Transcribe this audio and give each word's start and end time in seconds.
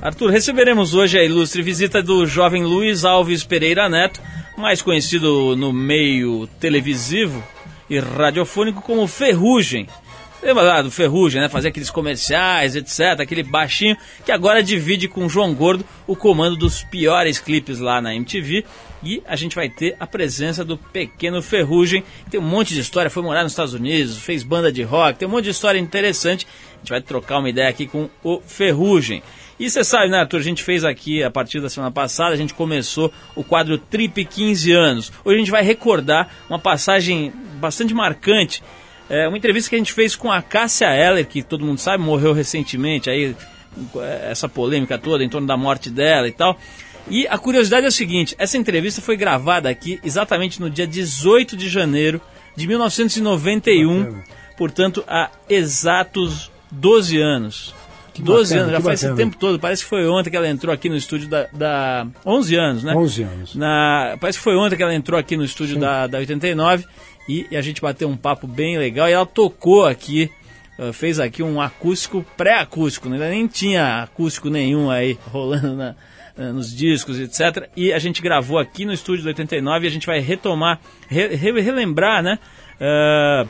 Arthur, 0.00 0.30
receberemos 0.30 0.94
hoje 0.94 1.18
a 1.18 1.24
ilustre 1.24 1.60
visita 1.60 2.00
do 2.00 2.24
jovem 2.24 2.62
Luiz 2.62 3.04
Alves 3.04 3.42
Pereira 3.42 3.88
Neto, 3.88 4.20
mais 4.56 4.80
conhecido 4.80 5.56
no 5.56 5.72
meio 5.72 6.46
televisivo 6.60 7.42
e 7.90 7.98
radiofônico 7.98 8.80
como 8.80 9.08
Ferrugem. 9.08 9.88
Lembra 10.40 10.62
lá 10.62 10.82
do 10.82 10.90
Ferrugem, 10.90 11.40
né? 11.40 11.48
Fazer 11.48 11.68
aqueles 11.68 11.90
comerciais, 11.90 12.76
etc. 12.76 13.20
Aquele 13.20 13.42
baixinho 13.42 13.96
que 14.24 14.30
agora 14.30 14.62
divide 14.62 15.08
com 15.08 15.28
João 15.28 15.52
Gordo 15.52 15.84
o 16.06 16.14
comando 16.14 16.54
dos 16.54 16.84
piores 16.84 17.40
clipes 17.40 17.80
lá 17.80 18.00
na 18.00 18.14
MTV. 18.14 18.64
E 19.02 19.20
a 19.26 19.34
gente 19.34 19.56
vai 19.56 19.68
ter 19.68 19.96
a 19.98 20.06
presença 20.06 20.64
do 20.64 20.76
pequeno 20.76 21.42
Ferrugem. 21.42 22.04
Tem 22.30 22.38
um 22.38 22.44
monte 22.44 22.72
de 22.72 22.80
história, 22.80 23.10
foi 23.10 23.22
morar 23.22 23.42
nos 23.42 23.50
Estados 23.50 23.74
Unidos, 23.74 24.16
fez 24.16 24.44
banda 24.44 24.70
de 24.70 24.82
rock, 24.84 25.18
tem 25.18 25.26
um 25.26 25.30
monte 25.32 25.44
de 25.44 25.50
história 25.50 25.78
interessante. 25.78 26.46
A 26.76 26.78
gente 26.78 26.90
vai 26.90 27.00
trocar 27.00 27.38
uma 27.38 27.50
ideia 27.50 27.68
aqui 27.68 27.88
com 27.88 28.08
o 28.22 28.40
Ferrugem. 28.40 29.24
E 29.58 29.68
você 29.68 29.82
sabe, 29.82 30.08
né, 30.08 30.20
Arthur? 30.20 30.38
A 30.38 30.42
gente 30.42 30.62
fez 30.62 30.84
aqui, 30.84 31.22
a 31.22 31.30
partir 31.30 31.60
da 31.60 31.68
semana 31.68 31.90
passada, 31.90 32.32
a 32.32 32.36
gente 32.36 32.54
começou 32.54 33.12
o 33.34 33.42
quadro 33.42 33.76
Trip 33.76 34.24
15 34.24 34.72
anos. 34.72 35.12
Hoje 35.24 35.36
a 35.36 35.38
gente 35.38 35.50
vai 35.50 35.62
recordar 35.62 36.28
uma 36.48 36.58
passagem 36.58 37.32
bastante 37.54 37.92
marcante. 37.92 38.62
É, 39.10 39.26
uma 39.26 39.36
entrevista 39.36 39.70
que 39.70 39.74
a 39.74 39.78
gente 39.78 39.92
fez 39.92 40.14
com 40.14 40.30
a 40.30 40.40
Cássia 40.40 40.94
Eller, 40.94 41.26
que 41.26 41.42
todo 41.42 41.64
mundo 41.64 41.78
sabe, 41.78 42.04
morreu 42.04 42.32
recentemente, 42.32 43.10
aí 43.10 43.34
essa 44.28 44.48
polêmica 44.48 44.98
toda 44.98 45.24
em 45.24 45.28
torno 45.28 45.46
da 45.46 45.56
morte 45.56 45.90
dela 45.90 46.28
e 46.28 46.32
tal. 46.32 46.58
E 47.10 47.26
a 47.26 47.38
curiosidade 47.38 47.86
é 47.86 47.88
o 47.88 47.92
seguinte: 47.92 48.36
essa 48.38 48.56
entrevista 48.56 49.00
foi 49.00 49.16
gravada 49.16 49.68
aqui 49.68 49.98
exatamente 50.04 50.60
no 50.60 50.68
dia 50.68 50.86
18 50.86 51.56
de 51.56 51.68
janeiro 51.68 52.20
de 52.54 52.66
1991, 52.66 54.04
Bacana. 54.04 54.24
portanto, 54.56 55.04
há 55.06 55.30
exatos 55.48 56.50
12 56.70 57.18
anos. 57.18 57.74
Que 58.18 58.24
12 58.24 58.54
bacana, 58.54 58.62
anos, 58.62 58.72
já 58.72 58.80
faz 58.80 59.00
bacana. 59.00 59.14
esse 59.14 59.24
tempo 59.24 59.36
todo. 59.38 59.60
Parece 59.60 59.82
que 59.84 59.88
foi 59.88 60.08
ontem 60.08 60.28
que 60.28 60.36
ela 60.36 60.48
entrou 60.48 60.74
aqui 60.74 60.88
no 60.88 60.96
estúdio 60.96 61.28
da. 61.28 61.46
da 61.52 62.06
11 62.26 62.56
anos, 62.56 62.82
né? 62.82 62.94
11 62.94 63.22
anos. 63.22 63.54
Na, 63.54 64.16
parece 64.20 64.38
que 64.38 64.44
foi 64.44 64.56
ontem 64.56 64.76
que 64.76 64.82
ela 64.82 64.94
entrou 64.94 65.18
aqui 65.18 65.36
no 65.36 65.44
estúdio 65.44 65.78
da, 65.78 66.08
da 66.08 66.18
89 66.18 66.84
e, 67.28 67.46
e, 67.50 67.56
a 67.56 67.62
gente 67.62 67.80
bateu 67.80 68.08
um 68.08 68.16
papo 68.16 68.48
bem 68.48 68.76
legal. 68.76 69.08
E 69.08 69.12
ela 69.12 69.24
tocou 69.24 69.86
aqui, 69.86 70.30
uh, 70.78 70.92
fez 70.92 71.20
aqui 71.20 71.42
um 71.44 71.60
acústico 71.60 72.26
pré-acústico, 72.36 73.08
né? 73.08 73.30
nem 73.30 73.46
tinha 73.46 74.02
acústico 74.02 74.50
nenhum 74.50 74.90
aí 74.90 75.16
rolando 75.30 75.76
na, 75.76 75.94
uh, 76.36 76.52
nos 76.52 76.74
discos, 76.74 77.20
etc. 77.20 77.70
E 77.76 77.92
a 77.92 78.00
gente 78.00 78.20
gravou 78.20 78.58
aqui 78.58 78.84
no 78.84 78.92
estúdio 78.92 79.22
da 79.22 79.28
89 79.28 79.84
e 79.84 79.88
a 79.88 79.92
gente 79.92 80.06
vai 80.06 80.18
retomar, 80.18 80.80
re, 81.06 81.28
re, 81.36 81.60
relembrar, 81.60 82.20
né? 82.20 82.38
Uh, 82.80 83.48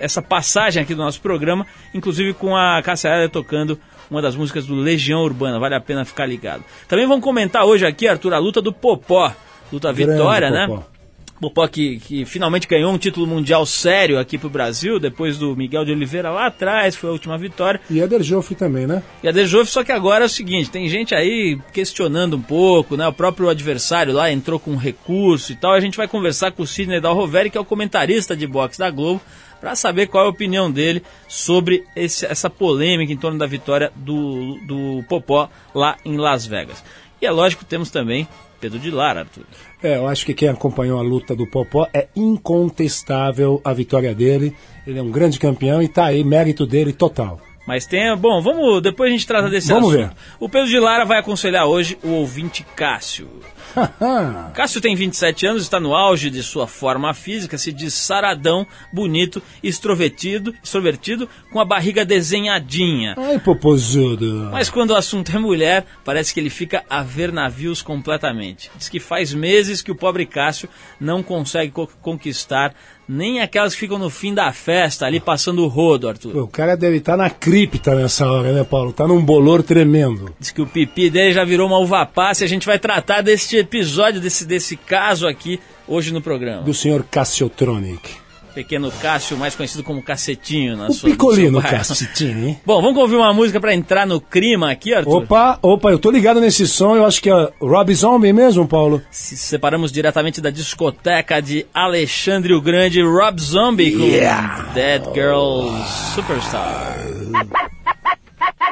essa 0.00 0.22
passagem 0.22 0.82
aqui 0.82 0.94
do 0.94 1.02
nosso 1.02 1.20
programa, 1.20 1.66
inclusive 1.94 2.34
com 2.34 2.56
a 2.56 2.82
Eller 3.04 3.30
tocando 3.30 3.78
uma 4.10 4.22
das 4.22 4.34
músicas 4.34 4.66
do 4.66 4.74
Legião 4.74 5.20
Urbana, 5.20 5.58
vale 5.58 5.74
a 5.74 5.80
pena 5.80 6.04
ficar 6.04 6.26
ligado. 6.26 6.64
Também 6.86 7.06
vamos 7.06 7.22
comentar 7.22 7.64
hoje 7.64 7.86
aqui, 7.86 8.08
Arthur, 8.08 8.34
a 8.34 8.38
luta 8.38 8.62
do 8.62 8.72
Popó, 8.72 9.32
luta 9.72 9.92
Grande 9.92 10.12
vitória, 10.12 10.50
né? 10.50 10.66
Popó. 10.66 10.78
né? 10.78 10.97
Popó 11.40 11.66
que, 11.68 11.98
que 12.00 12.24
finalmente 12.24 12.66
ganhou 12.66 12.92
um 12.92 12.98
título 12.98 13.26
mundial 13.26 13.64
sério 13.64 14.18
aqui 14.18 14.36
pro 14.36 14.50
Brasil, 14.50 14.98
depois 14.98 15.38
do 15.38 15.54
Miguel 15.54 15.84
de 15.84 15.92
Oliveira 15.92 16.30
lá 16.30 16.46
atrás, 16.46 16.96
foi 16.96 17.10
a 17.10 17.12
última 17.12 17.38
vitória. 17.38 17.80
E 17.88 18.02
a 18.02 18.06
Derjoff 18.06 18.54
também, 18.54 18.86
né? 18.86 19.02
E 19.22 19.28
a 19.28 19.32
Derjoff, 19.32 19.70
só 19.70 19.84
que 19.84 19.92
agora 19.92 20.24
é 20.24 20.26
o 20.26 20.28
seguinte, 20.28 20.70
tem 20.70 20.88
gente 20.88 21.14
aí 21.14 21.58
questionando 21.72 22.36
um 22.36 22.42
pouco, 22.42 22.96
né? 22.96 23.06
O 23.06 23.12
próprio 23.12 23.48
adversário 23.48 24.12
lá 24.12 24.30
entrou 24.30 24.58
com 24.58 24.72
um 24.72 24.76
recurso 24.76 25.52
e 25.52 25.56
tal. 25.56 25.72
A 25.72 25.80
gente 25.80 25.96
vai 25.96 26.08
conversar 26.08 26.50
com 26.52 26.62
o 26.62 26.66
Sidney 26.66 27.00
Dalroveri, 27.00 27.50
que 27.50 27.58
é 27.58 27.60
o 27.60 27.64
comentarista 27.64 28.36
de 28.36 28.46
boxe 28.46 28.78
da 28.78 28.90
Globo, 28.90 29.20
para 29.60 29.76
saber 29.76 30.06
qual 30.06 30.24
é 30.24 30.26
a 30.26 30.30
opinião 30.30 30.70
dele 30.70 31.02
sobre 31.28 31.84
esse, 31.94 32.26
essa 32.26 32.50
polêmica 32.50 33.12
em 33.12 33.16
torno 33.16 33.38
da 33.38 33.46
vitória 33.46 33.92
do, 33.94 34.58
do 34.66 35.04
Popó 35.08 35.48
lá 35.74 35.96
em 36.04 36.16
Las 36.16 36.46
Vegas. 36.46 36.82
E 37.20 37.26
é 37.26 37.30
lógico, 37.30 37.64
temos 37.64 37.90
também 37.90 38.28
Pedro 38.60 38.78
de 38.78 38.90
Lara, 38.90 39.20
Arthur. 39.20 39.44
É, 39.82 39.96
eu 39.96 40.08
acho 40.08 40.26
que 40.26 40.34
quem 40.34 40.48
acompanhou 40.48 40.98
a 40.98 41.02
luta 41.02 41.34
do 41.34 41.46
Popó 41.46 41.86
é 41.94 42.08
incontestável 42.16 43.60
a 43.64 43.72
vitória 43.72 44.14
dele. 44.14 44.54
Ele 44.86 44.98
é 44.98 45.02
um 45.02 45.10
grande 45.10 45.38
campeão 45.38 45.82
e 45.82 45.88
tá 45.88 46.06
aí, 46.06 46.24
mérito 46.24 46.66
dele 46.66 46.92
total. 46.92 47.40
Mas 47.66 47.86
tem. 47.86 48.16
Bom, 48.16 48.40
vamos. 48.40 48.80
Depois 48.82 49.10
a 49.10 49.12
gente 49.12 49.26
trata 49.26 49.50
desse 49.50 49.68
vamos 49.68 49.94
assunto. 49.94 50.08
Ver. 50.08 50.16
O 50.40 50.48
Pedro 50.48 50.68
de 50.68 50.78
Lara 50.80 51.04
vai 51.04 51.18
aconselhar 51.18 51.66
hoje 51.66 51.98
o 52.02 52.08
ouvinte 52.08 52.64
Cássio. 52.74 53.28
Cássio 54.54 54.80
tem 54.80 54.94
27 54.94 55.46
anos, 55.46 55.62
está 55.62 55.78
no 55.80 55.94
auge 55.94 56.30
de 56.30 56.42
sua 56.42 56.66
forma 56.66 57.12
física, 57.14 57.58
se 57.58 57.72
diz 57.72 57.94
saradão, 57.94 58.66
bonito, 58.92 59.42
extrovertido, 59.62 60.54
extrovertido, 60.62 61.28
com 61.52 61.60
a 61.60 61.64
barriga 61.64 62.04
desenhadinha. 62.04 63.14
Ai, 63.16 63.38
popozudo. 63.38 64.48
Mas 64.52 64.70
quando 64.70 64.90
o 64.90 64.96
assunto 64.96 65.34
é 65.34 65.38
mulher, 65.38 65.84
parece 66.04 66.32
que 66.32 66.40
ele 66.40 66.50
fica 66.50 66.84
a 66.88 67.02
ver 67.02 67.32
navios 67.32 67.82
completamente. 67.82 68.70
Diz 68.76 68.88
que 68.88 69.00
faz 69.00 69.32
meses 69.32 69.82
que 69.82 69.90
o 69.90 69.96
pobre 69.96 70.26
Cássio 70.26 70.68
não 71.00 71.22
consegue 71.22 71.72
co 71.72 71.88
conquistar 72.02 72.74
nem 73.08 73.40
aquelas 73.40 73.72
que 73.72 73.80
ficam 73.80 73.98
no 73.98 74.10
fim 74.10 74.34
da 74.34 74.52
festa, 74.52 75.06
ali 75.06 75.18
passando 75.18 75.64
o 75.64 75.66
rodo, 75.66 76.08
Arthur. 76.08 76.36
o 76.36 76.46
cara 76.46 76.76
deve 76.76 76.98
estar 76.98 77.16
tá 77.16 77.16
na 77.16 77.30
cripta 77.30 77.94
nessa 77.94 78.30
hora, 78.30 78.52
né, 78.52 78.62
Paulo? 78.62 78.92
Tá 78.92 79.08
num 79.08 79.24
bolor 79.24 79.62
tremendo. 79.62 80.34
Diz 80.38 80.50
que 80.50 80.60
o 80.60 80.66
pipi 80.66 81.08
dele 81.08 81.32
já 81.32 81.42
virou 81.44 81.66
uma 81.66 81.78
uva 81.78 82.04
passa 82.04 82.44
e 82.44 82.46
a 82.46 82.48
gente 82.48 82.66
vai 82.66 82.78
tratar 82.78 83.22
deste 83.22 83.57
episódio, 83.58 84.20
desse, 84.20 84.44
desse 84.44 84.76
caso 84.76 85.26
aqui, 85.26 85.60
hoje 85.86 86.12
no 86.12 86.20
programa. 86.20 86.62
Do 86.62 86.74
senhor 86.74 87.04
Cassiotronic 87.04 88.28
pequeno 88.58 88.90
Cássio, 88.90 89.36
mais 89.36 89.54
conhecido 89.54 89.84
como 89.84 90.02
Cacetinho. 90.02 90.76
Na 90.76 90.88
o 90.88 90.92
sua, 90.92 91.10
Picolino 91.10 91.62
Cacetinho, 91.62 92.48
hein? 92.48 92.60
Bom, 92.66 92.82
vamos 92.82 92.98
ouvir 92.98 93.14
uma 93.14 93.32
música 93.32 93.60
para 93.60 93.72
entrar 93.72 94.04
no 94.04 94.20
clima 94.20 94.68
aqui, 94.68 94.92
Arthur? 94.92 95.22
Opa, 95.22 95.60
opa, 95.62 95.90
eu 95.90 95.98
tô 95.98 96.10
ligado 96.10 96.40
nesse 96.40 96.66
som, 96.66 96.96
eu 96.96 97.06
acho 97.06 97.22
que 97.22 97.30
é 97.30 97.52
Rob 97.60 97.94
Zombie 97.94 98.32
mesmo, 98.32 98.66
Paulo. 98.66 99.00
Se 99.12 99.36
separamos 99.36 99.92
diretamente 99.92 100.40
da 100.40 100.50
discoteca 100.50 101.40
de 101.40 101.66
Alexandre 101.72 102.52
o 102.52 102.60
Grande, 102.60 103.00
Rob 103.00 103.40
Zombie 103.40 103.92
com 103.92 104.02
yeah. 104.02 104.72
Dead 104.74 105.04
Girl 105.14 105.68
Superstar. 106.14 106.98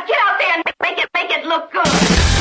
Get 0.06 0.18
out 0.18 0.38
there 0.38 0.53
and 0.56 0.62
make 0.82 1.00
it, 1.00 1.08
make 1.14 1.32
it 1.32 1.47
look 1.47 1.72
good. 1.72 2.35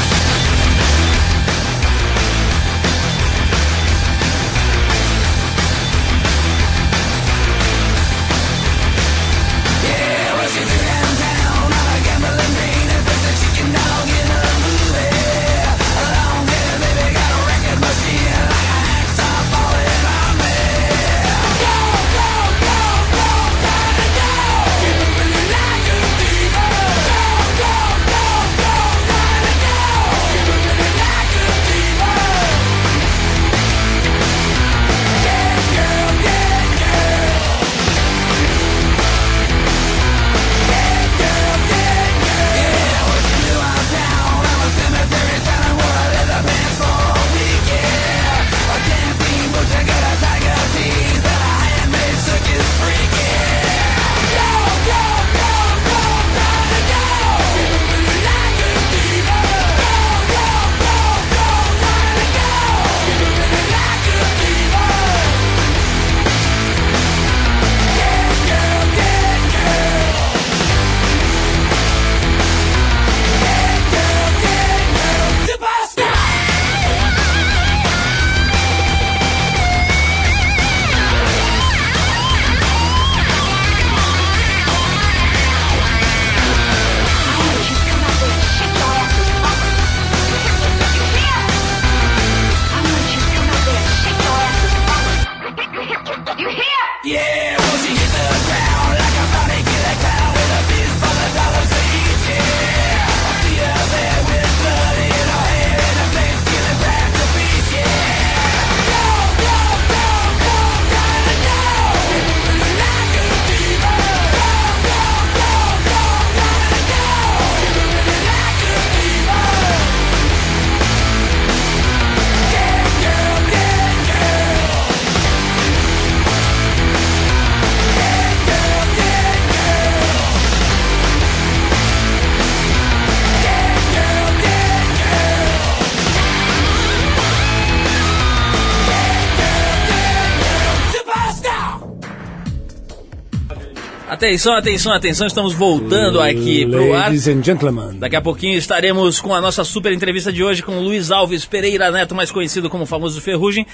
Atenção, 144.15 144.53
atenção, 144.53 144.93
atenção, 144.93 145.27
estamos 145.27 145.53
voltando 145.53 146.21
aqui 146.21 146.65
pro 146.65 146.93
ar. 146.93 147.07
Ladies 147.07 147.27
and 147.27 147.43
gentlemen. 147.43 147.99
Daqui 147.99 148.15
a 148.15 148.21
pouquinho 148.21 148.57
estaremos 148.57 149.19
com 149.19 149.35
a 149.35 149.41
nossa 149.41 149.65
super 149.65 149.91
entrevista 149.91 150.31
de 150.31 150.41
hoje 150.41 150.63
com 150.63 150.77
o 150.77 150.81
Luiz 150.81 151.11
Alves 151.11 151.43
Pereira 151.43 151.91
Neto, 151.91 152.15
mais 152.15 152.31
conhecido 152.31 152.69
como 152.69 152.85
o 152.85 152.87
famoso 152.87 153.19
Ferrugem. 153.19 153.67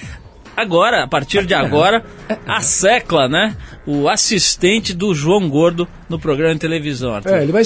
Agora, 0.58 1.04
a 1.04 1.08
partir 1.08 1.46
de 1.46 1.54
agora, 1.54 2.04
a 2.48 2.60
Secla, 2.60 3.30
né? 3.30 3.56
O 3.86 4.10
assistente 4.10 4.96
do 4.96 5.14
João 5.14 5.48
Gordo 5.48 5.88
no 6.10 6.18
programa 6.18 6.56
de 6.56 6.60
televisão. 6.60 7.14
Arthur. 7.14 7.34
É, 7.34 7.44
ele 7.44 7.52
vai, 7.52 7.62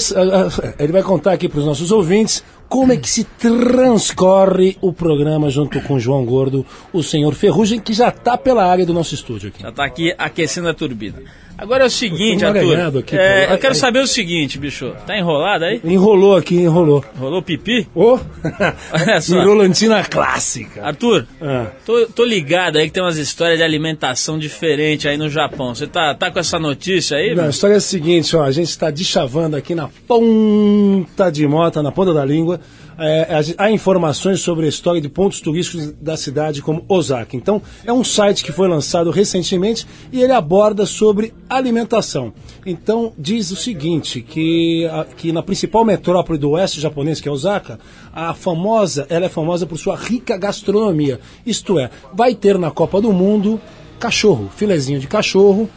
ele 0.78 0.92
vai 0.92 1.02
contar 1.02 1.32
aqui 1.32 1.48
para 1.48 1.60
os 1.60 1.64
nossos 1.64 1.90
ouvintes 1.90 2.44
como 2.68 2.92
é 2.92 2.96
que 2.98 3.08
se 3.08 3.24
transcorre 3.24 4.76
o 4.82 4.92
programa 4.92 5.48
junto 5.48 5.80
com 5.80 5.94
o 5.94 6.00
João 6.00 6.26
Gordo, 6.26 6.66
o 6.92 7.02
senhor 7.02 7.34
Ferrugem, 7.34 7.80
que 7.80 7.94
já 7.94 8.08
está 8.08 8.36
pela 8.36 8.66
área 8.66 8.84
do 8.84 8.92
nosso 8.92 9.14
estúdio 9.14 9.48
aqui. 9.48 9.62
Já 9.62 9.70
está 9.70 9.84
aqui 9.86 10.14
aquecendo 10.18 10.68
a 10.68 10.74
turbina. 10.74 11.22
Agora 11.58 11.84
é 11.84 11.86
o 11.86 11.90
seguinte, 11.90 12.44
Arthur. 12.44 12.98
aqui, 12.98 13.16
é, 13.16 13.52
eu 13.52 13.58
quero 13.58 13.74
saber 13.74 14.00
o 14.00 14.06
seguinte, 14.06 14.58
bicho. 14.58 14.92
Tá 15.06 15.16
enrolado 15.18 15.64
aí? 15.64 15.80
Enrolou 15.84 16.36
aqui, 16.36 16.56
enrolou. 16.56 17.02
Rolou 17.18 17.40
pipi? 17.42 17.88
Ô! 17.94 18.18
Olha 18.92 19.20
só. 19.22 19.36
Enrolantina 19.40 20.04
clássica. 20.04 20.84
Arthur, 20.84 21.26
Ah. 21.40 21.68
tô, 21.84 22.06
tô 22.06 22.24
ligado 22.24 22.76
aí 22.76 22.86
que 22.86 22.92
tem 22.92 23.02
umas 23.02 23.16
histórias 23.16 23.56
de 23.58 23.64
alimentação 23.64 24.38
diferente 24.38 25.08
aí 25.08 25.16
no 25.16 25.30
Japão. 25.30 25.74
Você 25.74 25.86
tá, 25.86 26.14
tá 26.14 26.30
com 26.30 26.38
essa 26.38 26.58
notícia 26.58 27.16
aí? 27.16 27.34
Não, 27.34 27.44
a 27.44 27.48
história 27.50 27.74
é 27.74 27.78
a 27.78 27.80
seguinte, 27.80 28.36
ó, 28.36 28.42
a 28.42 28.50
gente 28.52 28.68
está 28.68 28.90
deschavando 28.90 29.56
aqui 29.56 29.74
na 29.74 29.88
ponta 30.06 31.30
de 31.30 31.46
mota, 31.46 31.82
na 31.82 31.90
ponta 31.90 32.12
da 32.12 32.24
língua, 32.24 32.60
é, 32.98 33.28
há 33.58 33.70
informações 33.70 34.40
sobre 34.40 34.66
a 34.66 34.68
história 34.68 35.00
de 35.00 35.08
pontos 35.08 35.40
turísticos 35.40 35.92
da 36.00 36.16
cidade 36.16 36.62
como 36.62 36.84
Osaka. 36.88 37.36
Então, 37.36 37.60
é 37.84 37.92
um 37.92 38.02
site 38.04 38.42
que 38.44 38.52
foi 38.52 38.68
lançado 38.68 39.10
recentemente 39.10 39.86
e 40.12 40.22
ele 40.22 40.32
aborda 40.32 40.86
sobre 40.86 41.32
alimentação. 41.48 42.32
Então, 42.64 43.12
diz 43.18 43.50
o 43.50 43.56
seguinte, 43.56 44.20
que, 44.22 44.86
a- 44.86 45.04
que 45.04 45.32
na 45.32 45.42
principal 45.42 45.84
metrópole 45.84 46.38
do 46.38 46.50
oeste 46.50 46.80
japonês, 46.80 47.20
que 47.20 47.28
é 47.28 47.32
Osaka, 47.32 47.78
a 48.12 48.32
famosa, 48.34 49.06
ela 49.10 49.26
é 49.26 49.28
famosa 49.28 49.66
por 49.66 49.78
sua 49.78 49.96
rica 49.96 50.36
gastronomia. 50.36 51.20
Isto 51.44 51.78
é, 51.78 51.90
vai 52.14 52.34
ter 52.34 52.58
na 52.58 52.70
Copa 52.70 53.00
do 53.00 53.12
Mundo 53.12 53.60
cachorro, 53.98 54.50
filezinho 54.54 55.00
de 55.00 55.06
cachorro, 55.06 55.68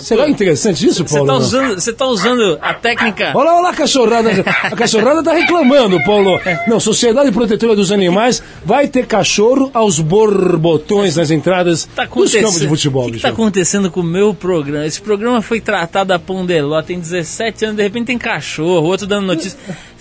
Será 0.00 0.28
interessante 0.28 0.86
isso, 0.86 1.04
Você 1.06 1.14
Paulo? 1.14 1.26
tá, 1.26 1.32
não? 1.34 1.40
usando, 1.40 1.74
você 1.80 1.92
tá 1.92 2.06
usando 2.06 2.58
a 2.60 2.74
técnica. 2.74 3.32
Olha 3.34 3.50
lá, 3.50 3.54
olha 3.56 3.62
lá 3.62 3.70
a 3.70 3.74
cachorrada. 3.74 4.30
A 4.64 4.76
cachorrada 4.76 5.22
tá 5.22 5.32
reclamando, 5.32 6.02
Paulo. 6.04 6.40
Não, 6.66 6.80
Sociedade 6.80 7.30
Protetora 7.32 7.74
dos 7.76 7.92
Animais 7.92 8.42
vai 8.64 8.88
ter 8.88 9.06
cachorro 9.06 9.70
aos 9.74 10.00
borbotões 10.00 11.16
nas 11.16 11.30
entradas 11.30 11.88
Tá 11.94 12.04
dos 12.04 12.32
campos 12.34 12.60
de 12.60 12.68
futebol, 12.68 13.02
O 13.02 13.04
que, 13.06 13.10
que 13.12 13.16
bicho. 13.18 13.26
tá 13.26 13.32
acontecendo 13.32 13.90
com 13.90 14.00
o 14.00 14.04
meu 14.04 14.34
programa? 14.34 14.86
Esse 14.86 15.00
programa 15.00 15.40
foi 15.42 15.60
tratado 15.60 16.12
a 16.12 16.18
Pondeló, 16.18 16.80
tem 16.82 16.98
17 16.98 17.64
anos, 17.66 17.76
de 17.76 17.82
repente 17.82 18.06
tem 18.06 18.18
cachorro, 18.18 18.86
outro 18.86 19.06
dando 19.06 19.26
notícia. 19.26 19.58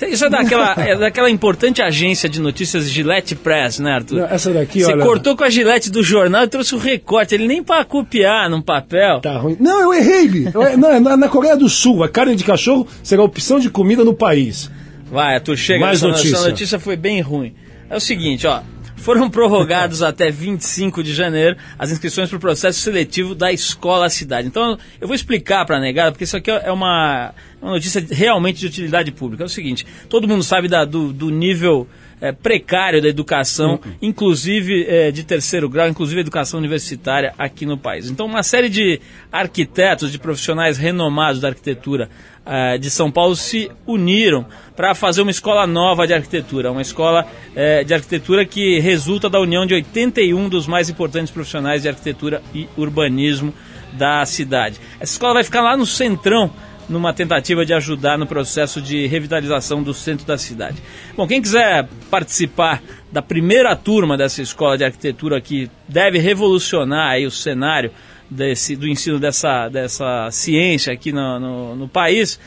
Isso 0.07 0.25
é 0.25 0.29
daquela, 0.29 0.73
é 0.77 0.95
daquela 0.95 1.29
importante 1.29 1.81
agência 1.81 2.29
de 2.29 2.39
notícias 2.39 2.89
Gillette 2.89 3.35
Press, 3.35 3.79
né, 3.79 3.93
Arthur? 3.93 4.19
Não, 4.19 4.25
essa 4.25 4.51
daqui, 4.53 4.81
Você 4.81 4.93
olha. 4.93 5.03
cortou 5.05 5.35
com 5.35 5.43
a 5.43 5.49
Gillette 5.49 5.89
do 5.91 6.01
jornal 6.03 6.43
e 6.43 6.47
trouxe 6.47 6.75
o 6.75 6.77
recorte, 6.77 7.35
ele 7.35 7.47
nem 7.47 7.63
para 7.63 7.83
copiar 7.85 8.49
num 8.49 8.61
papel. 8.61 9.19
Tá 9.21 9.37
ruim. 9.37 9.57
Não, 9.59 9.81
eu 9.81 9.93
errei. 9.93 10.47
Eu- 10.53 10.77
não, 10.77 10.99
na, 10.99 11.17
na 11.17 11.29
Coreia 11.29 11.57
do 11.57 11.67
Sul, 11.67 12.03
a 12.03 12.09
carne 12.09 12.35
de 12.35 12.43
cachorro 12.43 12.87
será 13.03 13.23
opção 13.23 13.59
de 13.59 13.69
comida 13.69 14.03
no 14.03 14.13
país. 14.13 14.69
Vai, 15.11 15.35
Arthur, 15.35 15.57
chega. 15.57 15.79
Mais 15.79 15.97
essa, 15.99 16.07
notícia. 16.07 16.35
essa 16.35 16.49
notícia 16.49 16.79
foi 16.79 16.95
bem 16.95 17.19
ruim. 17.21 17.53
É 17.89 17.95
o 17.95 17.99
seguinte, 17.99 18.45
ó. 18.45 18.61
Foram 18.99 19.29
prorrogados 19.29 20.01
até 20.03 20.29
25 20.29 21.01
de 21.03 21.13
janeiro 21.13 21.55
as 21.77 21.91
inscrições 21.91 22.29
para 22.29 22.37
o 22.37 22.39
processo 22.39 22.79
seletivo 22.79 23.33
da 23.33 23.51
Escola 23.51 24.09
Cidade. 24.09 24.47
Então, 24.47 24.77
eu 24.99 25.07
vou 25.07 25.15
explicar 25.15 25.65
para 25.65 25.77
a 25.77 25.79
negada, 25.79 26.11
porque 26.11 26.23
isso 26.23 26.37
aqui 26.37 26.51
é 26.51 26.71
uma, 26.71 27.33
uma 27.61 27.71
notícia 27.71 28.05
realmente 28.11 28.59
de 28.59 28.67
utilidade 28.67 29.11
pública. 29.11 29.43
É 29.43 29.45
o 29.45 29.49
seguinte, 29.49 29.85
todo 30.07 30.27
mundo 30.27 30.43
sabe 30.43 30.67
da- 30.67 30.85
do, 30.85 31.11
do 31.13 31.29
nível 31.29 31.87
é, 32.21 32.31
precário 32.31 33.01
da 33.01 33.07
educação, 33.07 33.79
inclusive 34.01 34.85
é, 34.87 35.11
de 35.11 35.23
terceiro 35.23 35.69
grau, 35.69 35.87
inclusive 35.87 36.21
educação 36.21 36.59
universitária 36.59 37.33
aqui 37.37 37.65
no 37.65 37.77
país. 37.77 38.09
Então, 38.09 38.25
uma 38.25 38.43
série 38.43 38.69
de 38.69 38.99
arquitetos, 39.31 40.11
de 40.11 40.19
profissionais 40.19 40.77
renomados 40.77 41.41
da 41.41 41.49
arquitetura 41.49 42.09
eh, 42.51 42.79
de 42.79 42.89
São 42.89 43.11
Paulo 43.11 43.35
se 43.35 43.69
uniram 43.85 44.43
para 44.75 44.95
fazer 44.95 45.21
uma 45.21 45.29
escola 45.29 45.67
nova 45.67 46.07
de 46.07 46.15
arquitetura, 46.15 46.71
uma 46.71 46.81
escola 46.81 47.27
eh, 47.55 47.83
de 47.83 47.93
arquitetura 47.93 48.43
que 48.43 48.79
resulta 48.79 49.29
da 49.29 49.39
união 49.39 49.67
de 49.67 49.75
81 49.75 50.49
dos 50.49 50.65
mais 50.65 50.89
importantes 50.89 51.31
profissionais 51.31 51.83
de 51.83 51.89
arquitetura 51.89 52.41
e 52.51 52.67
urbanismo 52.75 53.53
da 53.93 54.25
cidade. 54.25 54.79
Essa 54.99 55.13
escola 55.13 55.35
vai 55.35 55.43
ficar 55.43 55.61
lá 55.61 55.77
no 55.77 55.85
centrão 55.85 56.51
numa 56.89 57.13
tentativa 57.13 57.65
de 57.65 57.73
ajudar 57.73 58.17
no 58.17 58.25
processo 58.25 58.81
de 58.81 59.05
revitalização 59.05 59.83
do 59.83 59.93
centro 59.93 60.25
da 60.25 60.37
cidade. 60.37 60.81
Bom, 61.15 61.27
quem 61.27 61.41
quiser 61.41 61.87
participar 62.09 62.81
da 63.11 63.21
primeira 63.21 63.75
turma 63.75 64.17
dessa 64.17 64.41
escola 64.41 64.77
de 64.77 64.83
arquitetura 64.83 65.39
que 65.39 65.69
deve 65.87 66.17
revolucionar 66.17 67.11
aí 67.11 67.25
o 67.25 67.31
cenário 67.31 67.91
desse, 68.29 68.75
do 68.75 68.87
ensino 68.87 69.19
dessa, 69.19 69.69
dessa 69.69 70.29
ciência 70.31 70.91
aqui 70.91 71.11
no, 71.11 71.39
no, 71.39 71.75
no 71.75 71.87
país, 71.87 72.39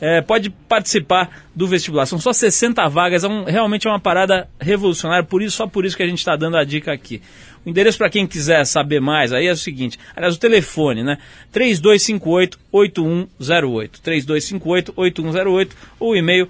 é, 0.00 0.20
pode 0.22 0.50
participar 0.50 1.44
do 1.54 1.66
vestibular. 1.66 2.06
São 2.06 2.18
só 2.18 2.32
60 2.32 2.88
vagas, 2.88 3.22
é 3.22 3.28
um, 3.28 3.44
realmente 3.44 3.86
é 3.86 3.90
uma 3.90 4.00
parada 4.00 4.48
revolucionária, 4.58 5.24
por 5.24 5.42
isso, 5.42 5.56
só 5.56 5.66
por 5.66 5.84
isso 5.84 5.96
que 5.96 6.02
a 6.02 6.06
gente 6.06 6.18
está 6.18 6.36
dando 6.36 6.56
a 6.56 6.64
dica 6.64 6.92
aqui. 6.92 7.20
O 7.64 7.68
endereço 7.68 7.98
para 7.98 8.08
quem 8.08 8.26
quiser 8.26 8.64
saber 8.64 9.00
mais 9.00 9.32
aí 9.32 9.46
é 9.46 9.52
o 9.52 9.56
seguinte, 9.56 9.98
aliás, 10.16 10.34
o 10.34 10.40
telefone, 10.40 11.02
né? 11.02 11.18
3258-8108, 11.52 13.90
3258-8108, 14.02 15.70
ou 15.98 16.12
o 16.12 16.16
e-mail 16.16 16.48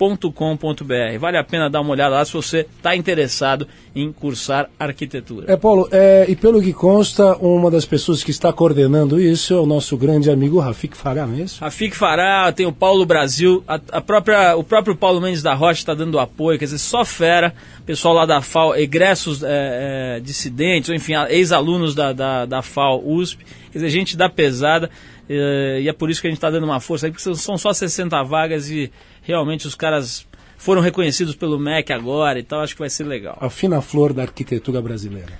escolacidade.superig.com.br. 0.00 1.18
Vale 1.18 1.36
a 1.36 1.44
pena 1.44 1.68
dar 1.68 1.80
uma 1.80 1.90
olhada 1.90 2.14
lá 2.14 2.24
se 2.24 2.32
você 2.32 2.66
está 2.76 2.96
interessado 2.96 3.68
em 3.94 4.10
cursar 4.10 4.70
arquitetura. 4.78 5.52
É, 5.52 5.56
Paulo, 5.56 5.88
é, 5.90 6.24
e 6.28 6.34
pelo 6.34 6.62
que 6.62 6.72
consta, 6.72 7.36
uma 7.36 7.70
das 7.70 7.84
pessoas 7.84 8.24
que 8.24 8.30
está 8.30 8.52
coordenando 8.52 9.20
isso 9.20 9.52
é 9.52 9.60
o 9.60 9.66
nosso 9.66 9.96
grande 9.96 10.30
amigo 10.30 10.58
Rafik 10.58 10.96
Farah, 10.96 11.26
não 11.26 11.36
é 11.36 11.42
isso? 11.42 11.60
Rafik 11.60 11.94
Fará, 11.96 12.50
tem 12.52 12.66
o 12.66 12.72
Paulo 12.72 13.04
Brasil, 13.04 13.62
a, 13.68 13.80
a 13.92 14.00
própria, 14.00 14.56
o 14.56 14.64
próprio 14.64 14.96
Paulo 14.96 15.20
Mendes 15.20 15.42
da 15.42 15.54
Rocha 15.54 15.80
está 15.80 15.94
dando 15.94 16.18
apoio, 16.18 16.58
quer 16.58 16.66
dizer, 16.66 16.78
só 16.78 17.04
fera, 17.04 17.52
pessoal 17.84 18.14
lá 18.14 18.24
da 18.24 18.40
FAO, 18.40 18.76
egressos 18.76 19.42
é, 19.42 20.16
é, 20.16 20.20
dissidentes, 20.20 20.88
ou 20.88 20.94
enfim, 20.94 21.14
ex-alunos 21.28 21.94
da, 21.94 22.12
da, 22.12 22.46
da 22.46 22.62
FAO 22.62 23.02
USP, 23.04 23.44
quer 23.72 23.78
dizer, 23.78 23.90
gente 23.90 24.16
da 24.16 24.28
pesada, 24.28 24.88
e 25.32 25.88
é 25.88 25.92
por 25.92 26.10
isso 26.10 26.20
que 26.20 26.26
a 26.26 26.30
gente 26.30 26.38
está 26.38 26.50
dando 26.50 26.64
uma 26.64 26.80
força 26.80 27.06
aí, 27.06 27.12
porque 27.12 27.22
são, 27.22 27.34
são 27.34 27.56
só 27.56 27.72
60 27.72 28.22
vagas 28.24 28.68
e 28.68 28.90
realmente 29.22 29.66
os 29.66 29.74
caras 29.74 30.26
foram 30.58 30.82
reconhecidos 30.82 31.34
pelo 31.34 31.58
MEC 31.58 31.92
agora 31.92 32.38
e 32.38 32.42
tal, 32.42 32.60
acho 32.60 32.74
que 32.74 32.80
vai 32.80 32.90
ser 32.90 33.04
legal. 33.04 33.38
A 33.40 33.48
fina 33.48 33.80
flor 33.80 34.12
da 34.12 34.22
arquitetura 34.22 34.82
brasileira. 34.82 35.32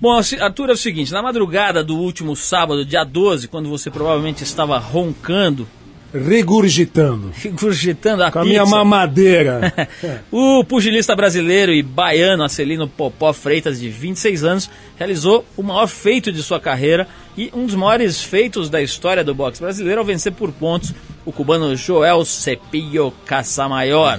Bom, 0.00 0.12
Arthur, 0.12 0.70
é 0.70 0.72
o 0.72 0.76
seguinte, 0.76 1.12
na 1.12 1.20
madrugada 1.20 1.82
do 1.82 1.96
último 1.96 2.34
sábado, 2.36 2.84
dia 2.84 3.04
12, 3.04 3.48
quando 3.48 3.68
você 3.68 3.90
provavelmente 3.90 4.44
estava 4.44 4.78
roncando, 4.78 5.68
Regurgitando. 6.12 7.32
regurgitando 7.34 8.24
a 8.24 8.30
Com 8.30 8.38
a 8.38 8.42
pizza, 8.42 8.50
minha 8.50 8.66
mamadeira. 8.66 9.72
O 10.32 10.64
pugilista 10.64 11.14
brasileiro 11.14 11.72
e 11.72 11.82
baiano 11.82 12.44
Acelino 12.44 12.88
Popó 12.88 13.32
Freitas, 13.32 13.80
de 13.80 13.88
26 13.88 14.44
anos, 14.44 14.70
realizou 14.96 15.44
o 15.56 15.62
maior 15.62 15.86
feito 15.86 16.32
de 16.32 16.42
sua 16.42 16.58
carreira 16.58 17.06
e 17.36 17.50
um 17.54 17.66
dos 17.66 17.74
maiores 17.74 18.22
feitos 18.22 18.70
da 18.70 18.80
história 18.80 19.22
do 19.22 19.34
boxe 19.34 19.60
brasileiro 19.60 20.00
ao 20.00 20.06
vencer 20.06 20.32
por 20.32 20.50
pontos 20.52 20.94
o 21.24 21.32
cubano 21.32 21.76
Joel 21.76 22.24
Cepillo 22.24 23.12
Casamayor. 23.26 24.18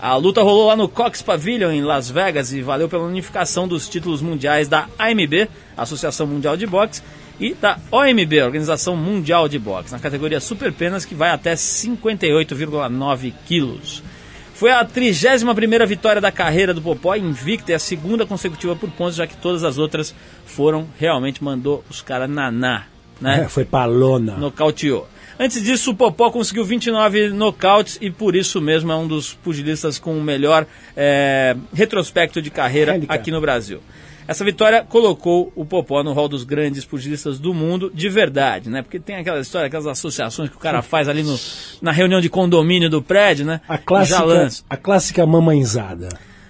A 0.00 0.14
luta 0.16 0.42
rolou 0.42 0.68
lá 0.68 0.76
no 0.76 0.88
Cox 0.88 1.22
Pavilion, 1.22 1.70
em 1.70 1.82
Las 1.82 2.10
Vegas, 2.10 2.52
e 2.52 2.60
valeu 2.60 2.88
pela 2.88 3.04
unificação 3.04 3.66
dos 3.66 3.88
títulos 3.88 4.20
mundiais 4.20 4.68
da 4.68 4.86
AMB, 4.98 5.48
Associação 5.76 6.26
Mundial 6.26 6.56
de 6.56 6.66
Boxe, 6.66 7.02
e 7.38 7.54
da 7.54 7.78
OMB, 7.90 8.42
Organização 8.42 8.96
Mundial 8.96 9.48
de 9.48 9.58
Boxe, 9.58 9.92
na 9.92 9.98
categoria 9.98 10.40
Super 10.40 10.72
Penas, 10.72 11.04
que 11.04 11.14
vai 11.14 11.30
até 11.30 11.54
58,9 11.54 13.32
quilos. 13.46 14.02
Foi 14.54 14.70
a 14.70 14.82
31ª 14.84 15.86
vitória 15.86 16.20
da 16.20 16.32
carreira 16.32 16.72
do 16.72 16.80
Popó, 16.80 17.14
invicta, 17.14 17.72
e 17.72 17.74
a 17.74 17.78
segunda 17.78 18.24
consecutiva 18.24 18.74
por 18.74 18.90
pontos, 18.90 19.16
já 19.16 19.26
que 19.26 19.36
todas 19.36 19.62
as 19.62 19.76
outras 19.76 20.14
foram, 20.46 20.88
realmente 20.98 21.44
mandou 21.44 21.84
os 21.90 22.00
caras 22.00 22.30
naná, 22.30 22.86
né? 23.20 23.42
É, 23.44 23.48
foi 23.48 23.66
palona. 23.66 24.36
nocauteou. 24.38 25.06
Antes 25.38 25.62
disso, 25.62 25.90
o 25.90 25.94
Popó 25.94 26.30
conseguiu 26.30 26.64
29 26.64 27.28
nocautes 27.28 27.98
e 28.00 28.10
por 28.10 28.34
isso 28.34 28.58
mesmo 28.58 28.90
é 28.90 28.96
um 28.96 29.06
dos 29.06 29.34
pugilistas 29.34 29.98
com 29.98 30.16
o 30.16 30.22
melhor 30.22 30.66
é, 30.96 31.54
retrospecto 31.74 32.40
de 32.40 32.50
carreira 32.50 32.98
aqui 33.08 33.30
no 33.30 33.40
Brasil. 33.40 33.82
Essa 34.28 34.44
vitória 34.44 34.82
colocou 34.82 35.52
o 35.54 35.64
Popó 35.64 36.02
no 36.02 36.12
rol 36.12 36.28
dos 36.28 36.42
grandes 36.44 36.84
pugilistas 36.84 37.38
do 37.38 37.54
mundo 37.54 37.90
de 37.94 38.08
verdade, 38.08 38.68
né? 38.68 38.82
Porque 38.82 38.98
tem 38.98 39.16
aquela 39.16 39.38
história, 39.40 39.66
aquelas 39.68 39.86
associações 39.86 40.50
que 40.50 40.56
o 40.56 40.60
cara 40.60 40.82
faz 40.82 41.08
ali 41.08 41.22
no, 41.22 41.38
na 41.80 41.92
reunião 41.92 42.20
de 42.20 42.28
condomínio 42.28 42.90
do 42.90 43.00
prédio, 43.02 43.46
né? 43.46 43.60
A 43.68 43.78
clássica, 43.78 44.18
a 44.70 44.76
clássica 44.76 45.26
mamãezada. 45.26 46.08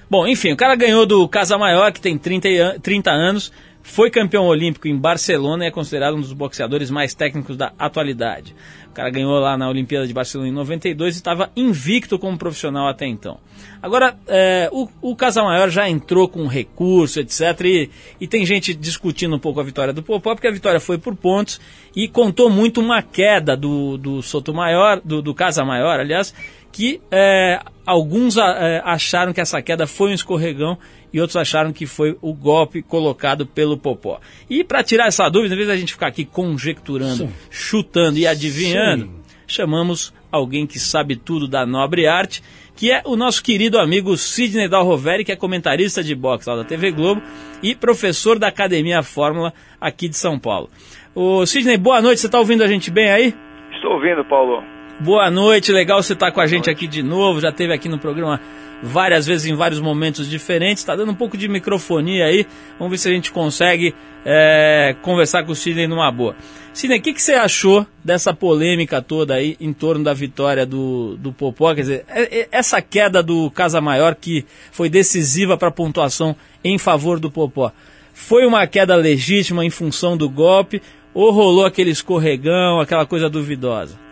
Bom, 0.09 0.27
enfim, 0.27 0.53
o 0.53 0.57
cara 0.57 0.75
ganhou 0.77 1.05
do 1.05 1.29
Casa 1.29 1.59
Maior, 1.59 1.91
que 1.93 2.01
tem 2.01 2.17
30, 2.17 2.49
e 2.49 2.59
an- 2.61 2.79
30 2.81 3.11
anos, 3.11 3.53
foi 3.87 4.11
campeão 4.11 4.47
olímpico 4.47 4.89
em 4.89 4.97
Barcelona 4.97 5.65
e 5.65 5.69
é 5.69 5.71
considerado 5.71 6.17
um 6.17 6.21
dos 6.21 6.33
boxeadores 6.33 6.91
mais 6.91 7.15
técnicos 7.15 7.57
da 7.57 7.73
atualidade. 7.79 8.55
O 8.89 8.93
cara 8.93 9.09
ganhou 9.11 9.39
lá 9.39 9.57
na 9.57 9.69
Olimpíada 9.69 10.07
de 10.09 10.13
Barcelona 10.13 10.51
em 10.51 10.53
92 10.53 11.15
e 11.15 11.19
estava 11.19 11.51
invicto 11.57 12.19
como 12.19 12.37
profissional 12.37 12.89
até 12.89 13.07
então. 13.07 13.39
Agora, 13.81 14.19
é, 14.27 14.69
o, 14.73 14.89
o 15.01 15.15
Casamaior 15.15 15.71
já 15.71 15.89
entrou 15.89 16.29
com 16.29 16.49
recurso, 16.49 17.21
etc. 17.21 17.41
E, 17.65 17.91
e, 18.21 18.27
tem 18.27 18.45
gente 18.45 18.75
discutindo 18.75 19.37
um 19.37 19.39
pouco 19.39 19.61
a 19.61 19.63
vitória 19.63 19.93
do 19.93 20.03
Popó, 20.03 20.35
porque 20.35 20.49
a 20.49 20.53
vitória 20.53 20.81
foi 20.81 20.99
por 20.99 21.15
pontos 21.15 21.61
e 21.95 22.09
contou 22.09 22.51
muito 22.51 22.81
uma 22.81 23.03
queda 23.03 23.57
do, 23.57 23.97
do 23.97 24.21
Sotomayor, 24.21 25.01
do, 25.05 25.23
do 25.23 25.33
Casamaior, 25.33 26.01
aliás, 26.01 26.35
que 26.73 27.01
é, 27.11 27.61
alguns 27.87 28.37
é, 28.37 28.83
acharam 28.85 29.33
que 29.33 29.41
essa 29.41 29.63
queda 29.63 29.87
foi 29.87 30.11
um 30.11 30.15
escorregão 30.15 30.77
e 31.17 31.21
outros 31.21 31.37
acharam 31.37 31.73
que 31.73 31.87
foi 31.87 32.15
o 32.21 32.35
golpe 32.35 32.83
colocado 32.83 33.47
pelo 33.47 33.79
Popó. 33.79 34.21
E 34.51 34.63
para 34.63 34.83
tirar 34.83 35.07
essa 35.07 35.27
dúvida, 35.31 35.55
em 35.55 35.57
vez 35.57 35.67
da 35.67 35.75
gente 35.75 35.95
ficar 35.95 36.09
aqui 36.09 36.27
conjecturando, 36.27 37.25
Sim. 37.25 37.33
chutando 37.51 38.19
e 38.19 38.27
adivinhando, 38.27 39.07
Sim. 39.07 39.13
chamamos 39.47 40.13
alguém 40.31 40.67
que 40.67 40.79
sabe 40.79 41.17
tudo 41.17 41.49
da 41.49 41.65
nobre 41.65 42.07
arte, 42.07 42.43
que 42.77 42.93
é 42.93 43.01
o 43.07 43.17
nosso 43.17 43.43
querido 43.43 43.79
amigo 43.79 44.15
Sidney 44.15 44.69
Dalroveri, 44.69 45.25
que 45.25 45.33
é 45.33 45.37
comentarista 45.37 46.05
de 46.05 46.15
boxe 46.15 46.51
lá 46.51 46.57
da 46.57 46.65
TV 46.65 46.91
Globo 46.91 47.23
e 47.63 47.75
professor 47.75 48.39
da 48.39 48.49
Academia 48.49 49.03
Fórmula 49.03 49.55
aqui 49.81 50.11
de 50.11 50.19
São 50.19 50.39
Paulo. 50.39 50.69
O 51.15 51.47
Sidney, 51.47 51.79
boa 51.79 52.03
noite, 52.03 52.21
você 52.21 52.27
está 52.27 52.39
ouvindo 52.39 52.63
a 52.63 52.67
gente 52.67 52.91
bem 52.91 53.11
aí? 53.11 53.35
Estou 53.73 53.93
ouvindo, 53.93 54.23
Paulo. 54.27 54.63
Boa 55.01 55.31
noite, 55.31 55.73
legal 55.73 56.03
você 56.03 56.13
estar 56.13 56.27
tá 56.27 56.33
com 56.33 56.43
a 56.43 56.47
gente 56.47 56.69
aqui 56.69 56.87
de 56.87 57.03
novo. 57.03 57.41
Já 57.41 57.51
teve 57.51 57.73
aqui 57.73 57.89
no 57.89 57.99
programa 57.99 58.39
várias 58.83 59.27
vezes 59.27 59.47
em 59.47 59.55
vários 59.55 59.81
momentos 59.81 60.29
diferentes. 60.29 60.83
Está 60.83 60.97
dando 60.97 61.13
um 61.13 61.15
pouco 61.15 61.37
de 61.37 61.49
microfonia 61.49 62.27
aí. 62.27 62.47
Vamos 62.79 62.91
ver 62.91 62.99
se 62.99 63.09
a 63.09 63.13
gente 63.13 63.33
consegue 63.33 63.95
é, 64.25 64.97
conversar 65.03 65.45
com 65.45 65.53
o 65.53 65.55
Sidney 65.55 65.87
numa 65.87 66.11
boa. 66.11 66.37
Sidney, 66.73 66.99
o 66.99 67.03
que, 67.03 67.15
que, 67.15 67.23
você 67.23 67.35
achou 67.35 67.87
dessa 68.05 68.35
polêmica 68.35 69.01
toda 69.01 69.35
aí 69.35 69.57
em 69.59 69.73
torno 69.73 70.05
da 70.05 70.13
vitória 70.13 70.67
do, 70.67 71.17
do 71.17 71.33
Popó? 71.33 71.75
Quer 71.75 71.81
dizer, 71.81 72.05
é, 72.09 72.41
é, 72.41 72.49
essa 72.53 72.83
queda 72.83 73.23
do 73.23 73.51
Casa 73.51 73.81
Maior 73.81 74.15
que 74.15 74.45
foi 74.71 74.91
decisiva 74.91 75.57
para 75.57 75.69
a 75.69 75.73
pontuação 75.73 76.37
em 76.63 76.77
favor 76.77 77.19
do 77.19 77.31
Popó. 77.31 77.73
Foi 78.13 78.45
uma 78.47 78.67
queda 78.67 78.95
legítima 78.95 79.65
em 79.65 79.71
função 79.71 80.17
do 80.17 80.29
golpe 80.29 80.83
ou 81.15 81.31
rolou 81.31 81.65
aquele 81.65 81.91
escorregão, 81.91 82.79
aquela 82.81 83.07
coisa 83.07 83.31
duvidosa? 83.31 84.06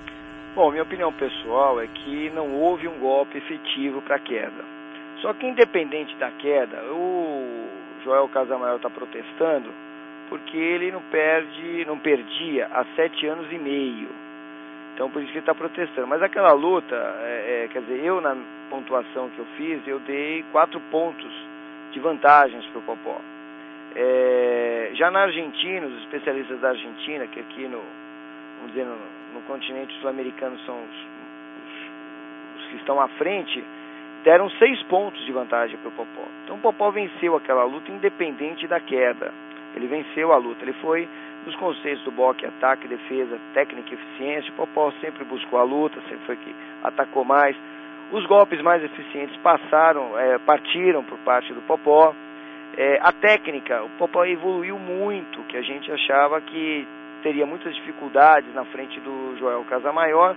Bom, 0.55 0.71
minha 0.71 0.85
opinião 0.85 1.13
pessoal 1.13 1.81
é 1.81 1.89
que 1.89 2.31
não 2.31 2.53
houve 2.53 2.87
um 2.87 3.01
golpe 3.01 3.37
efetivo 3.37 4.01
para 4.03 4.15
a 4.15 4.21
queda. 4.21 4.65
Só 5.21 5.33
que 5.33 5.47
independente 5.47 6.15
da 6.15 6.31
queda, 6.31 6.81
o 6.93 7.67
Joel 8.05 8.29
Casamayor 8.29 8.77
está 8.77 8.89
protestando 8.89 9.73
porque 10.29 10.57
ele 10.57 10.93
não 10.93 11.03
perde, 11.11 11.85
não 11.87 11.99
perdia 11.99 12.69
há 12.73 12.85
sete 12.95 13.27
anos 13.27 13.51
e 13.51 13.59
meio. 13.59 14.09
Então 14.95 15.11
por 15.11 15.23
isso 15.23 15.33
que 15.33 15.39
ele 15.39 15.43
está 15.43 15.57
protestando. 15.57 16.07
Mas 16.07 16.23
aquela 16.23 16.53
luta, 16.53 16.95
é, 16.95 17.65
é, 17.65 17.69
quer 17.73 17.81
dizer, 17.83 18.05
eu 18.05 18.21
na 18.21 18.37
pontuação 18.71 19.31
que 19.31 19.41
eu 19.41 19.47
fiz, 19.57 19.85
eu 19.89 19.99
dei 19.99 20.45
quatro 20.53 20.79
pontos 20.89 21.33
de 21.91 21.99
vantagens 21.99 22.65
para 22.67 22.79
o 22.79 22.83
Popó. 22.83 23.21
É, 23.97 24.91
já 24.95 25.11
na 25.11 25.23
Argentina, 25.23 25.85
os 25.85 25.99
especialistas 26.03 26.61
da 26.61 26.69
Argentina, 26.69 27.27
que 27.27 27.41
aqui 27.41 27.67
no, 27.67 27.81
vamos 28.59 28.73
dizer, 28.73 28.85
no, 28.85 28.97
no 29.35 29.43
continente 29.43 29.93
sul-americano 30.01 30.57
são 30.61 30.77
os, 30.77 30.97
os, 31.67 32.63
os, 32.63 32.71
que 32.71 32.77
estão 32.77 33.01
à 33.01 33.09
frente, 33.09 33.63
deram 34.23 34.49
seis 34.51 34.83
pontos 34.85 35.23
de 35.27 35.33
vantagem 35.33 35.77
para 35.79 35.89
o 35.89 35.93
Popó. 35.93 36.25
Então 36.45 36.57
o 36.57 36.61
Popó 36.61 36.91
venceu 36.91 37.37
aquela 37.37 37.65
luta 37.65 37.91
independente 37.91 38.67
da 38.67 38.81
queda. 38.81 39.33
Ele 39.75 39.89
venceu 39.89 40.33
a 40.33 40.37
luta. 40.37 40.65
Ele 40.65 40.73
foi 40.75 41.09
nos 41.45 41.55
conceitos 41.57 42.03
do 42.05 42.13
boxe, 42.13 42.47
ataque, 42.47 42.89
defesa, 42.89 43.39
técnica 43.53 43.91
e 43.91 43.95
eficiência. 43.95 44.51
O 44.53 44.55
Popó 44.55 44.93
sempre 45.01 45.25
buscou 45.25 45.59
a 45.59 45.65
luta, 45.65 46.01
sempre 46.09 46.25
foi 46.25 46.37
que 46.37 46.55
atacou 46.83 47.25
mais. 47.25 47.57
Os 48.13 48.25
golpes 48.27 48.63
mais 48.63 48.83
eficientes 48.85 49.37
passaram, 49.39 50.19
é, 50.19 50.39
partiram 50.39 51.03
por 51.03 51.19
parte 51.19 51.53
do 51.53 51.61
Popó. 51.63 52.15
É, 52.77 52.99
a 53.03 53.13
técnica, 53.13 53.83
o 53.83 53.89
Popó 53.91 54.25
evoluiu 54.25 54.79
muito, 54.79 55.43
que 55.45 55.57
a 55.57 55.63
gente 55.63 55.91
achava 55.91 56.41
que 56.41 56.87
teria 57.25 57.45
muitas 57.45 57.75
dificuldades 57.75 58.55
na 58.55 58.65
frente 58.67 59.01
do 59.01 59.37
Joel 59.39 59.65
Casamaior, 59.65 60.37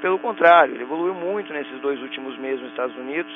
pelo 0.00 0.18
contrário, 0.18 0.74
ele 0.74 0.82
evoluiu 0.82 1.14
muito 1.14 1.52
nesses 1.52 1.78
dois 1.80 2.00
últimos 2.02 2.36
meses 2.38 2.60
nos 2.60 2.70
Estados 2.70 2.96
Unidos. 2.96 3.32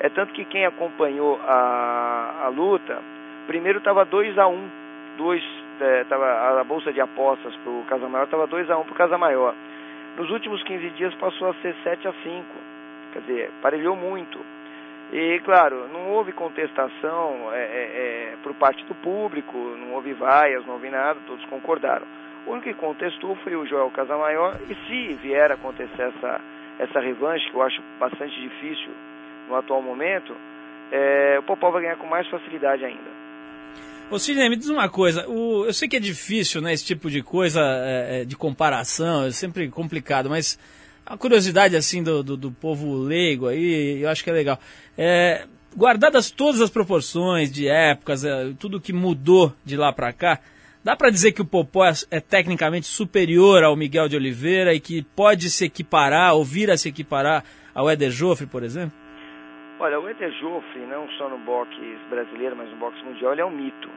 É 0.00 0.08
tanto 0.08 0.32
que 0.32 0.44
quem 0.44 0.66
acompanhou 0.66 1.38
a, 1.46 2.46
a 2.46 2.48
luta, 2.48 3.00
primeiro 3.46 3.78
estava 3.78 4.04
2 4.04 4.36
a 4.36 4.48
1 4.48 4.52
um, 4.52 4.68
dois, 5.16 5.44
é, 5.80 6.04
tava, 6.04 6.60
a 6.60 6.64
bolsa 6.64 6.92
de 6.92 7.00
apostas 7.00 7.54
para 7.56 7.70
o 7.70 7.84
Casamaior 7.88 8.24
estava 8.24 8.48
2 8.48 8.68
a 8.68 8.78
1 8.78 8.80
um 8.80 8.84
para 8.84 8.92
o 8.92 8.96
Casamaior. 8.96 9.54
Nos 10.16 10.30
últimos 10.30 10.60
15 10.64 10.90
dias 10.90 11.14
passou 11.14 11.50
a 11.50 11.54
ser 11.54 11.76
7 11.84 12.08
a 12.08 12.12
5 12.12 12.44
quer 13.12 13.20
dizer, 13.20 13.50
parelhou 13.62 13.96
muito. 13.96 14.38
E, 15.12 15.40
claro, 15.44 15.88
não 15.88 16.10
houve 16.10 16.32
contestação 16.32 17.50
é, 17.52 17.58
é, 17.58 17.62
é, 17.62 18.36
por 18.42 18.54
parte 18.54 18.84
do 18.84 18.94
público, 18.96 19.56
não 19.56 19.94
houve 19.94 20.12
vaias, 20.12 20.66
não 20.66 20.74
houve 20.74 20.90
nada, 20.90 21.18
todos 21.26 21.44
concordaram. 21.46 22.06
O 22.46 22.52
único 22.52 22.68
que 22.68 22.74
contestou 22.74 23.36
foi 23.36 23.54
o 23.56 23.66
Joel 23.66 23.90
Casamaior, 23.90 24.56
e 24.68 24.74
se 24.86 25.14
vier 25.22 25.50
a 25.50 25.54
acontecer 25.54 26.02
essa, 26.02 26.40
essa 26.78 27.00
revanche, 27.00 27.48
que 27.50 27.56
eu 27.56 27.62
acho 27.62 27.82
bastante 27.98 28.40
difícil 28.40 28.90
no 29.48 29.56
atual 29.56 29.82
momento, 29.82 30.34
é, 30.90 31.38
o 31.38 31.42
Popó 31.42 31.70
vai 31.70 31.82
ganhar 31.82 31.96
com 31.96 32.06
mais 32.06 32.26
facilidade 32.28 32.84
ainda. 32.84 33.28
Ô 34.10 34.18
Sidney, 34.18 34.48
me 34.48 34.56
diz 34.56 34.70
uma 34.70 34.88
coisa, 34.88 35.28
o, 35.28 35.66
eu 35.66 35.72
sei 35.74 35.86
que 35.86 35.96
é 35.96 36.00
difícil, 36.00 36.62
né, 36.62 36.72
esse 36.72 36.84
tipo 36.84 37.10
de 37.10 37.22
coisa 37.22 37.60
é, 37.60 38.22
é 38.22 38.24
de 38.24 38.36
comparação, 38.36 39.26
é 39.26 39.30
sempre 39.30 39.68
complicado, 39.68 40.30
mas 40.30 40.58
a 41.04 41.16
curiosidade, 41.16 41.76
assim, 41.76 42.02
do, 42.02 42.22
do, 42.22 42.36
do 42.36 42.50
povo 42.50 42.94
leigo 42.94 43.48
aí, 43.48 44.02
eu 44.02 44.08
acho 44.08 44.24
que 44.24 44.30
é 44.30 44.32
legal. 44.32 44.58
É, 44.96 45.46
guardadas 45.76 46.30
todas 46.30 46.60
as 46.60 46.70
proporções 46.70 47.52
de 47.52 47.68
épocas, 47.68 48.24
é, 48.24 48.52
tudo 48.58 48.80
que 48.80 48.92
mudou 48.92 49.54
de 49.64 49.76
lá 49.76 49.92
para 49.92 50.12
cá, 50.12 50.40
Dá 50.88 50.96
para 50.96 51.10
dizer 51.10 51.32
que 51.32 51.42
o 51.42 51.44
Popó 51.44 51.84
é, 51.84 51.92
é, 52.10 52.18
tecnicamente 52.18 52.86
superior 52.86 53.62
ao 53.62 53.76
Miguel 53.76 54.08
de 54.08 54.16
Oliveira 54.16 54.72
e 54.72 54.80
que 54.80 55.02
pode 55.02 55.50
se 55.50 55.66
equiparar 55.66 56.32
ou 56.32 56.42
vir 56.42 56.70
a 56.70 56.78
se 56.78 56.88
equiparar 56.88 57.44
ao 57.74 57.90
Éder 57.90 58.10
Joffre, 58.10 58.46
por 58.46 58.62
exemplo? 58.62 58.96
Olha, 59.78 60.00
o 60.00 60.08
Éder 60.08 60.32
Joffre, 60.40 60.80
não 60.86 61.06
só 61.18 61.28
no 61.28 61.36
boxe 61.40 61.98
brasileiro, 62.08 62.56
mas 62.56 62.70
no 62.70 62.76
boxe 62.76 63.04
mundial, 63.04 63.32
ele 63.32 63.42
é 63.42 63.44
um 63.44 63.50
mito. 63.50 63.90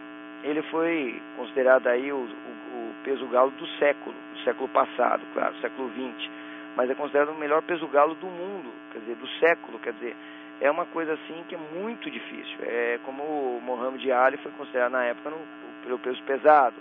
Ele 0.44 0.62
foi 0.64 1.18
considerado 1.38 1.88
aí 1.88 2.12
o, 2.12 2.18
o, 2.18 2.20
o 2.20 2.94
peso 3.06 3.26
galo 3.28 3.52
do 3.52 3.68
século, 3.80 4.14
do 4.34 4.44
século 4.44 4.68
passado, 4.68 5.22
claro, 5.34 5.56
século 5.62 5.90
XX. 5.92 6.30
Mas 6.76 6.90
é 6.90 6.96
considerado 6.96 7.30
o 7.30 7.40
melhor 7.40 7.62
peso 7.62 7.88
galo 7.88 8.16
do 8.16 8.28
mundo, 8.28 8.70
quer 8.92 9.00
dizer, 9.00 9.16
do 9.16 9.28
século, 9.40 9.80
quer 9.80 9.94
dizer, 9.94 10.14
é 10.60 10.70
uma 10.70 10.86
coisa 10.86 11.14
assim 11.14 11.44
que 11.48 11.56
é 11.56 11.58
muito 11.58 12.12
difícil. 12.12 12.58
É 12.62 13.00
como 13.06 13.24
o 13.24 13.62
Mohamed 13.62 14.12
Ali 14.12 14.36
foi 14.38 14.52
considerado 14.52 14.92
na 14.92 15.06
época 15.06 15.30
no, 15.30 15.38
pelo 15.84 16.00
peso 16.00 16.22
pesado. 16.24 16.76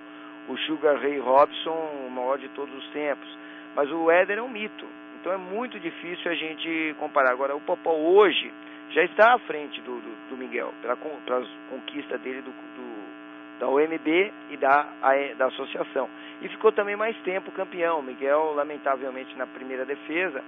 O 0.49 0.57
Sugar 0.59 0.97
Ray 0.97 1.19
Robson, 1.19 2.07
o 2.07 2.11
maior 2.11 2.39
de 2.39 2.49
todos 2.51 2.75
os 2.75 2.87
tempos. 2.89 3.29
Mas 3.75 3.91
o 3.91 4.11
Éder 4.11 4.39
é 4.39 4.43
um 4.43 4.49
mito. 4.49 4.87
Então 5.21 5.33
é 5.33 5.37
muito 5.37 5.79
difícil 5.79 6.31
a 6.31 6.35
gente 6.35 6.95
comparar. 6.99 7.33
Agora, 7.33 7.55
o 7.55 7.61
Popó 7.61 7.93
hoje 7.93 8.53
já 8.91 9.05
está 9.05 9.35
à 9.35 9.39
frente 9.41 9.81
do, 9.83 10.01
do, 10.01 10.31
do 10.31 10.37
Miguel, 10.37 10.73
pela, 10.83 10.97
pela 10.97 11.47
conquista 11.69 12.19
dele 12.19 12.43
do, 12.43 12.51
do, 12.51 13.61
da 13.61 13.69
OMB 13.69 14.33
e 14.51 14.57
da, 14.57 14.89
a, 15.03 15.35
da 15.37 15.47
associação. 15.47 16.09
E 16.43 16.49
ficou 16.49 16.73
também 16.73 16.97
mais 16.97 17.17
tempo 17.19 17.53
campeão. 17.53 18.03
Miguel, 18.03 18.55
lamentavelmente, 18.55 19.37
na 19.37 19.47
primeira 19.47 19.85
defesa, 19.85 20.43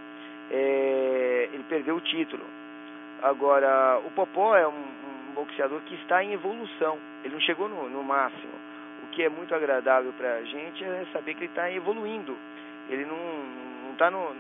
é, 0.51 1.49
ele 1.53 1.65
perdeu 1.69 1.97
o 1.97 2.01
título. 2.01 2.45
Agora, 3.23 4.01
o 4.05 4.11
Popó 4.11 4.57
é 4.57 4.67
um, 4.67 4.85
um 5.33 5.35
boxeador 5.35 5.81
que 5.81 5.95
está 5.95 6.23
em 6.23 6.33
evolução. 6.33 6.99
Ele 7.25 7.35
não 7.35 7.41
chegou 7.41 7.69
no, 7.69 7.89
no 7.89 8.05
máximo. 8.05 8.53
O 9.03 9.07
que 9.09 9.23
é 9.23 9.29
muito 9.29 9.55
agradável 9.55 10.13
para 10.17 10.37
a 10.37 10.43
gente 10.45 10.85
é 10.85 11.07
saber 11.13 11.35
que 11.35 11.41
ele 11.41 11.51
está 11.51 11.71
evoluindo. 11.73 12.37
Ele 12.89 13.05
não 13.05 13.93
está 13.93 14.11
no, 14.11 14.33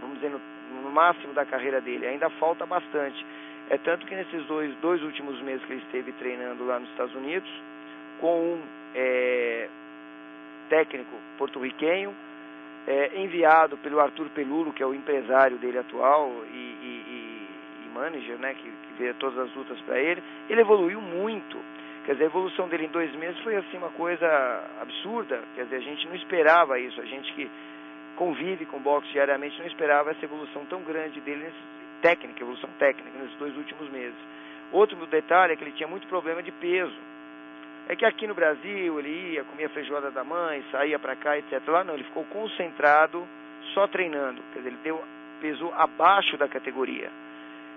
vamos 0.00 0.16
dizer, 0.16 0.30
no, 0.30 0.40
no, 0.82 0.90
máximo 0.90 1.32
da 1.34 1.44
carreira 1.44 1.80
dele. 1.80 2.06
Ainda 2.06 2.30
falta 2.30 2.64
bastante. 2.64 3.24
É 3.68 3.76
tanto 3.78 4.06
que 4.06 4.14
nesses 4.14 4.44
dois, 4.46 4.74
dois 4.76 5.02
últimos 5.02 5.40
meses 5.42 5.64
que 5.66 5.72
ele 5.72 5.82
esteve 5.82 6.12
treinando 6.12 6.64
lá 6.64 6.78
nos 6.78 6.88
Estados 6.90 7.14
Unidos, 7.14 7.50
com 8.20 8.54
um 8.54 8.62
é, 8.94 9.68
técnico 10.68 11.16
porto-riquenho, 11.36 12.14
é, 12.86 13.20
enviado 13.20 13.76
pelo 13.78 13.98
Arthur 13.98 14.28
Pelulo, 14.30 14.72
que 14.72 14.82
é 14.82 14.86
o 14.86 14.94
empresário 14.94 15.58
dele 15.58 15.78
atual 15.78 16.30
e, 16.52 16.56
e, 16.56 17.04
e 17.08 17.45
manager, 17.96 18.36
né, 18.38 18.54
que, 18.54 18.62
que 18.62 19.02
vê 19.02 19.14
todas 19.14 19.38
as 19.38 19.54
lutas 19.54 19.78
para 19.80 19.98
ele, 19.98 20.22
ele 20.48 20.60
evoluiu 20.60 21.00
muito. 21.00 21.58
Quer 22.04 22.12
dizer, 22.12 22.24
a 22.24 22.26
evolução 22.26 22.68
dele 22.68 22.86
em 22.86 22.88
dois 22.88 23.12
meses 23.16 23.38
foi 23.40 23.56
assim 23.56 23.76
uma 23.76 23.90
coisa 23.90 24.26
absurda. 24.80 25.42
Quer 25.54 25.64
dizer, 25.64 25.76
a 25.76 25.80
gente 25.80 26.06
não 26.06 26.14
esperava 26.14 26.78
isso. 26.78 27.00
A 27.00 27.04
gente 27.04 27.32
que 27.32 27.50
convive 28.14 28.64
com 28.66 28.78
boxe 28.78 29.10
diariamente 29.12 29.58
não 29.58 29.66
esperava 29.66 30.12
essa 30.12 30.24
evolução 30.24 30.64
tão 30.66 30.82
grande 30.82 31.20
dele, 31.20 31.44
nesse, 31.44 31.56
técnica, 32.00 32.42
evolução 32.42 32.70
técnica, 32.78 33.18
nesses 33.18 33.36
dois 33.36 33.56
últimos 33.56 33.90
meses. 33.90 34.18
Outro 34.72 34.96
detalhe 35.06 35.52
é 35.52 35.56
que 35.56 35.64
ele 35.64 35.72
tinha 35.72 35.88
muito 35.88 36.06
problema 36.06 36.42
de 36.42 36.52
peso. 36.52 36.94
É 37.88 37.94
que 37.94 38.04
aqui 38.04 38.26
no 38.26 38.34
Brasil 38.34 38.98
ele 38.98 39.32
ia, 39.32 39.44
comia 39.44 39.68
feijoada 39.68 40.10
da 40.10 40.24
mãe, 40.24 40.64
saía 40.70 40.98
para 40.98 41.14
cá, 41.14 41.38
etc. 41.38 41.60
Lá 41.68 41.84
não, 41.84 41.94
ele 41.94 42.04
ficou 42.04 42.24
concentrado, 42.24 43.26
só 43.74 43.86
treinando. 43.86 44.42
Quer 44.52 44.58
dizer, 44.58 44.70
ele 44.70 44.78
deu, 44.82 45.04
pesou 45.40 45.72
abaixo 45.74 46.36
da 46.36 46.48
categoria. 46.48 47.10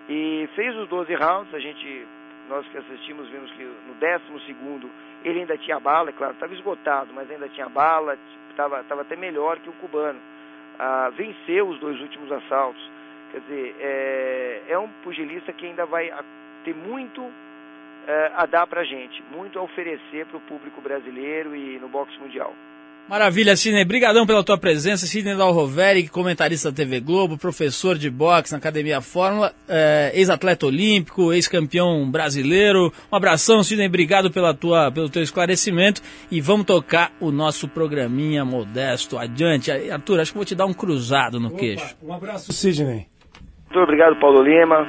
E 0.09 0.49
fez 0.55 0.75
os 0.75 0.89
12 0.89 1.13
rounds, 1.13 1.53
a 1.53 1.59
gente, 1.59 2.07
nós 2.49 2.67
que 2.67 2.77
assistimos, 2.79 3.29
vimos 3.29 3.51
que 3.51 3.63
no 3.63 3.93
12 3.93 4.45
segundo 4.47 4.89
ele 5.23 5.41
ainda 5.41 5.55
tinha 5.57 5.79
bala, 5.79 6.09
é 6.09 6.13
claro, 6.13 6.33
estava 6.33 6.53
esgotado, 6.53 7.13
mas 7.13 7.29
ainda 7.29 7.47
tinha 7.49 7.69
bala, 7.69 8.17
estava 8.49 9.01
até 9.01 9.15
melhor 9.15 9.59
que 9.59 9.69
o 9.69 9.73
cubano. 9.73 10.19
Ah, 10.79 11.11
venceu 11.15 11.67
os 11.67 11.79
dois 11.79 11.99
últimos 12.01 12.31
assaltos. 12.31 12.81
Quer 13.31 13.41
dizer, 13.41 13.75
é, 13.79 14.63
é 14.69 14.79
um 14.79 14.87
pugilista 15.03 15.53
que 15.53 15.65
ainda 15.65 15.85
vai 15.85 16.11
ter 16.63 16.73
muito 16.73 17.31
é, 18.07 18.31
a 18.35 18.45
dar 18.47 18.65
para 18.65 18.81
a 18.81 18.83
gente, 18.83 19.21
muito 19.31 19.59
a 19.59 19.61
oferecer 19.61 20.25
para 20.25 20.37
o 20.37 20.41
público 20.41 20.81
brasileiro 20.81 21.55
e 21.55 21.77
no 21.77 21.87
boxe 21.87 22.17
mundial. 22.17 22.53
Maravilha, 23.09 23.55
Sidney. 23.55 23.83
Brigadão 23.83 24.23
pela 24.23 24.43
tua 24.43 24.55
presença. 24.55 25.07
Sidney 25.07 25.35
Dalroveri, 25.35 26.07
comentarista 26.07 26.69
da 26.69 26.77
TV 26.77 26.99
Globo, 26.99 27.39
professor 27.39 27.97
de 27.97 28.07
boxe 28.07 28.51
na 28.51 28.59
Academia 28.59 29.01
Fórmula, 29.01 29.51
é, 29.67 30.11
ex-atleta 30.13 30.67
olímpico, 30.67 31.33
ex-campeão 31.33 32.07
brasileiro. 32.11 32.93
Um 33.11 33.15
abração, 33.15 33.63
Sidney. 33.63 33.87
Obrigado 33.87 34.29
pela 34.29 34.53
tua, 34.53 34.91
pelo 34.91 35.09
teu 35.09 35.23
esclarecimento. 35.23 36.03
E 36.29 36.39
vamos 36.39 36.67
tocar 36.67 37.11
o 37.19 37.31
nosso 37.31 37.67
programinha 37.67 38.45
modesto 38.45 39.17
adiante. 39.17 39.71
Arthur, 39.71 40.19
acho 40.19 40.31
que 40.31 40.37
vou 40.37 40.45
te 40.45 40.53
dar 40.53 40.67
um 40.67 40.73
cruzado 40.73 41.39
no 41.39 41.47
Opa, 41.47 41.57
queixo. 41.57 41.97
Um 42.03 42.13
abraço, 42.13 42.53
Sidney. 42.53 43.07
Muito 43.65 43.79
obrigado, 43.79 44.19
Paulo 44.19 44.43
Lima. 44.43 44.85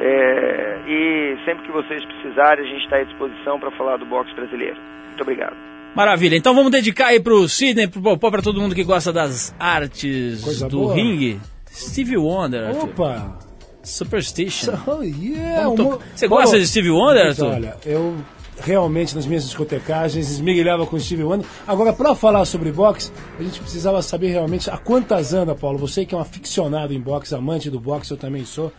É, 0.00 0.80
e 0.88 1.36
sempre 1.44 1.64
que 1.66 1.70
vocês 1.70 2.04
precisarem, 2.04 2.66
a 2.66 2.68
gente 2.68 2.82
está 2.82 2.96
à 2.96 3.04
disposição 3.04 3.60
para 3.60 3.70
falar 3.76 3.96
do 3.96 4.06
boxe 4.06 4.34
brasileiro. 4.34 4.76
Muito 5.06 5.22
obrigado. 5.22 5.79
Maravilha, 5.94 6.36
então 6.36 6.54
vamos 6.54 6.70
dedicar 6.70 7.08
aí 7.08 7.20
pro 7.20 7.48
Sidney, 7.48 7.88
pro 7.88 8.16
para 8.16 8.42
todo 8.42 8.60
mundo 8.60 8.74
que 8.74 8.84
gosta 8.84 9.12
das 9.12 9.54
artes 9.58 10.40
Coisa 10.42 10.68
do 10.68 10.80
boa. 10.82 10.94
ringue. 10.94 11.40
Stevie 11.72 12.16
Wonder. 12.16 12.76
Opa! 12.76 13.38
Superstition. 13.82 14.74
Oh, 14.86 15.02
yeah. 15.02 15.68
Você 16.14 16.28
gosta 16.28 16.58
de 16.58 16.66
Stevie 16.66 16.90
Wonder, 16.90 17.28
Arthur? 17.28 17.46
Olha, 17.46 17.76
eu 17.84 18.16
realmente 18.60 19.16
nas 19.16 19.26
minhas 19.26 19.44
discotecagens 19.44 20.30
esmirilhava 20.30 20.86
com 20.86 20.98
Stevie 20.98 21.24
Wonder. 21.24 21.46
Agora, 21.66 21.92
para 21.92 22.14
falar 22.14 22.44
sobre 22.44 22.70
boxe, 22.70 23.10
a 23.38 23.42
gente 23.42 23.58
precisava 23.60 24.02
saber 24.02 24.28
realmente 24.28 24.70
a 24.70 24.76
quantas 24.76 25.32
anda, 25.32 25.54
Paulo. 25.54 25.78
Você 25.78 26.04
que 26.04 26.14
é 26.14 26.18
um 26.18 26.20
aficionado 26.20 26.92
em 26.92 27.00
boxe, 27.00 27.34
amante 27.34 27.70
do 27.70 27.80
boxe, 27.80 28.10
eu 28.10 28.16
também 28.16 28.44
sou. 28.44 28.72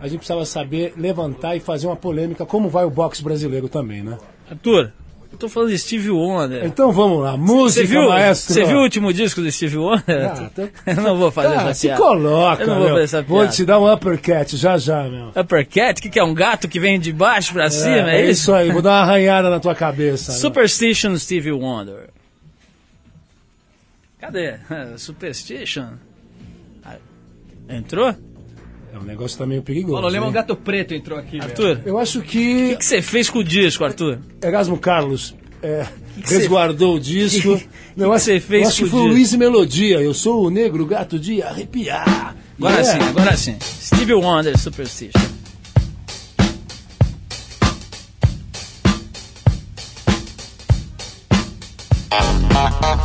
A 0.00 0.06
gente 0.06 0.18
precisava 0.18 0.44
saber 0.44 0.94
levantar 0.96 1.56
e 1.56 1.60
fazer 1.60 1.86
uma 1.86 1.96
polêmica, 1.96 2.44
como 2.44 2.68
vai 2.68 2.84
o 2.84 2.90
boxe 2.90 3.22
brasileiro 3.22 3.68
também, 3.68 4.02
né? 4.02 4.18
Arthur, 4.50 4.92
eu 5.32 5.38
tô 5.38 5.48
falando 5.48 5.70
de 5.70 5.78
Steve 5.78 6.10
Wonder. 6.10 6.64
Então 6.64 6.92
vamos 6.92 7.22
lá, 7.22 7.36
música, 7.38 7.86
viu, 7.86 8.08
maestro. 8.08 8.52
Você 8.52 8.64
viu 8.64 8.76
o 8.76 8.82
último 8.82 9.12
disco 9.12 9.40
do 9.40 9.50
Steve 9.50 9.78
Wonder? 9.78 10.30
Ah, 10.30 10.50
tá... 10.54 10.68
Eu 10.86 11.02
não 11.02 11.16
vou 11.16 11.30
fazer 11.30 11.56
ah, 11.56 11.62
essa 11.62 11.74
se 11.74 11.86
piada. 11.86 12.02
coloca, 12.02 12.62
Eu 12.62 12.66
não 12.66 12.74
vou 12.74 12.84
meu. 12.84 12.92
fazer 12.92 13.04
essa 13.04 13.16
piada. 13.22 13.32
Vou 13.32 13.48
te 13.48 13.64
dar 13.64 13.80
um 13.80 13.90
uppercut 13.90 14.56
já 14.56 14.76
já, 14.76 15.04
meu. 15.04 15.28
Uppercut? 15.30 15.98
O 15.98 16.02
que, 16.02 16.10
que 16.10 16.18
é? 16.18 16.24
Um 16.24 16.34
gato 16.34 16.68
que 16.68 16.78
vem 16.78 17.00
de 17.00 17.12
baixo 17.12 17.54
pra 17.54 17.64
é, 17.64 17.70
cima? 17.70 18.10
É, 18.10 18.20
é 18.20 18.22
isso? 18.24 18.42
isso 18.42 18.52
aí, 18.52 18.70
vou 18.70 18.82
dar 18.82 18.90
uma 18.90 19.00
arranhada 19.10 19.48
na 19.48 19.58
tua 19.58 19.74
cabeça. 19.74 20.32
Superstition 20.32 21.10
meu. 21.10 21.18
Steve 21.18 21.50
Wonder. 21.50 22.10
Cadê? 24.20 24.56
Superstition? 24.98 25.94
Ah, 26.84 26.96
entrou? 27.70 28.14
É 28.92 28.98
um 28.98 29.02
negócio 29.02 29.38
tá 29.38 29.46
meio 29.46 29.62
perigoso. 29.62 29.96
Olha, 29.96 30.08
lembra 30.08 30.28
um 30.28 30.32
gato 30.32 30.54
preto 30.54 30.92
entrou 30.92 31.18
aqui. 31.18 31.40
Arthur, 31.40 31.76
velho. 31.76 31.82
eu 31.86 31.98
acho 31.98 32.20
que. 32.20 32.74
O 32.74 32.78
que 32.78 32.84
você 32.84 33.00
fez 33.00 33.30
com 33.30 33.38
o 33.38 33.44
disco, 33.44 33.84
Arthur? 33.84 34.18
Erasmo 34.42 34.76
Carlos 34.76 35.34
é, 35.62 35.86
que 36.16 36.22
que 36.22 36.34
resguardou 36.34 36.94
cê... 36.94 36.98
o 36.98 37.00
disco. 37.00 37.62
Que 37.92 38.06
você 38.06 38.40
fez 38.40 38.62
eu 38.62 38.68
acho 38.68 38.84
que 38.84 38.90
foi 38.90 39.00
o 39.00 39.06
Luiz 39.06 39.34
Melodia. 39.34 40.00
Eu 40.00 40.14
sou 40.14 40.46
o 40.46 40.50
negro 40.50 40.86
gato 40.86 41.18
de 41.18 41.42
arrepiar. 41.42 42.34
Agora 42.56 42.80
yeah. 42.80 43.04
sim, 43.04 43.10
agora 43.10 43.36
sim. 43.36 43.56
Stevie 43.60 44.14
Wonder, 44.14 44.58
Superstition. 44.58 45.20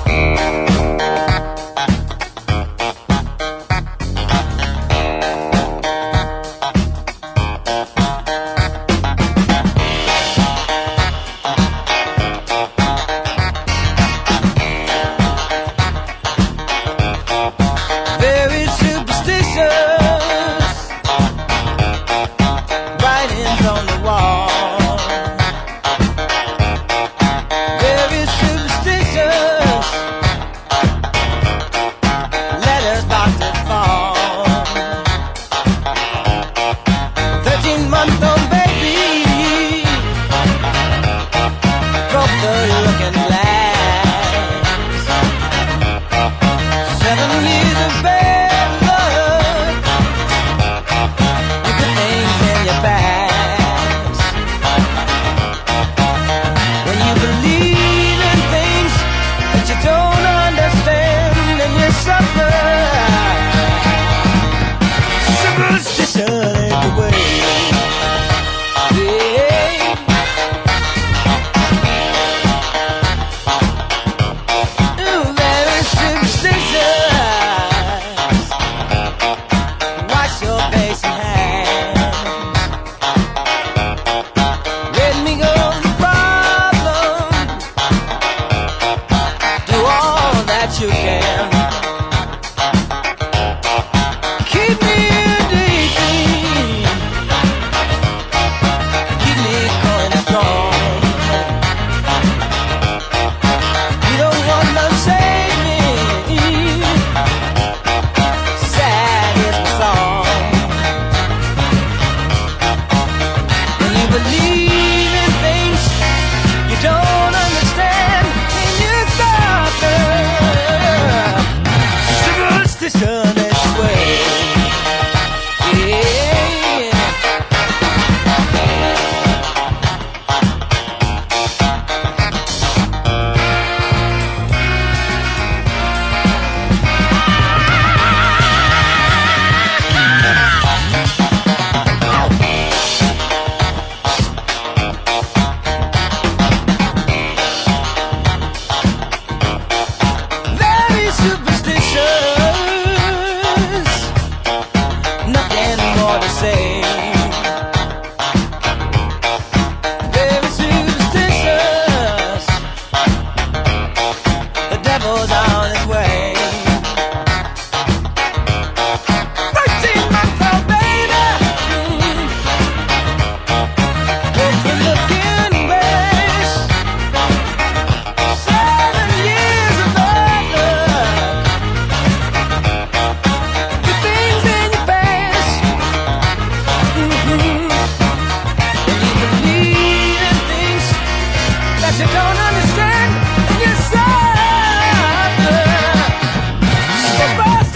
Thank 0.07 0.76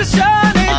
Shine 0.03 0.70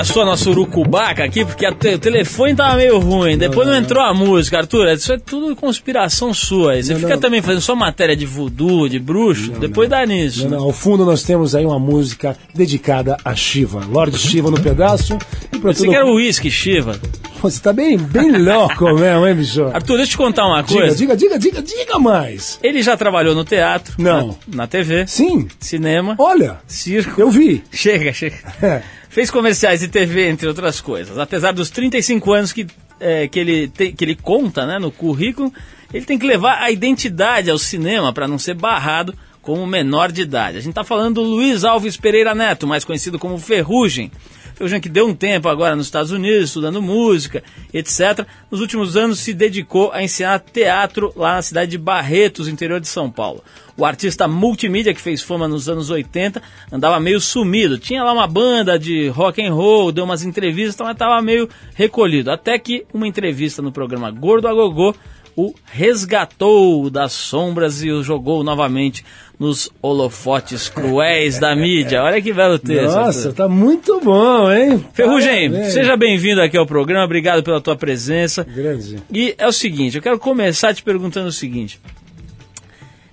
passou 0.00 0.22
a 0.22 0.24
nossa 0.26 0.48
urucubaca 0.50 1.24
aqui? 1.24 1.44
Porque 1.44 1.70
te- 1.74 1.94
o 1.94 1.98
telefone 1.98 2.54
tava 2.54 2.76
meio 2.76 2.98
ruim. 2.98 3.36
Depois 3.36 3.66
não, 3.68 3.76
entrou 3.76 4.02
a 4.02 4.14
música, 4.14 4.58
Arthur. 4.58 4.88
Isso 4.88 5.12
é 5.12 5.18
tudo 5.18 5.54
conspiração 5.54 6.32
sua. 6.32 6.72
aí. 6.72 6.82
Você 6.82 6.92
Não, 6.94 7.00
fica 7.00 7.14
não. 7.14 7.20
também 7.20 7.42
fazendo 7.42 7.60
só 7.60 7.74
matéria 7.74 8.16
de 8.16 8.24
voodoo, 8.26 8.88
de 8.88 8.98
bruxo. 8.98 9.52
depois 9.52 9.88
dá 9.88 10.04
nisso. 10.06 10.48
Não, 10.48 10.58
não, 10.58 10.64
ao 10.66 10.72
fundo 10.72 11.04
nós 11.04 11.22
temos 11.22 11.54
aí 11.54 11.64
uma 11.66 11.78
música 11.78 12.36
dedicada 12.54 13.16
a 13.24 13.34
Shiva. 13.34 13.84
Lord 13.90 14.16
Shiva 14.18 14.50
no 14.50 14.60
pedaço. 14.60 15.18
E 15.52 15.58
pra 15.58 15.72
Você 15.72 15.84
tudo... 15.84 15.90
quer 15.92 16.02
o 16.04 16.14
uísque, 16.14 16.50
Shiva? 16.50 16.98
Você 17.42 17.60
tá 17.60 17.72
bem, 17.72 17.96
bem 17.96 18.32
louco 18.36 18.84
mesmo, 18.94 19.26
hein, 19.26 19.34
bicho? 19.34 19.64
Arthur, 19.64 19.96
deixa 19.96 20.02
eu 20.02 20.06
te 20.12 20.16
contar 20.18 20.46
uma 20.46 20.62
Diga, 20.62 20.80
coisa. 20.80 20.96
diga, 20.96 21.16
diga, 21.16 21.38
diga, 21.38 21.62
diga 21.62 21.98
mais. 21.98 22.58
Ele 22.62 22.82
já 22.82 22.96
trabalhou 22.96 23.34
no 23.34 23.44
teatro, 23.44 23.94
Não. 23.98 24.36
na, 24.46 24.56
na 24.56 24.66
TV, 24.66 25.06
Sim, 25.06 25.48
cinema, 25.58 26.14
olha, 26.18 26.58
circo. 26.66 27.18
eu 27.20 27.30
vi. 27.30 27.62
Chega, 27.72 28.12
chega. 28.12 28.36
É. 28.62 28.82
Fez 29.10 29.30
comerciais 29.30 29.80
de 29.80 29.88
TV, 29.88 30.28
entre 30.28 30.46
outras 30.48 30.80
coisas. 30.80 31.18
Apesar 31.18 31.52
dos 31.52 31.68
35 31.68 32.32
anos 32.32 32.52
que, 32.52 32.66
é, 33.00 33.26
que, 33.28 33.38
ele, 33.38 33.68
tem- 33.68 33.92
que 33.92 34.04
ele 34.04 34.14
conta 34.14 34.64
né, 34.64 34.78
no 34.78 34.90
currículo, 34.90 35.52
ele 35.92 36.04
tem 36.06 36.18
que 36.18 36.24
levar 36.26 36.62
a 36.62 36.70
identidade 36.70 37.50
ao 37.50 37.58
cinema 37.58 38.12
para 38.12 38.28
não 38.28 38.38
ser 38.38 38.54
barrado 38.54 39.12
como 39.42 39.66
menor 39.66 40.12
de 40.12 40.22
idade. 40.22 40.58
A 40.58 40.60
gente 40.60 40.70
está 40.70 40.84
falando 40.84 41.16
do 41.16 41.22
Luiz 41.22 41.64
Alves 41.64 41.96
Pereira 41.96 42.34
Neto, 42.34 42.66
mais 42.68 42.84
conhecido 42.84 43.18
como 43.18 43.36
Ferrugem. 43.36 44.12
Ferrugem 44.54 44.80
que 44.80 44.88
deu 44.88 45.08
um 45.08 45.14
tempo 45.14 45.48
agora 45.48 45.74
nos 45.74 45.86
Estados 45.86 46.12
Unidos, 46.12 46.50
estudando 46.50 46.80
música, 46.82 47.42
etc. 47.72 48.26
Nos 48.50 48.60
últimos 48.60 48.96
anos 48.96 49.18
se 49.18 49.32
dedicou 49.34 49.90
a 49.92 50.02
ensinar 50.04 50.38
teatro 50.38 51.12
lá 51.16 51.34
na 51.36 51.42
cidade 51.42 51.70
de 51.72 51.78
Barretos, 51.78 52.46
interior 52.46 52.78
de 52.78 52.86
São 52.86 53.10
Paulo. 53.10 53.42
O 53.80 53.84
artista 53.86 54.28
multimídia 54.28 54.92
que 54.92 55.00
fez 55.00 55.22
fama 55.22 55.48
nos 55.48 55.66
anos 55.66 55.88
80 55.88 56.42
andava 56.70 57.00
meio 57.00 57.18
sumido. 57.18 57.78
Tinha 57.78 58.04
lá 58.04 58.12
uma 58.12 58.26
banda 58.26 58.78
de 58.78 59.08
rock 59.08 59.42
and 59.42 59.54
roll, 59.54 59.90
deu 59.90 60.04
umas 60.04 60.22
entrevistas, 60.22 60.76
mas 60.84 60.92
estava 60.92 61.22
meio 61.22 61.48
recolhido. 61.74 62.30
Até 62.30 62.58
que 62.58 62.84
uma 62.92 63.08
entrevista 63.08 63.62
no 63.62 63.72
programa 63.72 64.10
Gordo 64.10 64.48
a 64.48 64.52
Gogô 64.52 64.94
o 65.34 65.54
resgatou 65.64 66.90
das 66.90 67.12
sombras 67.12 67.82
e 67.82 67.90
o 67.90 68.02
jogou 68.02 68.44
novamente 68.44 69.02
nos 69.38 69.70
holofotes 69.80 70.68
cruéis 70.68 71.38
da 71.38 71.56
mídia. 71.56 72.02
Olha 72.02 72.20
que 72.20 72.34
belo 72.34 72.58
texto. 72.58 72.94
Nossa, 72.94 73.28
Arthur. 73.28 73.32
tá 73.32 73.48
muito 73.48 73.98
bom, 74.00 74.52
hein? 74.52 74.84
Ferrugem, 74.92 75.50
Parabéns. 75.50 75.72
seja 75.72 75.96
bem-vindo 75.96 76.42
aqui 76.42 76.58
ao 76.58 76.66
programa, 76.66 77.06
obrigado 77.06 77.42
pela 77.42 77.62
tua 77.62 77.76
presença. 77.76 78.44
Grande. 78.44 78.98
E 79.10 79.34
é 79.38 79.46
o 79.46 79.52
seguinte, 79.52 79.96
eu 79.96 80.02
quero 80.02 80.18
começar 80.18 80.74
te 80.74 80.82
perguntando 80.82 81.28
o 81.28 81.32
seguinte. 81.32 81.80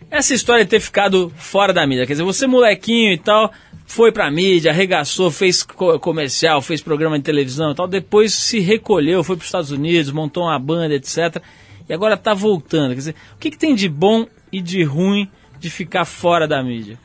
Essa 0.09 0.33
história 0.33 0.63
de 0.63 0.69
ter 0.69 0.79
ficado 0.79 1.31
fora 1.35 1.73
da 1.73 1.85
mídia, 1.85 2.05
quer 2.07 2.13
dizer, 2.13 2.23
você 2.23 2.47
molequinho 2.47 3.11
e 3.11 3.17
tal, 3.17 3.51
foi 3.85 4.11
pra 4.11 4.31
mídia, 4.31 4.71
arregaçou, 4.71 5.29
fez 5.29 5.63
co- 5.63 5.99
comercial, 5.99 6.61
fez 6.61 6.81
programa 6.81 7.17
de 7.17 7.25
televisão 7.25 7.71
e 7.71 7.75
tal, 7.75 7.87
depois 7.87 8.33
se 8.33 8.59
recolheu, 8.59 9.23
foi 9.23 9.35
pros 9.35 9.47
Estados 9.47 9.71
Unidos, 9.71 10.11
montou 10.11 10.43
uma 10.43 10.57
banda, 10.57 10.95
etc. 10.95 11.41
E 11.89 11.93
agora 11.93 12.15
tá 12.17 12.33
voltando. 12.33 12.89
Quer 12.91 12.95
dizer, 12.97 13.15
o 13.35 13.37
que, 13.37 13.51
que 13.51 13.57
tem 13.57 13.75
de 13.75 13.89
bom 13.89 14.25
e 14.51 14.61
de 14.61 14.81
ruim 14.83 15.29
de 15.59 15.69
ficar 15.69 16.05
fora 16.05 16.47
da 16.47 16.63
mídia? 16.63 16.97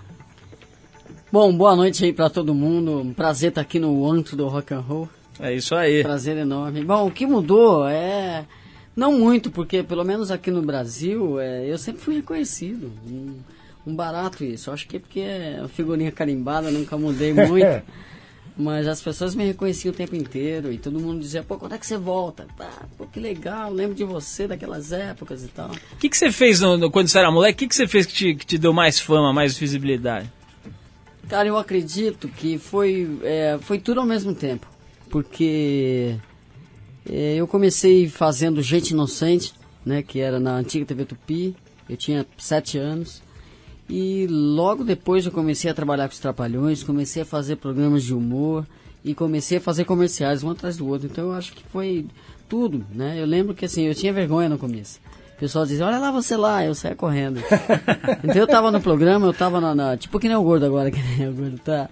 Bom, 1.30 1.52
boa 1.56 1.74
noite 1.74 2.04
aí 2.04 2.12
pra 2.12 2.28
todo 2.28 2.54
mundo. 2.54 3.00
Um 3.00 3.12
prazer 3.14 3.48
estar 3.48 3.62
aqui 3.62 3.78
no 3.78 4.08
antro 4.10 4.36
do 4.36 4.46
rock 4.48 4.74
and 4.74 4.80
roll. 4.80 5.08
É 5.40 5.52
isso 5.54 5.74
aí. 5.74 6.02
Prazer 6.02 6.36
enorme. 6.36 6.84
Bom, 6.84 7.06
o 7.06 7.10
que 7.10 7.26
mudou 7.26 7.88
é 7.88 8.44
não 8.94 9.18
muito, 9.18 9.50
porque 9.50 9.82
pelo 9.82 10.04
menos 10.04 10.30
aqui 10.30 10.50
no 10.50 10.62
Brasil 10.62 11.40
é, 11.40 11.66
eu 11.66 11.78
sempre 11.78 12.02
fui 12.02 12.16
reconhecido. 12.16 12.90
Um, 13.06 13.36
um 13.86 13.94
barato 13.96 14.44
isso. 14.44 14.70
Acho 14.70 14.86
que 14.86 14.96
é 14.96 15.00
porque 15.00 15.20
é 15.20 15.64
figurinha 15.74 16.12
carimbada, 16.12 16.70
nunca 16.70 16.96
mudei 16.96 17.32
muito. 17.34 17.82
Mas 18.54 18.86
as 18.86 19.00
pessoas 19.00 19.34
me 19.34 19.46
reconheciam 19.46 19.92
o 19.92 19.96
tempo 19.96 20.14
inteiro 20.14 20.70
e 20.70 20.76
todo 20.76 21.00
mundo 21.00 21.20
dizia, 21.20 21.42
pô, 21.42 21.56
quando 21.56 21.74
é 21.74 21.78
que 21.78 21.86
você 21.86 21.96
volta? 21.96 22.46
Tá, 22.56 22.70
pô, 22.98 23.06
que 23.06 23.18
legal, 23.18 23.72
lembro 23.72 23.94
de 23.94 24.04
você 24.04 24.46
daquelas 24.46 24.92
épocas 24.92 25.42
e 25.42 25.48
tal. 25.48 25.70
O 25.70 25.96
que, 25.96 26.08
que 26.10 26.16
você 26.16 26.30
fez 26.30 26.60
no- 26.60 26.76
no- 26.76 26.90
quando 26.90 27.08
você 27.08 27.18
era 27.18 27.30
moleque? 27.30 27.54
O 27.54 27.58
que, 27.60 27.68
que 27.68 27.74
você 27.74 27.88
fez 27.88 28.04
que 28.04 28.12
te, 28.12 28.34
que 28.34 28.44
te 28.44 28.58
deu 28.58 28.72
mais 28.74 29.00
fama, 29.00 29.32
mais 29.32 29.56
visibilidade? 29.56 30.30
Cara, 31.28 31.48
eu 31.48 31.56
acredito 31.56 32.28
que 32.28 32.58
foi, 32.58 33.18
é, 33.22 33.58
foi 33.62 33.78
tudo 33.78 34.00
ao 34.00 34.06
mesmo 34.06 34.34
tempo. 34.34 34.66
Porque 35.08 36.16
eu 37.06 37.46
comecei 37.46 38.08
fazendo 38.08 38.62
Gente 38.62 38.90
Inocente, 38.90 39.52
né, 39.84 40.02
que 40.02 40.20
era 40.20 40.38
na 40.38 40.56
antiga 40.56 40.84
TV 40.84 41.04
Tupi. 41.04 41.56
Eu 41.88 41.96
tinha 41.96 42.26
sete 42.38 42.78
anos. 42.78 43.22
E 43.88 44.26
logo 44.30 44.84
depois 44.84 45.26
eu 45.26 45.32
comecei 45.32 45.70
a 45.70 45.74
trabalhar 45.74 46.08
com 46.08 46.14
os 46.14 46.20
Trapalhões, 46.20 46.82
comecei 46.82 47.22
a 47.22 47.26
fazer 47.26 47.56
programas 47.56 48.02
de 48.04 48.14
humor 48.14 48.66
e 49.04 49.14
comecei 49.14 49.58
a 49.58 49.60
fazer 49.60 49.84
comerciais 49.84 50.42
um 50.44 50.50
atrás 50.50 50.76
do 50.76 50.86
outro. 50.86 51.08
Então 51.10 51.24
eu 51.26 51.32
acho 51.32 51.52
que 51.52 51.62
foi 51.64 52.06
tudo, 52.48 52.86
né? 52.94 53.20
Eu 53.20 53.26
lembro 53.26 53.54
que 53.54 53.64
assim, 53.64 53.82
eu 53.82 53.94
tinha 53.94 54.12
vergonha 54.12 54.48
no 54.48 54.56
começo. 54.56 55.00
O 55.36 55.40
pessoal 55.42 55.66
dizia, 55.66 55.84
olha 55.84 55.98
lá 55.98 56.10
você 56.12 56.36
lá, 56.36 56.64
eu 56.64 56.74
saía 56.74 56.94
correndo. 56.94 57.40
então 58.22 58.36
eu 58.36 58.46
tava 58.46 58.70
no 58.70 58.80
programa, 58.80 59.26
eu 59.26 59.34
tava 59.34 59.60
na, 59.60 59.74
na- 59.74 59.96
Tipo 59.96 60.20
que 60.20 60.28
nem 60.28 60.36
o 60.36 60.42
gordo 60.42 60.64
agora, 60.64 60.90
que 60.90 61.02
nem 61.18 61.28
o 61.28 61.32
gordo 61.34 61.58
tá. 61.58 61.90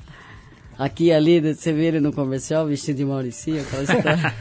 Aqui 0.80 1.08
e 1.08 1.12
ali, 1.12 1.40
você 1.40 1.74
vê 1.74 1.88
ele 1.88 2.00
no 2.00 2.10
comercial 2.10 2.66
vestido 2.66 2.96
de 2.96 3.04
Mauricinho, 3.04 3.60
aquela 3.60 3.82
história. 3.82 4.34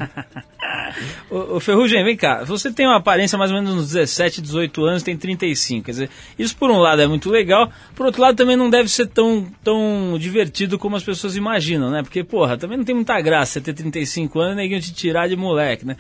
Ô, 1.30 1.58
ô, 1.58 1.60
Ferrugem, 1.60 2.02
vem 2.02 2.16
cá. 2.16 2.46
Você 2.46 2.72
tem 2.72 2.88
uma 2.88 2.96
aparência 2.96 3.38
mais 3.38 3.52
ou 3.52 3.58
menos 3.58 3.76
uns 3.76 3.88
17, 3.92 4.42
18 4.42 4.86
anos, 4.86 5.04
tem 5.04 5.18
35. 5.18 5.86
Quer 5.86 5.92
dizer, 5.92 6.10
isso 6.38 6.56
por 6.56 6.72
um 6.72 6.78
lado 6.78 7.02
é 7.02 7.08
muito 7.08 7.30
legal, 7.30 7.70
por 7.94 8.06
outro 8.06 8.22
lado 8.22 8.38
também 8.38 8.56
não 8.56 8.70
deve 8.70 8.88
ser 8.88 9.08
tão, 9.08 9.52
tão 9.62 10.18
divertido 10.18 10.80
como 10.80 10.96
as 10.96 11.04
pessoas 11.04 11.36
imaginam, 11.36 11.92
né? 11.92 12.04
Porque, 12.04 12.24
porra, 12.24 12.58
também 12.58 12.78
não 12.78 12.86
tem 12.86 12.96
muita 12.96 13.20
graça 13.20 13.60
você 13.60 13.62
ter 13.62 13.74
35 13.74 14.40
anos 14.40 14.54
e 14.54 14.62
ninguém 14.62 14.80
te 14.80 14.94
tirar 14.94 15.28
de 15.28 15.36
moleque, 15.36 15.86
né? 15.86 15.98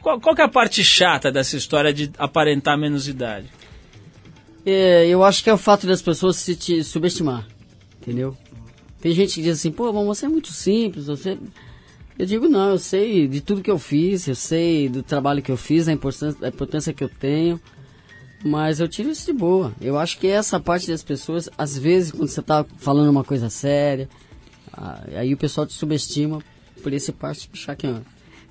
Qual, 0.00 0.20
qual 0.20 0.36
que 0.36 0.40
é 0.40 0.44
a 0.44 0.48
parte 0.48 0.84
chata 0.84 1.32
dessa 1.32 1.56
história 1.56 1.92
de 1.92 2.12
aparentar 2.16 2.78
menos 2.78 3.08
idade? 3.08 3.48
É, 4.64 5.08
eu 5.08 5.24
acho 5.24 5.42
que 5.42 5.50
é 5.50 5.52
o 5.52 5.58
fato 5.58 5.84
das 5.84 6.00
pessoas 6.00 6.36
se 6.36 6.54
te 6.54 6.84
subestimar, 6.84 7.44
entendeu? 8.00 8.36
Tem 9.00 9.12
gente 9.12 9.34
que 9.34 9.42
diz 9.42 9.58
assim, 9.58 9.70
pô, 9.70 9.92
mas 9.92 10.04
você 10.04 10.26
é 10.26 10.28
muito 10.28 10.52
simples, 10.52 11.06
você... 11.06 11.38
Eu 12.18 12.26
digo, 12.26 12.48
não, 12.48 12.70
eu 12.70 12.78
sei 12.78 13.26
de 13.26 13.40
tudo 13.40 13.62
que 13.62 13.70
eu 13.70 13.78
fiz, 13.78 14.28
eu 14.28 14.34
sei 14.34 14.90
do 14.90 15.02
trabalho 15.02 15.40
que 15.40 15.50
eu 15.50 15.56
fiz, 15.56 15.86
da 15.86 15.92
importância, 15.92 16.38
da 16.38 16.48
importância 16.48 16.92
que 16.92 17.02
eu 17.02 17.08
tenho, 17.08 17.58
mas 18.44 18.78
eu 18.78 18.86
tiro 18.86 19.10
isso 19.10 19.24
de 19.24 19.32
boa. 19.32 19.72
Eu 19.80 19.98
acho 19.98 20.18
que 20.18 20.26
essa 20.26 20.60
parte 20.60 20.88
das 20.88 21.02
pessoas, 21.02 21.48
às 21.56 21.78
vezes, 21.78 22.12
quando 22.12 22.28
você 22.28 22.42
tá 22.42 22.64
falando 22.76 23.08
uma 23.08 23.24
coisa 23.24 23.48
séria, 23.48 24.06
ah, 24.70 25.02
aí 25.14 25.32
o 25.32 25.36
pessoal 25.36 25.66
te 25.66 25.72
subestima 25.72 26.42
por 26.82 26.92
esse 26.92 27.10
parte 27.10 27.48
de 27.50 27.58
achar 27.58 27.74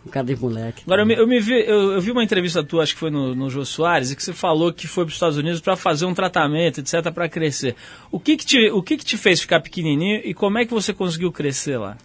um 0.05 0.09
cara 0.09 0.25
de 0.25 0.35
moleque. 0.35 0.83
Agora, 0.85 1.01
eu, 1.01 1.05
me, 1.05 1.13
eu, 1.15 1.27
me 1.27 1.39
vi, 1.39 1.53
eu, 1.53 1.91
eu 1.91 2.01
vi 2.01 2.11
uma 2.11 2.23
entrevista 2.23 2.63
tua, 2.63 2.83
acho 2.83 2.93
que 2.93 2.99
foi 2.99 3.09
no, 3.09 3.35
no 3.35 3.49
Jô 3.49 3.65
Soares, 3.65 4.11
e 4.11 4.15
que 4.15 4.23
você 4.23 4.33
falou 4.33 4.71
que 4.71 4.87
foi 4.87 5.03
para 5.03 5.09
os 5.09 5.15
Estados 5.15 5.37
Unidos 5.37 5.59
para 5.59 5.75
fazer 5.75 6.05
um 6.05 6.13
tratamento, 6.13 6.79
etc., 6.79 7.11
para 7.13 7.27
crescer. 7.27 7.75
O, 8.11 8.19
que 8.19 8.37
que, 8.37 8.45
te, 8.45 8.69
o 8.71 8.81
que, 8.81 8.97
que 8.97 9.05
te 9.05 9.17
fez 9.17 9.41
ficar 9.41 9.59
pequenininho 9.61 10.21
e 10.23 10.33
como 10.33 10.57
é 10.57 10.65
que 10.65 10.73
você 10.73 10.93
conseguiu 10.93 11.31
crescer 11.31 11.77
lá? 11.77 11.97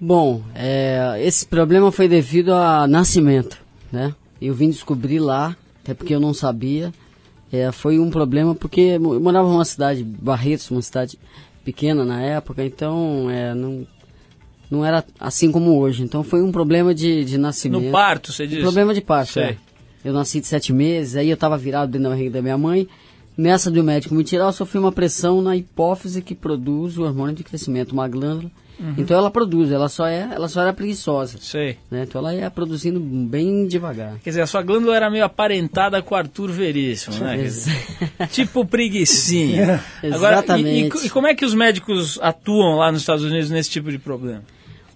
Bom, 0.00 0.42
é, 0.54 1.20
esse 1.22 1.46
problema 1.46 1.92
foi 1.92 2.08
devido 2.08 2.52
a 2.52 2.86
nascimento, 2.86 3.58
né? 3.90 4.14
Eu 4.40 4.52
vim 4.52 4.68
descobrir 4.68 5.20
lá, 5.20 5.56
até 5.80 5.94
porque 5.94 6.14
eu 6.14 6.20
não 6.20 6.34
sabia. 6.34 6.92
É, 7.52 7.70
foi 7.70 7.98
um 7.98 8.10
problema 8.10 8.54
porque 8.54 8.80
eu 8.80 9.20
morava 9.20 9.46
numa 9.48 9.64
cidade, 9.64 10.02
Barretos, 10.02 10.70
uma 10.70 10.82
cidade 10.82 11.18
pequena 11.64 12.04
na 12.04 12.20
época, 12.20 12.64
então 12.64 13.30
é, 13.30 13.54
não, 13.54 13.86
não 14.72 14.84
era 14.84 15.04
assim 15.20 15.52
como 15.52 15.78
hoje. 15.78 16.02
Então 16.02 16.22
foi 16.24 16.42
um 16.42 16.50
problema 16.50 16.94
de, 16.94 17.24
de 17.24 17.36
nascimento. 17.38 17.82
No 17.84 17.90
parto, 17.92 18.32
você 18.32 18.44
Um 18.44 18.48
disse? 18.48 18.62
problema 18.62 18.94
de 18.94 19.00
parto, 19.00 19.32
Sei. 19.34 19.42
é. 19.44 19.56
Eu 20.04 20.12
nasci 20.12 20.40
de 20.40 20.46
sete 20.48 20.72
meses, 20.72 21.14
aí 21.14 21.28
eu 21.28 21.34
estava 21.34 21.56
virado 21.56 21.92
dentro 21.92 22.04
da 22.04 22.08
barriga 22.10 22.30
da 22.30 22.42
minha 22.42 22.58
mãe. 22.58 22.88
Nessa 23.36 23.70
do 23.70 23.82
médico 23.84 24.14
me 24.14 24.24
tirar, 24.24 24.44
eu 24.46 24.52
sofri 24.52 24.78
uma 24.78 24.90
pressão 24.92 25.40
na 25.40 25.56
hipófise 25.56 26.20
que 26.20 26.34
produz 26.34 26.98
o 26.98 27.02
hormônio 27.02 27.34
de 27.34 27.44
crescimento, 27.44 27.92
uma 27.92 28.08
glândula. 28.08 28.50
Então 28.98 29.16
ela 29.16 29.30
produz, 29.30 29.70
ela 29.70 29.88
só 29.88 30.06
é, 30.08 30.28
ela 30.34 30.48
só 30.48 30.60
era 30.62 30.72
preguiçosa. 30.72 31.38
Sei. 31.40 31.76
Né? 31.88 32.02
Então 32.02 32.20
ela 32.20 32.34
ia 32.34 32.50
produzindo 32.50 32.98
bem 32.98 33.64
devagar. 33.68 34.18
Quer 34.24 34.30
dizer, 34.30 34.40
a 34.40 34.46
sua 34.46 34.60
glândula 34.60 34.96
era 34.96 35.08
meio 35.08 35.24
aparentada 35.24 36.02
com 36.02 36.16
o 36.16 36.18
Arthur 36.18 36.50
Veríssimo, 36.50 37.16
né? 37.18 37.36
Quer 37.36 37.42
dizer, 37.44 37.72
tipo 38.32 38.66
preguicinha. 38.66 39.80
Agora, 40.02 40.36
e- 40.36 40.38
Exatamente. 40.38 40.98
E, 40.98 41.06
e 41.06 41.10
como 41.10 41.28
é 41.28 41.34
que 41.34 41.44
os 41.44 41.54
médicos 41.54 42.18
atuam 42.20 42.76
lá 42.76 42.90
nos 42.90 43.02
Estados 43.02 43.24
Unidos 43.24 43.50
nesse 43.50 43.70
tipo 43.70 43.88
de 43.90 43.98
problema? 43.98 44.42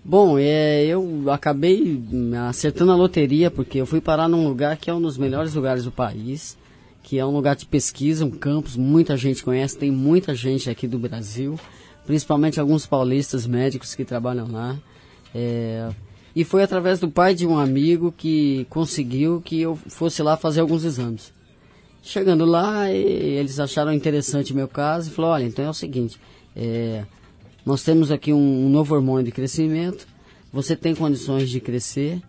Bom, 0.09 0.39
é, 0.39 0.85
eu 0.87 1.25
acabei 1.33 2.01
hum, 2.13 2.31
acertando 2.49 2.93
a 2.93 2.97
loteria 2.97 3.51
porque 3.51 3.81
eu 3.81 3.85
fui 3.85 4.01
parar 4.01 4.29
num 4.29 4.47
lugar 4.47 4.77
que 4.77 4.89
é 4.89 4.95
um 4.95 5.03
dos 5.03 5.19
melhores 5.19 5.53
lugares 5.53 5.83
do 5.83 5.91
país, 5.91 6.57
que 7.03 7.19
é 7.19 7.27
um 7.27 7.33
lugar 7.33 7.57
de 7.57 7.67
pesquisa, 7.67 8.25
um 8.25 8.31
campus, 8.31 8.77
muita 8.77 9.17
gente 9.17 9.43
conhece, 9.43 9.77
tem 9.77 9.91
muita 9.91 10.33
gente 10.33 10.71
aqui 10.71 10.87
do 10.87 10.97
Brasil, 10.97 11.59
principalmente 12.07 12.61
alguns 12.61 12.87
paulistas 12.87 13.49
médicos 13.49 13.97
que 13.97 14.05
trabalham 14.05 14.47
lá. 14.49 14.79
É, 15.35 15.89
e 16.37 16.45
foi 16.45 16.63
através 16.63 17.01
do 17.01 17.11
pai 17.11 17.35
de 17.35 17.45
um 17.45 17.59
amigo 17.59 18.15
que 18.17 18.65
conseguiu 18.71 19.43
que 19.45 19.61
eu 19.61 19.75
fosse 19.75 20.23
lá 20.23 20.37
fazer 20.37 20.61
alguns 20.61 20.85
exames. 20.85 21.33
Chegando 22.01 22.45
lá, 22.45 22.89
eles 22.93 23.59
acharam 23.59 23.93
interessante 23.93 24.53
o 24.53 24.57
meu 24.57 24.69
caso 24.69 25.11
e 25.11 25.13
falou, 25.13 25.33
olha, 25.33 25.47
então 25.47 25.65
é 25.65 25.69
o 25.69 25.75
seguinte, 25.75 26.17
é, 26.55 27.05
nós 27.67 27.83
temos 27.83 28.11
aqui 28.13 28.33
um, 28.33 28.67
um 28.67 28.71
novo 28.71 28.95
hormônio 28.95 29.25
de 29.25 29.33
crescimento, 29.33 30.07
você 30.53 30.75
tem 30.77 30.95
condições 30.95 31.51
de 31.51 31.61
crescer, 31.61 32.23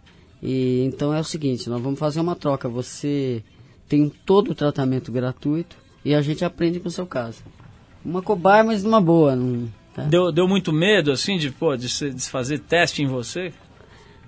e 0.44 0.84
então 0.86 1.14
é 1.14 1.20
o 1.20 1.24
seguinte, 1.24 1.70
nós 1.70 1.82
vamos 1.82 2.00
fazer 2.00 2.20
uma 2.20 2.36
troca, 2.36 2.68
você 2.68 3.44
tem 3.88 4.12
todo 4.26 4.52
o 4.52 4.56
tratamento 4.56 5.12
gratuito 5.12 5.78
e 6.04 6.14
a 6.14 6.22
gente 6.22 6.44
aprende 6.44 6.80
com 6.80 6.88
o 6.90 6.92
seu 6.92 7.06
caso. 7.06 7.40
Uma 8.04 8.22
cobaia, 8.22 8.64
mas 8.64 8.84
numa 8.84 9.00
boa. 9.00 9.36
Não, 9.36 9.68
tá? 9.94 10.04
Deu, 10.04 10.32
deu 10.32 10.48
muito 10.48 10.74
medo, 10.74 11.12
assim, 11.12 11.38
de, 11.38 11.52
pô, 11.52 11.76
de, 11.78 11.88
se- 11.90 12.10
de 12.12 12.22
fazer 12.24 12.60
teste 12.60 13.02
em 13.02 13.08
você? 13.08 13.54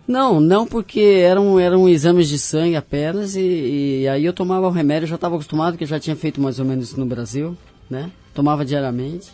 Não, 0.07 0.39
não 0.39 0.65
porque 0.65 0.99
eram, 1.01 1.59
eram 1.59 1.87
exames 1.87 2.27
de 2.27 2.39
sangue 2.39 2.75
apenas 2.75 3.35
e, 3.35 4.01
e 4.01 4.07
aí 4.07 4.25
eu 4.25 4.33
tomava 4.33 4.67
o 4.67 4.71
remédio, 4.71 5.07
já 5.07 5.15
estava 5.15 5.35
acostumado, 5.35 5.77
que 5.77 5.85
já 5.85 5.99
tinha 5.99 6.15
feito 6.15 6.41
mais 6.41 6.59
ou 6.59 6.65
menos 6.65 6.89
isso 6.89 6.99
no 6.99 7.05
Brasil, 7.05 7.55
né? 7.89 8.09
Tomava 8.33 8.65
diariamente. 8.65 9.27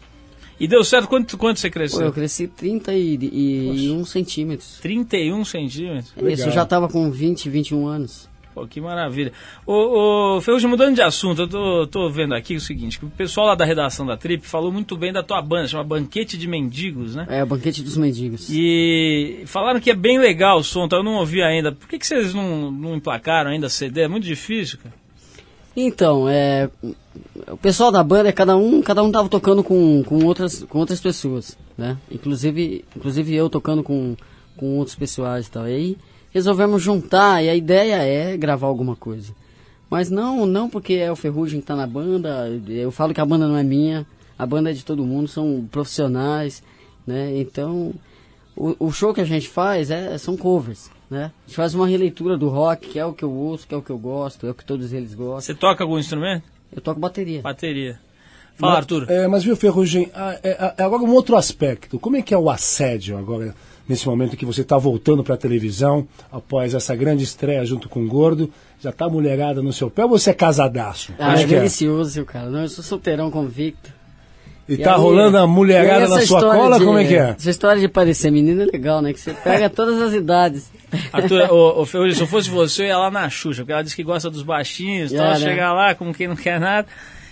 E 0.59 0.67
deu 0.67 0.83
certo? 0.83 1.07
Quanto, 1.07 1.37
quanto 1.37 1.59
você 1.59 1.69
Pô, 1.69 1.73
cresceu? 1.73 2.05
eu 2.05 2.13
cresci 2.13 2.47
31 2.47 4.05
centímetros. 4.05 4.79
31 4.81 5.43
centímetros. 5.45 6.13
É 6.17 6.31
Isso, 6.31 6.47
eu 6.47 6.51
já 6.51 6.63
estava 6.63 6.87
com 6.87 7.11
20, 7.11 7.49
21 7.49 7.87
anos. 7.87 8.29
Pô, 8.55 8.65
que 8.65 8.79
maravilha. 8.79 9.33
Ô, 9.65 10.37
ô 10.37 10.41
Ferrugem, 10.41 10.69
mudando 10.69 10.95
de 10.95 11.01
assunto, 11.01 11.41
eu 11.41 11.47
tô, 11.49 11.87
tô 11.87 12.09
vendo 12.09 12.33
aqui 12.33 12.55
o 12.55 12.61
seguinte, 12.61 12.97
que 12.97 13.05
o 13.05 13.09
pessoal 13.09 13.47
lá 13.47 13.55
da 13.55 13.65
redação 13.65 14.05
da 14.05 14.15
Trip 14.15 14.47
falou 14.47 14.71
muito 14.71 14.95
bem 14.95 15.11
da 15.11 15.21
tua 15.21 15.41
banda, 15.41 15.67
chama 15.67 15.83
Banquete 15.83 16.37
de 16.37 16.47
Mendigos, 16.47 17.15
né? 17.15 17.25
É, 17.29 17.43
o 17.43 17.45
banquete 17.45 17.83
dos 17.83 17.97
mendigos. 17.97 18.47
E 18.49 19.43
falaram 19.45 19.81
que 19.81 19.91
é 19.91 19.93
bem 19.93 20.17
legal 20.17 20.59
o 20.59 20.63
som, 20.63 20.87
tá? 20.87 20.95
eu 20.95 21.03
não 21.03 21.15
ouvi 21.15 21.43
ainda. 21.43 21.73
Por 21.73 21.89
que, 21.89 21.99
que 21.99 22.07
vocês 22.07 22.33
não, 22.33 22.71
não 22.71 22.95
emplacaram 22.95 23.51
ainda 23.51 23.67
CD? 23.67 24.03
É 24.03 24.07
muito 24.07 24.23
difícil, 24.23 24.79
cara. 24.81 25.04
Então, 25.75 26.29
é, 26.29 26.69
o 27.51 27.57
pessoal 27.57 27.91
da 27.91 28.01
banda, 28.01 28.31
cada 28.31 28.55
um, 28.55 28.81
cada 28.81 29.03
um 29.03 29.11
tava 29.11 29.27
tocando 29.27 29.61
com, 29.61 30.03
com, 30.03 30.23
outras, 30.23 30.63
com 30.63 30.79
outras 30.79 31.01
pessoas, 31.01 31.57
né? 31.77 31.97
Inclusive, 32.09 32.85
inclusive 32.95 33.35
eu 33.35 33.49
tocando 33.49 33.83
com, 33.83 34.15
com 34.55 34.77
outros 34.77 34.95
pessoais 34.95 35.47
e 35.47 35.51
tal. 35.51 35.67
E 35.67 35.73
aí 35.73 35.97
resolvemos 36.31 36.81
juntar 36.81 37.43
e 37.43 37.49
a 37.49 37.55
ideia 37.55 37.95
é 37.97 38.37
gravar 38.37 38.67
alguma 38.67 38.95
coisa. 38.95 39.33
Mas 39.89 40.09
não, 40.09 40.45
não 40.45 40.69
porque 40.69 40.93
é 40.93 41.11
o 41.11 41.15
Ferrugem 41.15 41.59
que 41.59 41.67
tá 41.67 41.75
na 41.75 41.85
banda, 41.85 42.49
eu 42.67 42.91
falo 42.91 43.13
que 43.13 43.21
a 43.21 43.25
banda 43.25 43.47
não 43.47 43.57
é 43.57 43.63
minha, 43.63 44.05
a 44.37 44.45
banda 44.45 44.69
é 44.69 44.73
de 44.73 44.83
todo 44.83 45.05
mundo, 45.05 45.27
são 45.27 45.67
profissionais, 45.71 46.63
né? 47.05 47.37
Então, 47.37 47.93
o, 48.55 48.75
o 48.79 48.91
show 48.91 49.13
que 49.13 49.21
a 49.21 49.25
gente 49.25 49.47
faz 49.47 49.91
é, 49.91 50.17
são 50.17 50.35
covers, 50.35 50.89
né? 51.09 51.31
A 51.45 51.47
gente 51.47 51.55
faz 51.55 51.73
uma 51.75 51.87
releitura 51.87 52.37
do 52.37 52.49
rock, 52.49 52.89
que 52.89 52.99
é 52.99 53.05
o 53.05 53.13
que 53.13 53.23
eu 53.23 53.31
ouço, 53.31 53.67
que 53.67 53.73
é 53.73 53.77
o 53.77 53.81
que 53.81 53.89
eu 53.91 53.97
gosto, 53.97 54.47
é 54.47 54.51
o 54.51 54.53
que 54.53 54.65
todos 54.65 54.91
eles 54.93 55.13
gostam. 55.13 55.41
Você 55.41 55.55
toca 55.55 55.83
algum 55.83 55.99
instrumento? 55.99 56.43
Eu 56.75 56.81
toco 56.81 56.99
bateria. 56.99 57.41
Bateria. 57.41 57.99
Fala, 58.57 58.73
Mas- 58.73 58.79
Arthur. 58.79 59.05
É, 59.11 59.27
mas 59.27 59.43
viu, 59.43 59.55
Ferrugem, 59.55 60.09
ah, 60.15 60.37
é, 60.41 60.51
ah, 60.59 60.73
é 60.77 60.83
agora 60.83 61.03
um 61.03 61.11
outro 61.13 61.35
aspecto. 61.35 61.99
Como 61.99 62.15
é 62.15 62.21
que 62.21 62.33
é 62.33 62.37
o 62.37 62.49
assédio 62.49 63.17
agora, 63.17 63.53
nesse 63.87 64.07
momento 64.07 64.37
que 64.37 64.45
você 64.45 64.61
está 64.61 64.77
voltando 64.77 65.23
para 65.23 65.35
a 65.35 65.37
televisão, 65.37 66.07
após 66.31 66.73
essa 66.73 66.95
grande 66.95 67.23
estreia 67.23 67.65
junto 67.65 67.89
com 67.89 68.03
o 68.03 68.07
Gordo? 68.07 68.51
Já 68.79 68.91
tá 68.91 69.05
a 69.05 69.09
mulherada 69.09 69.61
no 69.61 69.73
seu 69.73 69.89
pé 69.89 70.03
ou 70.03 70.09
você 70.09 70.29
é 70.29 70.33
casadaço? 70.33 71.13
Ah, 71.19 71.37
é 71.37 71.43
é 71.43 71.47
que 71.47 71.53
é? 71.53 71.57
delicioso, 71.57 72.23
cara. 72.25 72.49
Não, 72.49 72.61
eu 72.61 72.69
sou 72.69 72.83
solteirão 72.83 73.29
convicto. 73.29 73.93
E, 74.67 74.77
tá 74.77 74.95
aí- 74.95 74.99
rolando 74.99 75.37
a 75.37 75.43
e 75.43 75.47
mulherada 75.47 76.07
na 76.07 76.21
sua 76.21 76.41
cola? 76.41 76.79
de- 76.79 76.85
Como 76.85 76.97
é 76.97 77.05
que 77.05 77.15
é? 77.15 77.35
Essa 77.37 77.49
história 77.51 77.79
de 77.79 77.87
parecer 77.87 78.31
menino 78.31 78.63
é 78.63 78.65
legal, 78.65 79.01
né? 79.01 79.13
Que 79.13 79.19
você 79.19 79.31
pega 79.33 79.69
todas 79.69 80.01
as 80.01 80.13
idades. 80.13 80.71
Arthur, 81.13 81.51
ô, 81.51 81.81
ô, 81.81 81.85
se 81.85 81.95
eu 82.21 82.27
fosse 82.27 82.49
você, 82.49 82.83
eu 82.83 82.87
ia 82.87 82.97
lá 82.97 83.11
na 83.11 83.29
Xuxa, 83.29 83.61
porque 83.61 83.73
ela 83.73 83.83
disse 83.83 83.95
que 83.95 84.03
gosta 84.03 84.29
dos 84.29 84.41
baixinhos, 84.43 85.11
tal, 85.11 85.29
né? 85.31 85.35
chegar 85.39 85.71
lá 85.73 85.93
como 85.93 86.13
quem 86.13 86.27
não 86.27 86.35
quer 86.35 86.59
nada. 86.59 86.87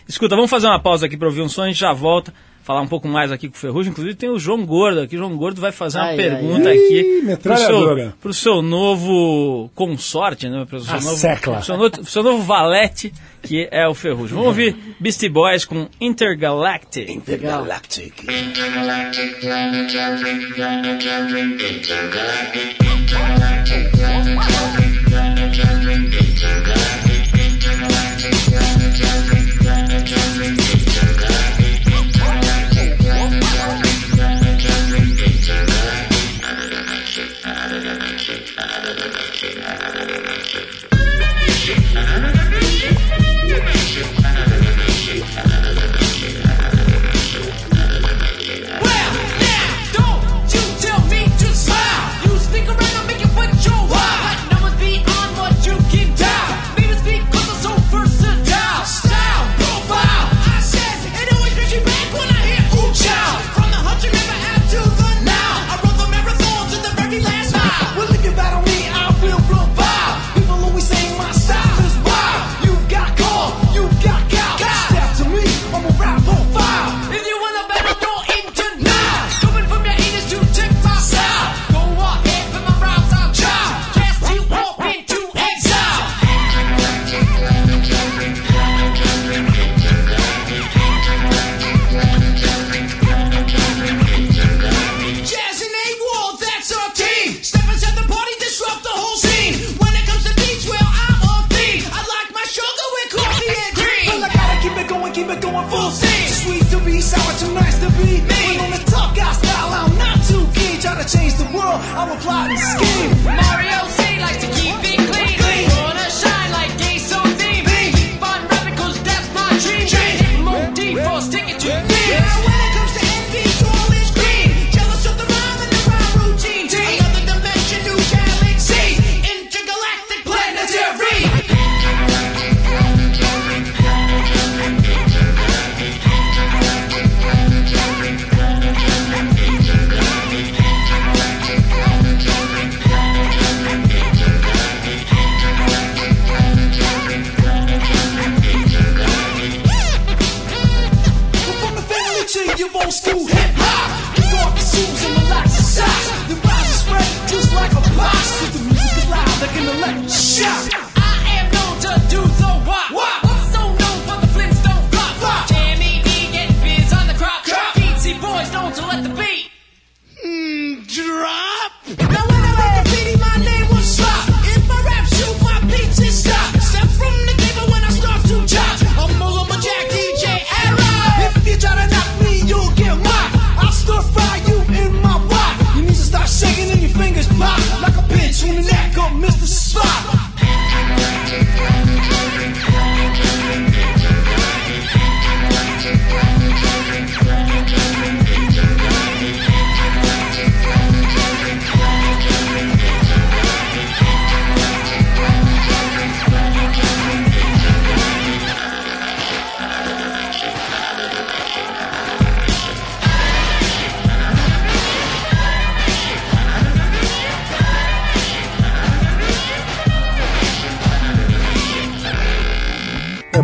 Escuta, 0.07 0.35
vamos 0.35 0.51
fazer 0.51 0.67
uma 0.67 0.79
pausa 0.79 1.05
aqui 1.05 1.15
para 1.17 1.27
ouvir 1.27 1.41
um 1.41 1.49
som, 1.49 1.63
a 1.63 1.67
gente 1.67 1.79
já 1.79 1.93
volta, 1.93 2.33
falar 2.61 2.81
um 2.81 2.87
pouco 2.87 3.07
mais 3.07 3.31
aqui 3.31 3.47
com 3.47 3.55
o 3.55 3.57
Ferrugem. 3.57 3.91
Inclusive 3.91 4.15
tem 4.15 4.29
o 4.29 4.37
João 4.37 4.65
Gordo 4.65 4.99
aqui, 5.01 5.15
o 5.15 5.19
João 5.19 5.35
Gordo 5.37 5.59
vai 5.61 5.71
fazer 5.71 5.97
uma 5.97 6.05
Ai, 6.07 6.11
ai, 6.11 6.17
pergunta 6.17 6.69
ai. 6.69 6.75
aqui 6.77 7.03
pro 7.19 7.27
metralhadora. 7.27 8.01
seu, 8.03 8.13
pro 8.21 8.33
seu 8.33 8.61
novo 8.61 9.71
consorte, 9.73 10.49
né? 10.49 10.65
Pro 10.69 10.79
seu 10.81 10.93
A 10.95 11.01
novo, 11.01 11.15
secla. 11.15 11.55
pro 11.55 11.65
seu, 11.65 11.77
no- 11.77 11.89
pro 11.91 12.05
seu 12.05 12.21
novo 12.23 12.43
valete, 12.43 13.13
que 13.43 13.67
é 13.69 13.87
o 13.87 13.93
Ferrugem. 13.93 14.35
Vamos 14.35 14.47
ouvir 14.47 14.75
Beastie 14.99 15.29
Boys 15.29 15.65
com 15.65 15.87
Intergalactic. 15.99 17.27
Legal. 17.27 17.63
Well, 17.63 17.73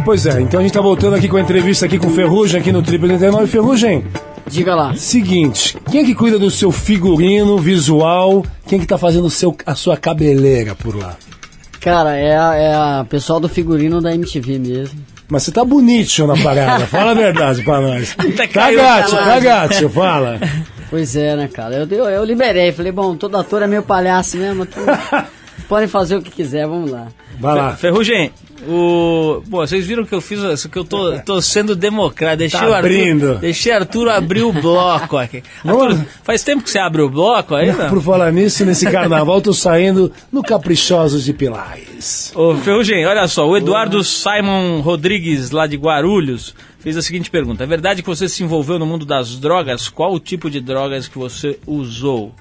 Pois 0.09 0.25
é, 0.25 0.41
então 0.41 0.59
a 0.59 0.63
gente 0.63 0.73
tá 0.73 0.81
voltando 0.81 1.15
aqui 1.15 1.27
com 1.27 1.37
a 1.37 1.41
entrevista 1.41 1.85
aqui 1.85 1.99
com 1.99 2.07
o 2.07 2.09
Ferrugem, 2.09 2.59
aqui 2.59 2.71
no 2.71 2.81
Triple 2.81 3.11
89. 3.11 3.45
Ferrugem, 3.45 4.03
Diga 4.47 4.73
lá. 4.73 4.95
seguinte, 4.95 5.77
quem 5.91 6.01
é 6.01 6.03
que 6.03 6.15
cuida 6.15 6.39
do 6.39 6.49
seu 6.49 6.71
figurino, 6.71 7.59
visual? 7.59 8.43
Quem 8.65 8.79
é 8.79 8.81
que 8.81 8.87
tá 8.87 8.97
fazendo 8.97 9.29
seu, 9.29 9.55
a 9.67 9.75
sua 9.75 9.95
cabeleira 9.97 10.73
por 10.73 10.95
lá? 10.95 11.15
Cara, 11.79 12.17
é 12.17 12.35
a, 12.35 12.55
é 12.55 12.73
a 12.73 13.05
pessoal 13.07 13.39
do 13.39 13.47
figurino 13.47 14.01
da 14.01 14.11
MTV 14.15 14.57
mesmo. 14.57 14.99
Mas 15.27 15.43
você 15.43 15.51
tá 15.51 15.63
bonito 15.63 16.25
na 16.25 16.35
parada, 16.37 16.87
fala 16.89 17.11
a 17.11 17.13
verdade 17.13 17.61
pra 17.61 17.79
nós. 17.79 18.15
Tá 18.35 18.47
caiu 18.47 18.79
gato, 18.79 19.11
tá 19.11 19.39
gato, 19.39 19.89
fala. 19.89 20.39
Pois 20.89 21.15
é, 21.15 21.35
né, 21.35 21.47
cara? 21.47 21.75
Eu, 21.75 21.87
eu, 21.87 22.05
eu 22.05 22.23
liberei. 22.25 22.71
Falei, 22.71 22.91
bom, 22.91 23.15
todo 23.15 23.37
ator 23.37 23.61
é 23.61 23.67
meio 23.67 23.83
palhaço 23.83 24.37
mesmo. 24.37 24.63
então 24.63 24.83
podem 25.67 25.87
fazer 25.87 26.15
o 26.15 26.21
que 26.21 26.31
quiser, 26.31 26.67
vamos 26.67 26.91
lá. 26.91 27.07
Vai 27.39 27.55
lá. 27.55 27.75
Ferrugem, 27.75 28.31
o. 28.67 29.41
Pô, 29.49 29.65
vocês 29.65 29.85
viram 29.85 30.03
que 30.05 30.13
eu 30.13 30.19
fiz 30.21 30.39
isso, 30.39 30.67
que 30.69 30.77
eu 30.77 30.83
tô, 30.83 31.17
tô 31.19 31.41
sendo 31.41 31.75
democrata. 31.75 32.37
Deixei 32.37 32.59
Tá 32.59 32.67
o 32.67 32.73
Arthur. 32.73 32.85
abrindo. 32.87 33.35
Deixei 33.35 33.71
Arthur 33.71 34.09
abrir 34.09 34.43
o 34.43 34.51
bloco 34.51 35.17
aqui. 35.17 35.41
Arthur, 35.65 35.97
faz 36.23 36.43
tempo 36.43 36.63
que 36.63 36.69
você 36.69 36.79
abre 36.79 37.01
o 37.01 37.09
bloco 37.09 37.55
aí, 37.55 37.71
não? 37.71 37.89
Por 37.89 38.01
falar 38.01 38.31
nisso, 38.31 38.65
nesse 38.65 38.89
carnaval 38.91 39.41
tô 39.41 39.53
saindo 39.53 40.11
no 40.31 40.43
Caprichosos 40.43 41.23
de 41.23 41.33
Pilares. 41.33 42.33
Ô, 42.35 42.55
Ferrugem, 42.55 43.05
olha 43.05 43.27
só, 43.27 43.47
o 43.47 43.55
Eduardo 43.55 44.03
Simon 44.03 44.81
Rodrigues, 44.81 45.51
lá 45.51 45.65
de 45.67 45.77
Guarulhos, 45.77 46.53
fez 46.79 46.97
a 46.97 47.01
seguinte 47.01 47.29
pergunta. 47.29 47.63
É 47.63 47.67
verdade 47.67 48.01
que 48.01 48.07
você 48.07 48.27
se 48.27 48.43
envolveu 48.43 48.79
no 48.79 48.85
mundo 48.85 49.05
das 49.05 49.37
drogas? 49.37 49.89
Qual 49.89 50.13
o 50.13 50.19
tipo 50.19 50.49
de 50.49 50.59
drogas 50.61 51.07
que 51.07 51.17
você 51.17 51.59
usou? 51.67 52.33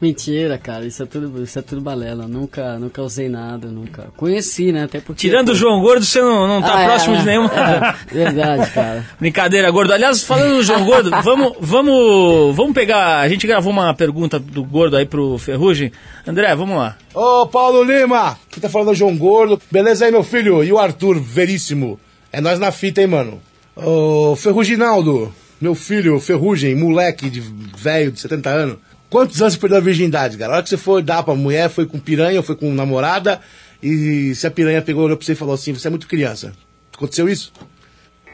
Mentira, 0.00 0.58
cara. 0.58 0.86
Isso 0.86 1.02
é 1.02 1.06
tudo, 1.06 1.42
isso 1.42 1.58
é 1.58 1.62
tudo 1.62 1.80
balela. 1.80 2.26
Nunca, 2.26 2.78
nunca 2.78 3.02
usei 3.02 3.28
nada, 3.28 3.68
nunca. 3.68 4.08
Conheci, 4.16 4.72
né? 4.72 4.84
Até 4.84 5.00
porque. 5.00 5.20
Tirando 5.20 5.50
o 5.50 5.54
João 5.54 5.80
Gordo, 5.80 6.04
você 6.04 6.20
não, 6.20 6.46
não 6.48 6.62
tá 6.62 6.76
Ah, 6.76 6.82
é, 6.82 6.86
próximo 6.86 7.14
é, 7.14 7.18
de 7.18 7.24
nenhuma. 7.26 7.50
é, 7.54 7.94
verdade, 8.12 8.70
cara. 8.72 9.06
Brincadeira, 9.20 9.70
Gordo. 9.70 9.92
Aliás, 9.92 10.22
falando 10.22 10.56
do 10.56 10.62
João 10.62 10.84
Gordo, 10.84 11.10
vamos, 11.22 11.52
vamos, 11.60 12.56
vamos 12.56 12.72
pegar. 12.74 13.20
A 13.20 13.28
gente 13.28 13.46
gravou 13.46 13.72
uma 13.72 13.94
pergunta 13.94 14.38
do 14.38 14.64
Gordo 14.64 14.96
aí 14.96 15.06
pro 15.06 15.38
Ferrugem. 15.38 15.92
André, 16.26 16.54
vamos 16.54 16.76
lá. 16.76 16.96
Ô, 17.14 17.46
Paulo 17.46 17.82
Lima, 17.84 18.38
que 18.50 18.60
tá 18.60 18.68
falando 18.68 18.88
é 18.88 18.92
o 18.92 18.96
João 18.96 19.16
Gordo. 19.16 19.60
Beleza 19.70 20.04
aí, 20.06 20.10
meu 20.10 20.22
filho? 20.24 20.64
E 20.64 20.72
o 20.72 20.78
Arthur, 20.78 21.20
veríssimo. 21.20 22.00
É 22.32 22.40
nós 22.40 22.58
na 22.58 22.72
fita, 22.72 23.00
hein, 23.00 23.06
mano? 23.06 23.40
Ô, 23.76 24.36
Ferruginaldo, 24.36 25.34
meu 25.60 25.74
filho, 25.74 26.20
Ferrugem, 26.20 26.74
moleque 26.74 27.28
de 27.28 27.40
velho 27.40 28.12
de 28.12 28.20
70 28.20 28.50
anos. 28.50 28.76
Quantos 29.10 29.40
anos 29.40 29.54
você 29.54 29.60
perdeu 29.60 29.78
a 29.78 29.80
virgindade, 29.80 30.36
cara? 30.36 30.52
A 30.52 30.56
hora 30.56 30.62
que 30.62 30.68
você 30.68 30.76
foi 30.76 31.02
dar 31.02 31.22
pra 31.22 31.34
mulher, 31.34 31.70
foi 31.70 31.86
com 31.86 31.98
piranha, 31.98 32.42
foi 32.42 32.56
com 32.56 32.72
namorada, 32.72 33.40
e 33.82 34.34
se 34.34 34.46
a 34.46 34.50
piranha 34.50 34.82
pegou, 34.82 35.04
olhou 35.04 35.16
pra 35.16 35.24
você 35.24 35.32
e 35.32 35.36
falou 35.36 35.54
assim, 35.54 35.72
você 35.72 35.86
é 35.86 35.90
muito 35.90 36.06
criança. 36.06 36.52
Aconteceu 36.94 37.28
isso? 37.28 37.52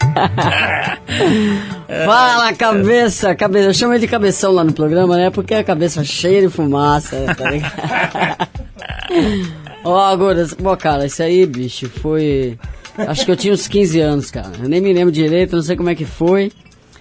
Fala, 2.07 2.53
cabeça, 2.55 3.35
cabeça. 3.35 3.69
Eu 3.69 3.75
chamo 3.75 3.93
ele 3.93 4.01
de 4.01 4.09
cabeção 4.09 4.53
lá 4.53 4.65
no 4.65 4.73
programa, 4.73 5.17
né? 5.17 5.31
Porque 5.31 5.55
a 5.55 5.65
cabeça 5.65 6.05
cheia 6.05 6.43
de 6.43 6.49
fumaça, 6.49 7.17
tá 7.37 7.51
ligado? 7.51 7.75
Ó, 9.85 9.99
agora, 9.99 10.47
pô, 10.63 10.77
cara, 10.77 11.07
isso 11.07 11.23
aí, 11.23 11.47
bicho, 11.47 11.89
foi. 11.89 12.59
Acho 12.99 13.25
que 13.25 13.31
eu 13.31 13.37
tinha 13.37 13.53
uns 13.55 13.67
15 13.69 14.01
anos, 14.01 14.31
cara. 14.31 14.51
Eu 14.63 14.69
nem 14.69 14.81
me 14.81 14.93
lembro 14.93 15.13
direito, 15.13 15.57
não 15.57 15.63
sei 15.63 15.77
como 15.77 15.89
é 15.91 15.95
que 15.95 16.05
foi. 16.05 16.51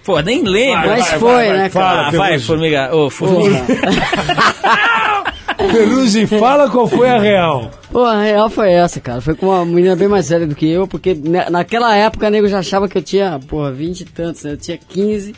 Pô, 0.04 0.18
nem 0.20 0.42
lembro. 0.42 0.88
Mas 0.88 1.08
foi, 1.12 1.48
né, 1.50 1.68
cara? 1.68 2.08
Ah, 2.08 2.10
vai, 2.10 2.38
formiga. 2.38 2.94
Ô, 2.94 3.10
formiga. 3.10 3.58
Porra. 3.64 5.30
Ferrugem, 5.70 6.26
fala 6.26 6.70
qual 6.70 6.86
foi 6.88 7.08
a 7.10 7.18
real. 7.20 7.70
Pô, 7.92 8.02
a 8.04 8.22
real 8.22 8.48
foi 8.48 8.72
essa, 8.72 8.98
cara. 8.98 9.20
Foi 9.20 9.34
com 9.34 9.46
uma 9.46 9.64
menina 9.64 9.94
bem 9.94 10.08
mais 10.08 10.28
velha 10.30 10.46
do 10.46 10.54
que 10.54 10.66
eu, 10.68 10.88
porque 10.88 11.14
na- 11.14 11.50
naquela 11.50 11.94
época 11.94 12.26
o 12.26 12.30
nego 12.30 12.48
já 12.48 12.58
achava 12.60 12.88
que 12.88 12.96
eu 12.96 13.02
tinha, 13.02 13.38
porra, 13.46 13.70
20 13.70 14.00
e 14.00 14.04
tantos, 14.06 14.42
né? 14.42 14.52
Eu 14.52 14.56
tinha 14.56 14.78
15 14.78 15.34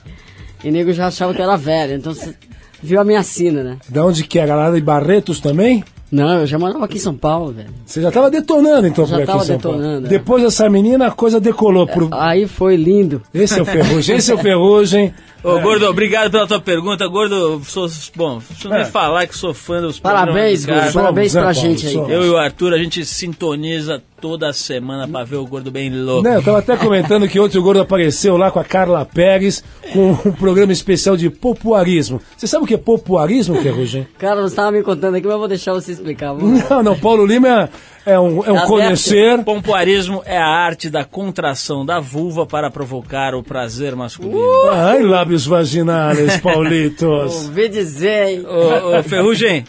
e 0.62 0.68
o 0.68 0.72
nego 0.72 0.92
já 0.92 1.08
achava 1.08 1.34
que 1.34 1.40
eu 1.40 1.44
era 1.44 1.56
velho. 1.56 1.94
Então 1.94 2.14
você 2.14 2.34
viu 2.80 3.00
a 3.00 3.04
minha 3.04 3.22
sina, 3.24 3.64
né? 3.64 3.76
Da 3.88 4.04
onde 4.06 4.22
que 4.22 4.38
é? 4.38 4.46
Galera 4.46 4.72
de 4.74 4.80
Barretos 4.80 5.40
também? 5.40 5.82
Não, 6.12 6.40
eu 6.40 6.46
já 6.46 6.58
morava 6.58 6.84
aqui 6.84 6.98
em 6.98 7.00
São 7.00 7.14
Paulo, 7.14 7.52
velho. 7.52 7.70
Você 7.86 8.02
já 8.02 8.12
tava 8.12 8.30
detonando 8.30 8.86
então 8.86 9.06
Já 9.06 9.16
por 9.16 9.22
aqui 9.22 9.38
em 9.38 9.46
São 9.46 9.58
Paulo. 9.58 9.82
é. 9.82 10.00
Depois 10.00 10.42
dessa 10.42 10.68
menina, 10.68 11.06
a 11.06 11.10
coisa 11.10 11.40
decolou. 11.40 11.86
Pro... 11.86 12.10
Aí 12.12 12.46
foi 12.46 12.76
lindo. 12.76 13.22
Esse 13.32 13.58
é 13.58 13.62
o 13.62 13.64
Ferrugem, 13.64 14.16
esse 14.16 14.30
é 14.30 14.34
o 14.34 14.36
Ferrugem. 14.38 15.14
Ô, 15.44 15.58
Gordo, 15.60 15.86
obrigado 15.86 16.30
pela 16.30 16.46
tua 16.46 16.60
pergunta. 16.60 17.06
Gordo, 17.08 17.60
sou, 17.64 17.88
bom, 18.14 18.38
preciso 18.38 18.68
nem 18.68 18.80
É. 18.82 18.84
falar 18.84 19.26
que 19.26 19.36
sou 19.36 19.52
fã 19.52 19.80
dos 19.80 19.98
Parabéns, 19.98 20.30
programas 20.30 20.62
do 20.62 20.66
cara. 20.68 20.80
Gordo. 20.82 20.94
Parabéns 20.94 21.32
pra 21.32 21.52
gente 21.52 21.86
aí. 21.88 21.94
Eu 21.96 22.24
e 22.24 22.30
o 22.30 22.36
Arthur, 22.36 22.72
a 22.74 22.78
gente 22.78 23.04
sintoniza 23.04 24.00
toda 24.20 24.52
semana 24.52 25.08
pra 25.08 25.24
ver 25.24 25.34
o 25.36 25.44
Gordo 25.46 25.68
bem 25.70 25.90
louco. 25.90 26.22
Né, 26.22 26.36
eu 26.36 26.42
tava 26.44 26.60
até 26.60 26.76
comentando 26.76 27.26
que 27.28 27.40
ontem 27.40 27.58
o 27.58 27.62
Gordo 27.62 27.80
apareceu 27.80 28.36
lá 28.36 28.52
com 28.52 28.60
a 28.60 28.64
Carla 28.64 29.04
Pérez 29.04 29.64
com 29.92 30.12
um 30.12 30.32
programa 30.32 30.72
especial 30.72 31.16
de 31.16 31.28
popuarismo. 31.28 32.20
Você 32.36 32.46
sabe 32.46 32.62
o 32.62 32.66
que 32.68 32.74
é 32.74 32.78
popuarismo, 32.78 33.60
Ferrugem? 33.60 34.06
Cara, 34.18 34.40
você 34.42 34.54
tava 34.54 34.70
me 34.70 34.82
contando 34.84 35.16
aqui, 35.16 35.24
mas 35.26 35.32
eu 35.32 35.38
vou 35.40 35.48
deixar 35.48 35.72
você 35.72 35.90
explicar. 35.90 36.34
Vamos. 36.34 36.68
Não, 36.70 36.82
não, 36.84 36.96
Paulo 36.98 37.26
Lima 37.26 37.68
é, 38.04 38.18
um, 38.18 38.44
é 38.44 38.52
um 38.52 38.66
conhecer. 38.66 39.42
Pompoarismo 39.44 40.22
é 40.24 40.36
a 40.38 40.46
arte 40.46 40.90
da 40.90 41.04
contração 41.04 41.84
da 41.86 42.00
vulva 42.00 42.44
para 42.46 42.70
provocar 42.70 43.34
o 43.34 43.42
prazer 43.42 43.94
masculino. 43.96 44.40
Ai, 44.72 45.02
lábios 45.02 45.46
vaginais, 45.46 46.40
Paulitos. 46.40 47.46
Ouvi 47.46 47.68
dizer, 47.68 48.28
hein? 48.28 48.46
Ô, 48.46 48.98
ô, 48.98 49.02
Ferrugem, 49.02 49.64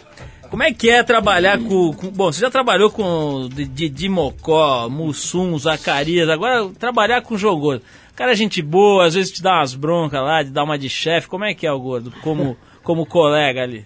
como 0.50 0.62
é 0.62 0.72
que 0.72 0.90
é 0.90 1.02
trabalhar 1.02 1.58
com, 1.58 1.92
com- 1.92 2.10
Bom, 2.10 2.30
você 2.32 2.40
já 2.40 2.50
trabalhou 2.50 2.90
com 2.90 3.48
Didi 3.50 4.08
Mocó, 4.08 4.88
Mussum, 4.88 5.58
Zacarias, 5.58 6.28
agora 6.28 6.68
trabalhar 6.78 7.22
com 7.22 7.34
o 7.34 7.38
João 7.38 7.58
Gordo. 7.58 7.82
Cara, 8.14 8.30
é 8.32 8.36
gente 8.36 8.62
boa, 8.62 9.06
às 9.06 9.14
vezes 9.14 9.32
te 9.32 9.42
dá 9.42 9.54
umas 9.58 9.74
broncas 9.74 10.20
lá, 10.22 10.42
de 10.42 10.50
dar 10.50 10.62
uma 10.62 10.78
de 10.78 10.88
chefe. 10.88 11.26
Como 11.26 11.44
é 11.44 11.52
que 11.54 11.66
é 11.66 11.72
o 11.72 11.80
Gordo, 11.80 12.12
como, 12.22 12.56
como 12.82 13.04
colega 13.04 13.62
ali? 13.62 13.84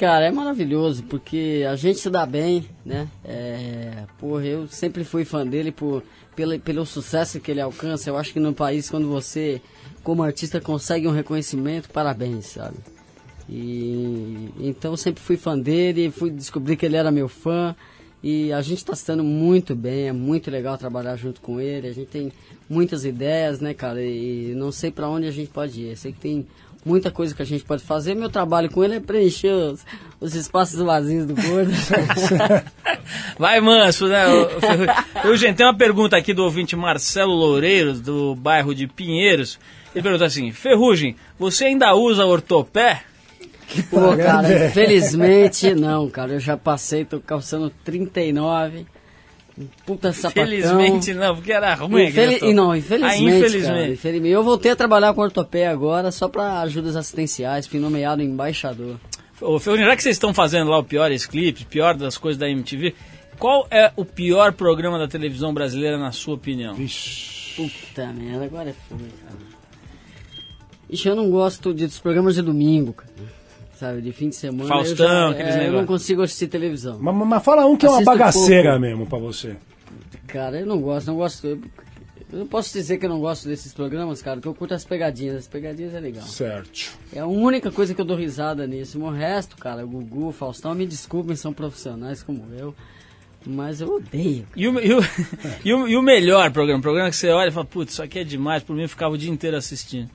Cara, 0.00 0.24
é 0.24 0.30
maravilhoso, 0.30 1.02
porque 1.02 1.62
a 1.70 1.76
gente 1.76 1.98
se 1.98 2.08
dá 2.08 2.24
bem, 2.24 2.64
né? 2.86 3.06
É, 3.22 4.04
porra, 4.18 4.46
eu 4.46 4.66
sempre 4.66 5.04
fui 5.04 5.26
fã 5.26 5.46
dele 5.46 5.70
por, 5.70 6.02
pelo, 6.34 6.58
pelo 6.58 6.86
sucesso 6.86 7.38
que 7.38 7.50
ele 7.50 7.60
alcança. 7.60 8.08
Eu 8.08 8.16
acho 8.16 8.32
que 8.32 8.40
no 8.40 8.54
país, 8.54 8.88
quando 8.88 9.06
você, 9.06 9.60
como 10.02 10.22
artista, 10.22 10.58
consegue 10.58 11.06
um 11.06 11.10
reconhecimento, 11.10 11.90
parabéns, 11.90 12.46
sabe? 12.46 12.78
E 13.46 14.48
então 14.58 14.96
sempre 14.96 15.22
fui 15.22 15.36
fã 15.36 15.58
dele, 15.58 16.10
fui 16.10 16.30
descobrir 16.30 16.78
que 16.78 16.86
ele 16.86 16.96
era 16.96 17.10
meu 17.10 17.28
fã. 17.28 17.76
E 18.22 18.54
a 18.54 18.62
gente 18.62 18.78
está 18.78 18.94
se 18.94 19.06
dando 19.06 19.22
muito 19.22 19.74
bem, 19.74 20.08
é 20.08 20.12
muito 20.12 20.50
legal 20.50 20.78
trabalhar 20.78 21.14
junto 21.16 21.42
com 21.42 21.60
ele. 21.60 21.88
A 21.88 21.92
gente 21.92 22.08
tem 22.08 22.32
muitas 22.70 23.04
ideias, 23.04 23.60
né, 23.60 23.74
cara? 23.74 24.02
E 24.02 24.54
não 24.56 24.72
sei 24.72 24.90
para 24.90 25.10
onde 25.10 25.26
a 25.26 25.30
gente 25.30 25.50
pode 25.50 25.82
ir. 25.82 25.90
Eu 25.90 25.96
sei 25.96 26.10
que 26.10 26.20
tem 26.20 26.46
muita 26.84 27.10
coisa 27.10 27.34
que 27.34 27.42
a 27.42 27.46
gente 27.46 27.64
pode 27.64 27.82
fazer. 27.82 28.14
Meu 28.14 28.28
trabalho 28.28 28.70
com 28.70 28.82
ele 28.82 28.96
é 28.96 29.00
preencher 29.00 29.52
os, 29.52 29.84
os 30.20 30.34
espaços 30.34 30.80
vazios 30.80 31.26
do 31.26 31.34
gordo. 31.34 31.72
Vai, 33.38 33.60
manso, 33.60 34.06
né? 34.06 34.24
Ferrugem? 34.60 34.94
Ferrugem, 35.12 35.54
tem 35.54 35.66
uma 35.66 35.76
pergunta 35.76 36.16
aqui 36.16 36.32
do 36.32 36.44
ouvinte 36.44 36.76
Marcelo 36.76 37.32
Loureiros, 37.32 38.00
do 38.00 38.34
bairro 38.34 38.74
de 38.74 38.86
Pinheiros. 38.86 39.58
Ele 39.94 40.02
pergunta 40.02 40.24
assim: 40.24 40.52
Ferrugem, 40.52 41.16
você 41.38 41.66
ainda 41.66 41.94
usa 41.94 42.24
ortopé? 42.24 43.02
Pô, 43.88 44.16
cara, 44.16 44.66
infelizmente 44.66 45.74
não, 45.74 46.08
cara. 46.08 46.32
Eu 46.32 46.40
já 46.40 46.56
passei, 46.56 47.04
tô 47.04 47.20
calçando 47.20 47.70
39. 47.84 48.86
Um 49.60 49.68
Puta 49.86 50.12
sapatão. 50.12 50.44
Felizmente 50.44 51.12
não, 51.14 51.34
porque 51.36 51.52
era 51.52 51.74
ruim. 51.74 52.06
Infeli- 52.06 52.38
e 52.42 52.52
não, 52.54 52.74
infelizmente, 52.74 53.14
Ah, 53.14 53.18
cara, 53.24 53.36
infelizmente. 53.36 53.92
infelizmente. 53.92 54.32
Eu 54.32 54.42
voltei 54.42 54.70
a 54.72 54.76
trabalhar 54.76 55.12
com 55.14 55.20
ortopé 55.20 55.66
agora 55.68 56.10
só 56.10 56.28
para 56.28 56.60
ajudas 56.62 56.96
assistenciais, 56.96 57.66
fui 57.66 57.78
nomeado 57.80 58.22
embaixador. 58.22 58.96
Ô, 59.40 59.58
Ferrugem, 59.58 59.86
já 59.86 59.96
que 59.96 60.02
vocês 60.02 60.16
estão 60.16 60.34
fazendo 60.34 60.70
lá 60.70 60.78
o 60.78 60.84
piores 60.84 61.24
clipes, 61.26 61.64
pior 61.64 61.94
das 61.96 62.18
coisas 62.18 62.38
da 62.38 62.48
MTV, 62.48 62.94
qual 63.38 63.66
é 63.70 63.90
o 63.96 64.04
pior 64.04 64.52
programa 64.52 64.98
da 64.98 65.08
televisão 65.08 65.52
brasileira, 65.54 65.96
na 65.96 66.12
sua 66.12 66.34
opinião? 66.34 66.74
Puta 67.56 68.06
merda, 68.12 68.44
agora 68.44 68.70
é 68.70 68.74
foda, 68.88 69.04
cara. 69.24 69.50
Ixi, 70.90 71.08
eu 71.08 71.16
não 71.16 71.30
gosto 71.30 71.72
de, 71.72 71.86
dos 71.86 71.98
programas 71.98 72.34
de 72.34 72.42
domingo, 72.42 72.92
cara. 72.92 73.10
Sabe, 73.80 74.02
de 74.02 74.12
fim 74.12 74.28
de 74.28 74.36
semana. 74.36 74.68
Faustão, 74.68 75.06
eu, 75.06 75.08
já, 75.08 75.30
aqueles 75.30 75.54
é, 75.54 75.68
eu 75.68 75.72
não 75.72 75.86
consigo 75.86 76.20
assistir 76.20 76.48
televisão. 76.48 76.98
Mas, 77.00 77.14
mas- 77.14 77.28
mas 77.28 77.42
fala 77.42 77.64
um 77.64 77.78
que 77.78 77.86
é 77.86 77.88
uma 77.88 77.96
Assisto 77.96 78.10
bagaceira 78.12 78.68
pouco. 78.72 78.80
mesmo 78.82 79.06
pra 79.06 79.18
você. 79.18 79.56
Cara, 80.26 80.60
eu 80.60 80.66
não 80.66 80.78
gosto, 80.82 81.06
não 81.06 81.16
gosto. 81.16 81.46
Eu, 81.46 81.58
eu 82.30 82.38
não 82.40 82.46
posso 82.46 82.74
dizer 82.74 82.98
que 82.98 83.06
eu 83.06 83.08
não 83.08 83.20
gosto 83.20 83.48
desses 83.48 83.72
programas, 83.72 84.20
cara, 84.20 84.36
porque 84.36 84.48
eu 84.48 84.54
curto 84.54 84.74
as 84.74 84.84
pegadinhas. 84.84 85.34
As 85.36 85.48
pegadinhas 85.48 85.94
é 85.94 85.98
legal. 86.00 86.24
Certo. 86.26 86.90
É 87.10 87.20
a 87.20 87.26
única 87.26 87.72
coisa 87.72 87.94
que 87.94 88.00
eu 88.02 88.04
dou 88.04 88.18
risada 88.18 88.66
nisso. 88.66 89.00
O 89.00 89.10
resto, 89.10 89.56
cara, 89.56 89.82
o 89.82 89.88
Gugu, 89.88 90.28
o 90.28 90.32
Faustão, 90.32 90.74
me 90.74 90.84
desculpem, 90.86 91.34
são 91.34 91.50
profissionais 91.54 92.22
como 92.22 92.44
eu. 92.58 92.74
Mas 93.46 93.80
eu 93.80 93.94
odeio. 93.96 94.44
E 94.54 94.68
o, 94.68 94.78
e, 94.78 94.92
o, 94.92 95.00
e, 95.64 95.72
o, 95.72 95.88
e 95.88 95.96
o 95.96 96.02
melhor 96.02 96.50
programa? 96.52 96.82
Programa 96.82 97.08
que 97.08 97.16
você 97.16 97.30
olha 97.30 97.48
e 97.48 97.50
fala, 97.50 97.64
putz, 97.64 97.94
isso 97.94 98.02
aqui 98.02 98.18
é 98.18 98.24
demais, 98.24 98.62
por 98.62 98.76
mim 98.76 98.82
eu 98.82 98.88
ficava 98.90 99.14
o 99.14 99.16
dia 99.18 99.30
inteiro 99.30 99.56
assistindo. 99.56 100.10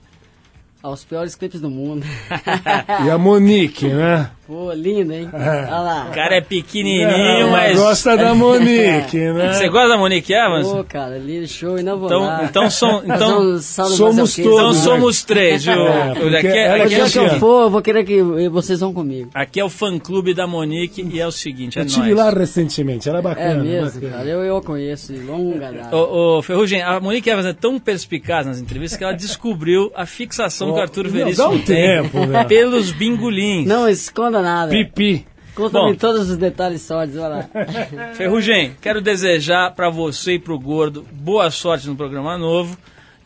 Aos 0.86 1.04
piores 1.04 1.34
clipes 1.34 1.60
do 1.60 1.68
mundo. 1.68 2.06
E 3.04 3.10
a 3.10 3.18
Monique, 3.18 3.88
né? 3.88 4.30
Pô, 4.48 4.72
lindo, 4.74 5.12
hein? 5.12 5.28
Olha 5.34 5.80
lá. 5.80 6.08
O 6.08 6.14
cara 6.14 6.36
é 6.36 6.42
pequenininho, 6.42 7.50
mas... 7.52 7.76
gosta 7.80 8.16
da 8.16 8.34
Monique, 8.36 9.18
né? 9.18 9.54
Você 9.54 9.68
gosta 9.70 9.88
da 9.90 9.98
Monique 9.98 10.32
Evans? 10.34 10.68
Pô, 10.68 10.84
cara, 10.84 11.18
lindo, 11.18 11.48
show, 11.48 11.80
e 11.80 11.82
não 11.84 11.98
vou 11.98 12.06
Então, 12.08 12.22
lá. 12.26 12.44
então, 12.44 12.70
som- 12.70 13.02
então, 13.10 13.60
somos 13.60 14.36
todos, 14.36 14.38
então 14.38 14.68
né? 14.74 14.74
somos 14.80 15.24
três, 15.24 15.66
viu? 15.66 15.88
É, 15.88 16.12
aqui, 16.38 16.48
é, 16.48 16.72
aqui, 16.74 16.82
O 16.82 16.84
é 16.84 16.88
dia 16.88 17.06
o 17.06 17.10
que 17.10 17.18
eu 17.18 17.40
for, 17.40 17.64
eu 17.64 17.70
vou 17.72 17.82
querer 17.82 18.04
que 18.06 18.22
vocês 18.50 18.80
vão 18.82 18.94
comigo. 18.94 19.32
aqui 19.34 19.60
é 19.60 19.66
o 19.66 19.70
fã-clube 19.70 20.36
da 20.36 20.46
Monique 20.46 21.02
e 21.12 21.20
é 21.20 21.26
o 21.26 21.32
seguinte, 21.32 21.80
é 21.80 21.82
Eu 21.82 21.88
tive 21.88 22.14
nóis. 22.14 22.16
lá 22.16 22.30
recentemente, 22.30 23.10
ela 23.10 23.18
é 23.18 23.22
É 23.22 23.24
bacana. 23.24 23.64
mesmo, 23.64 24.00
bacana. 24.00 24.12
cara. 24.18 24.30
Eu, 24.30 24.44
eu 24.44 24.58
a 24.58 24.62
conheço 24.62 25.12
de 25.12 25.20
longa 25.22 25.72
data. 25.72 25.96
Ô, 25.96 26.38
ô, 26.38 26.42
Ferrugem, 26.44 26.84
a 26.84 27.00
Monique 27.00 27.28
Evans 27.32 27.48
é 27.48 27.54
tão 27.54 27.80
perspicaz 27.80 28.46
nas 28.46 28.60
entrevistas 28.60 28.96
que 28.96 29.04
ela 29.04 29.14
descobriu 29.14 29.92
a 29.96 30.06
fixação 30.06 30.72
que 30.72 30.80
o 30.80 30.82
Arthur 30.84 31.06
Não, 31.06 31.12
Veríssimo 31.12 31.48
dá 31.48 31.50
um 31.50 31.58
tem 31.60 31.76
tempo, 32.04 32.28
velho. 32.28 32.48
pelos 32.48 32.92
bingolins. 32.92 33.66
Não 33.66 33.90
esconda 33.90 34.35
nada. 34.42 34.72
Pipi. 34.72 35.26
Conta-me 35.56 35.96
todos 35.96 36.30
os 36.30 36.38
detalhes 36.38 36.82
sólidos, 36.82 37.18
olha 37.18 37.28
lá. 37.30 37.50
Ferrugem, 38.14 38.76
quero 38.82 39.02
desejar 39.02 39.74
pra 39.74 39.90
você 39.90 40.34
e 40.34 40.40
pro 40.40 40.60
Gordo 40.60 41.06
boa 41.14 41.50
sorte 41.50 41.88
no 41.88 41.96
programa 41.96 42.38
novo. 42.38 42.78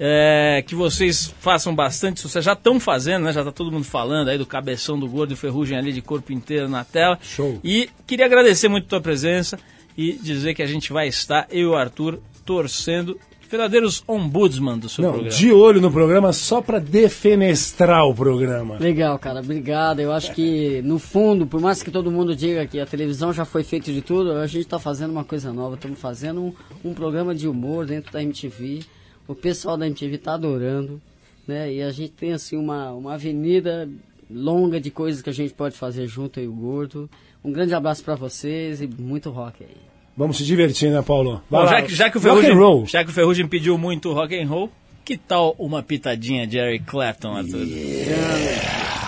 É, 0.02 0.64
que 0.66 0.76
vocês 0.76 1.34
façam 1.42 1.76
bastante 1.76 2.22
sucesso. 2.22 2.46
Já 2.46 2.54
estão 2.54 2.80
fazendo, 2.80 3.24
né? 3.24 3.34
Já 3.34 3.44
tá 3.44 3.52
todo 3.52 3.70
mundo 3.70 3.84
falando 3.84 4.30
aí 4.30 4.38
do 4.38 4.46
cabeção 4.46 4.98
do 4.98 5.10
Gordo 5.10 5.34
e 5.34 5.36
Ferrugem 5.36 5.78
ali 5.78 5.92
de 5.92 6.02
corpo 6.02 6.32
inteiro 6.32 6.70
na 6.70 6.86
tela. 6.86 7.20
Show. 7.22 7.60
E 7.62 7.90
queria 8.08 8.26
agradecer 8.26 8.70
muito 8.70 8.86
a 8.86 8.90
tua 8.90 9.02
presença 9.02 9.60
e 9.98 10.14
dizer 10.14 10.54
que 10.54 10.64
a 10.64 10.68
gente 10.68 10.94
vai 10.94 11.10
estar, 11.10 11.48
eu 11.50 11.60
e 11.60 11.66
o 11.66 11.76
Arthur, 11.76 12.20
torcendo 12.46 13.20
verdadeiros 13.50 14.04
ombudsman 14.08 14.78
do 14.78 14.88
seu 14.88 15.04
Não, 15.04 15.12
programa. 15.14 15.36
de 15.36 15.52
olho 15.52 15.82
no 15.82 15.92
programa 15.92 16.32
só 16.32 16.62
pra 16.62 16.78
defenestrar 16.78 18.06
o 18.06 18.14
programa. 18.14 18.78
Legal, 18.78 19.18
cara, 19.18 19.40
obrigado. 19.40 20.00
Eu 20.00 20.12
acho 20.12 20.34
que, 20.36 20.82
no 20.84 21.00
fundo, 21.00 21.48
por 21.48 21.60
mais 21.60 21.82
que 21.82 21.90
todo 21.90 22.12
mundo 22.12 22.36
diga 22.36 22.68
que 22.68 22.80
a 22.80 22.86
televisão 22.86 23.34
já 23.34 23.46
foi 23.46 23.64
feita 23.64 23.92
de 23.92 24.02
tudo, 24.02 24.34
a 24.34 24.46
gente 24.46 24.68
tá 24.68 24.78
fazendo 24.78 25.12
uma 25.12 25.24
coisa 25.24 25.52
nova. 25.52 25.76
Estamos 25.76 26.00
fazendo 26.00 26.42
um, 26.42 26.54
um 26.86 26.94
programa 26.94 27.34
de 27.34 27.48
humor 27.48 27.86
dentro 27.88 28.14
da 28.14 28.22
MTV. 28.22 28.82
O 29.28 29.34
pessoal 29.34 29.76
da 29.78 29.88
MTV 29.88 30.20
tá 30.20 30.36
adorando, 30.36 31.02
né? 31.48 31.74
E 31.74 31.82
a 31.82 31.92
gente 31.92 32.12
tem, 32.14 32.34
assim, 32.34 32.56
uma, 32.56 32.92
uma 32.92 33.14
avenida 33.16 33.90
longa 34.30 34.80
de 34.80 34.92
coisas 34.92 35.24
que 35.24 35.30
a 35.30 35.34
gente 35.34 35.54
pode 35.56 35.76
fazer 35.76 36.06
junto 36.06 36.40
aí, 36.40 36.48
o 36.48 36.54
Gordo. 36.54 37.10
Um 37.44 37.52
grande 37.52 37.74
abraço 37.74 38.04
pra 38.04 38.14
vocês 38.16 38.80
e 38.82 38.88
muito 38.88 39.32
rock 39.32 39.64
aí. 39.64 39.76
Vamos 40.20 40.36
se 40.36 40.44
divertir, 40.44 40.92
né, 40.92 41.02
Paulo? 41.02 41.42
Bom, 41.50 41.66
já, 41.66 41.82
que, 41.82 41.96
já, 41.96 42.10
que 42.10 42.18
o 42.18 42.20
Rock 42.20 42.32
and 42.32 42.42
Ferrugem, 42.42 42.58
roll. 42.58 42.86
já 42.86 43.06
que 43.06 43.10
o 43.10 43.14
Ferrugem 43.14 43.48
pediu 43.48 43.78
muito 43.78 44.12
rock 44.12 44.38
and 44.38 44.48
roll, 44.50 44.70
que 45.06 45.16
tal 45.16 45.56
uma 45.58 45.82
pitadinha 45.82 46.46
de 46.46 46.58
Eric 46.58 46.84
Clapton, 46.84 47.38
Arthur? 47.38 47.66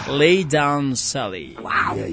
Lay 0.07 0.45
Down 0.45 0.95
Sally. 0.95 1.57
There 1.93 2.07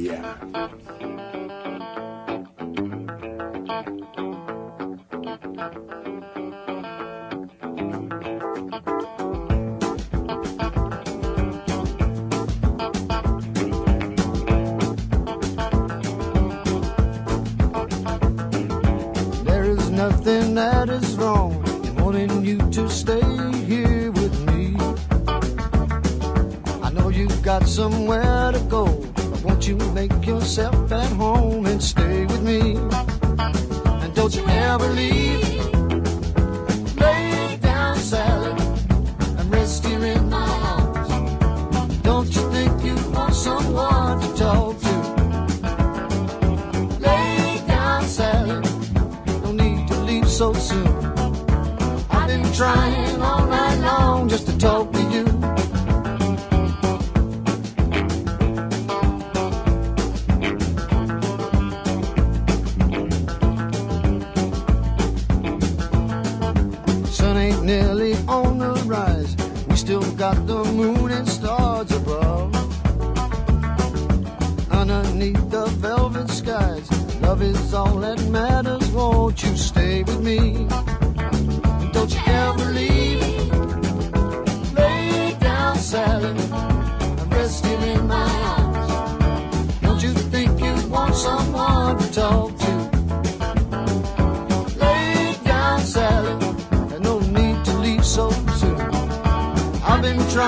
that 20.59 20.89
is 20.89 21.15
wrong 21.15 21.53
in 21.87 21.95
wanting 22.03 22.45
you 22.45 22.59
to 22.73 22.91
stay 22.91 23.23
here 23.71 24.11
with 24.11 24.35
me. 24.49 24.75
I 26.83 26.91
know 26.91 27.11
you've 27.11 27.43
got 27.45 27.63
somewhere 27.69 28.51
to 28.51 28.59
go, 28.69 28.87
but 29.15 29.45
won't 29.45 29.69
you 29.69 29.77
make 29.95 30.27
yourself 30.27 30.91
at 30.91 31.13
home 31.13 31.65
and 31.67 31.81
stay 31.81 32.27
with 32.27 32.43
me? 32.43 32.75
And 34.03 34.13
don't 34.17 34.35
you 34.35 34.45
ever 34.49 34.89
leave. 34.89 35.58
Trying 52.59 53.23
all 53.23 53.47
night 53.47 53.77
long 53.83 54.29
just 54.29 54.49
to 54.49 54.59
talk 54.59 54.98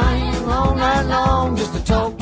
Trying 0.01 0.45
all 0.49 0.75
night 0.75 1.03
long 1.03 1.57
just 1.57 1.75
to 1.75 1.85
talk 1.85 2.20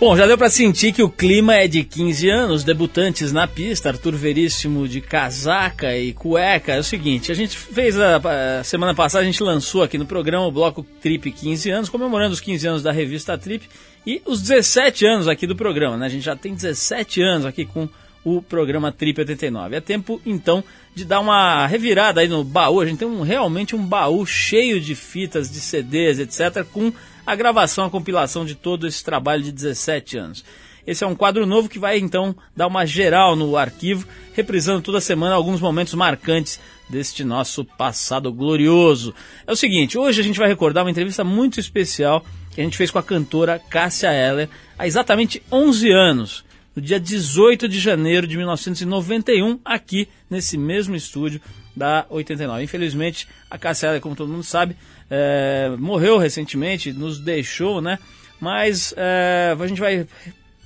Bom, 0.00 0.16
já 0.16 0.28
deu 0.28 0.38
pra 0.38 0.48
sentir 0.48 0.92
que 0.92 1.02
o 1.02 1.10
clima 1.10 1.56
é 1.56 1.66
de 1.66 1.82
15 1.82 2.30
anos, 2.30 2.62
debutantes 2.62 3.32
na 3.32 3.48
pista, 3.48 3.88
Arthur 3.88 4.14
Veríssimo 4.14 4.86
de 4.86 5.00
casaca 5.00 5.98
e 5.98 6.12
cueca. 6.12 6.74
É 6.74 6.78
o 6.78 6.84
seguinte, 6.84 7.32
a 7.32 7.34
gente 7.34 7.58
fez 7.58 7.98
a, 7.98 8.60
a 8.60 8.62
semana 8.62 8.94
passada, 8.94 9.22
a 9.22 9.26
gente 9.26 9.42
lançou 9.42 9.82
aqui 9.82 9.98
no 9.98 10.06
programa 10.06 10.46
o 10.46 10.52
bloco 10.52 10.86
Trip 11.02 11.32
15 11.32 11.70
anos, 11.70 11.88
comemorando 11.88 12.32
os 12.32 12.40
15 12.40 12.68
anos 12.68 12.82
da 12.84 12.92
revista 12.92 13.36
Trip 13.36 13.68
e 14.06 14.22
os 14.24 14.40
17 14.40 15.04
anos 15.04 15.26
aqui 15.26 15.48
do 15.48 15.56
programa, 15.56 15.96
né? 15.96 16.06
A 16.06 16.08
gente 16.08 16.24
já 16.24 16.36
tem 16.36 16.54
17 16.54 17.20
anos 17.20 17.44
aqui 17.44 17.64
com 17.64 17.88
o 18.24 18.40
programa 18.40 18.92
Trip 18.92 19.18
89. 19.18 19.74
É 19.74 19.80
tempo 19.80 20.20
então 20.24 20.62
de 20.94 21.04
dar 21.04 21.18
uma 21.18 21.66
revirada 21.66 22.20
aí 22.20 22.28
no 22.28 22.44
baú. 22.44 22.80
A 22.80 22.86
gente 22.86 23.00
tem 23.00 23.08
um, 23.08 23.22
realmente 23.22 23.74
um 23.74 23.84
baú 23.84 24.24
cheio 24.24 24.80
de 24.80 24.94
fitas, 24.94 25.50
de 25.50 25.58
CDs, 25.58 26.20
etc, 26.20 26.64
com 26.72 26.92
a 27.28 27.36
gravação, 27.36 27.84
a 27.84 27.90
compilação 27.90 28.46
de 28.46 28.54
todo 28.54 28.86
esse 28.86 29.04
trabalho 29.04 29.42
de 29.42 29.52
17 29.52 30.16
anos. 30.16 30.42
Esse 30.86 31.04
é 31.04 31.06
um 31.06 31.14
quadro 31.14 31.44
novo 31.44 31.68
que 31.68 31.78
vai 31.78 31.98
então 31.98 32.34
dar 32.56 32.66
uma 32.66 32.86
geral 32.86 33.36
no 33.36 33.54
arquivo, 33.54 34.08
reprisando 34.32 34.80
toda 34.80 34.98
semana 34.98 35.34
alguns 35.34 35.60
momentos 35.60 35.92
marcantes 35.92 36.58
deste 36.88 37.24
nosso 37.24 37.66
passado 37.66 38.32
glorioso. 38.32 39.14
É 39.46 39.52
o 39.52 39.56
seguinte, 39.56 39.98
hoje 39.98 40.22
a 40.22 40.24
gente 40.24 40.38
vai 40.38 40.48
recordar 40.48 40.82
uma 40.82 40.90
entrevista 40.90 41.22
muito 41.22 41.60
especial 41.60 42.24
que 42.54 42.62
a 42.62 42.64
gente 42.64 42.78
fez 42.78 42.90
com 42.90 42.98
a 42.98 43.02
cantora 43.02 43.58
Cássia 43.58 44.10
Eller 44.10 44.48
há 44.78 44.86
exatamente 44.86 45.42
11 45.52 45.90
anos, 45.90 46.44
no 46.74 46.80
dia 46.80 46.98
18 46.98 47.68
de 47.68 47.78
janeiro 47.78 48.26
de 48.26 48.38
1991, 48.38 49.60
aqui 49.66 50.08
nesse 50.30 50.56
mesmo 50.56 50.96
estúdio 50.96 51.42
da 51.76 52.06
89. 52.08 52.64
Infelizmente, 52.64 53.28
a 53.50 53.58
Cássia 53.58 53.88
Eller, 53.88 54.00
como 54.00 54.16
todo 54.16 54.32
mundo 54.32 54.42
sabe, 54.42 54.76
é, 55.10 55.70
morreu 55.78 56.18
recentemente, 56.18 56.92
nos 56.92 57.18
deixou, 57.18 57.80
né? 57.80 57.98
Mas 58.40 58.94
é, 58.96 59.56
a 59.58 59.66
gente 59.66 59.80
vai, 59.80 60.06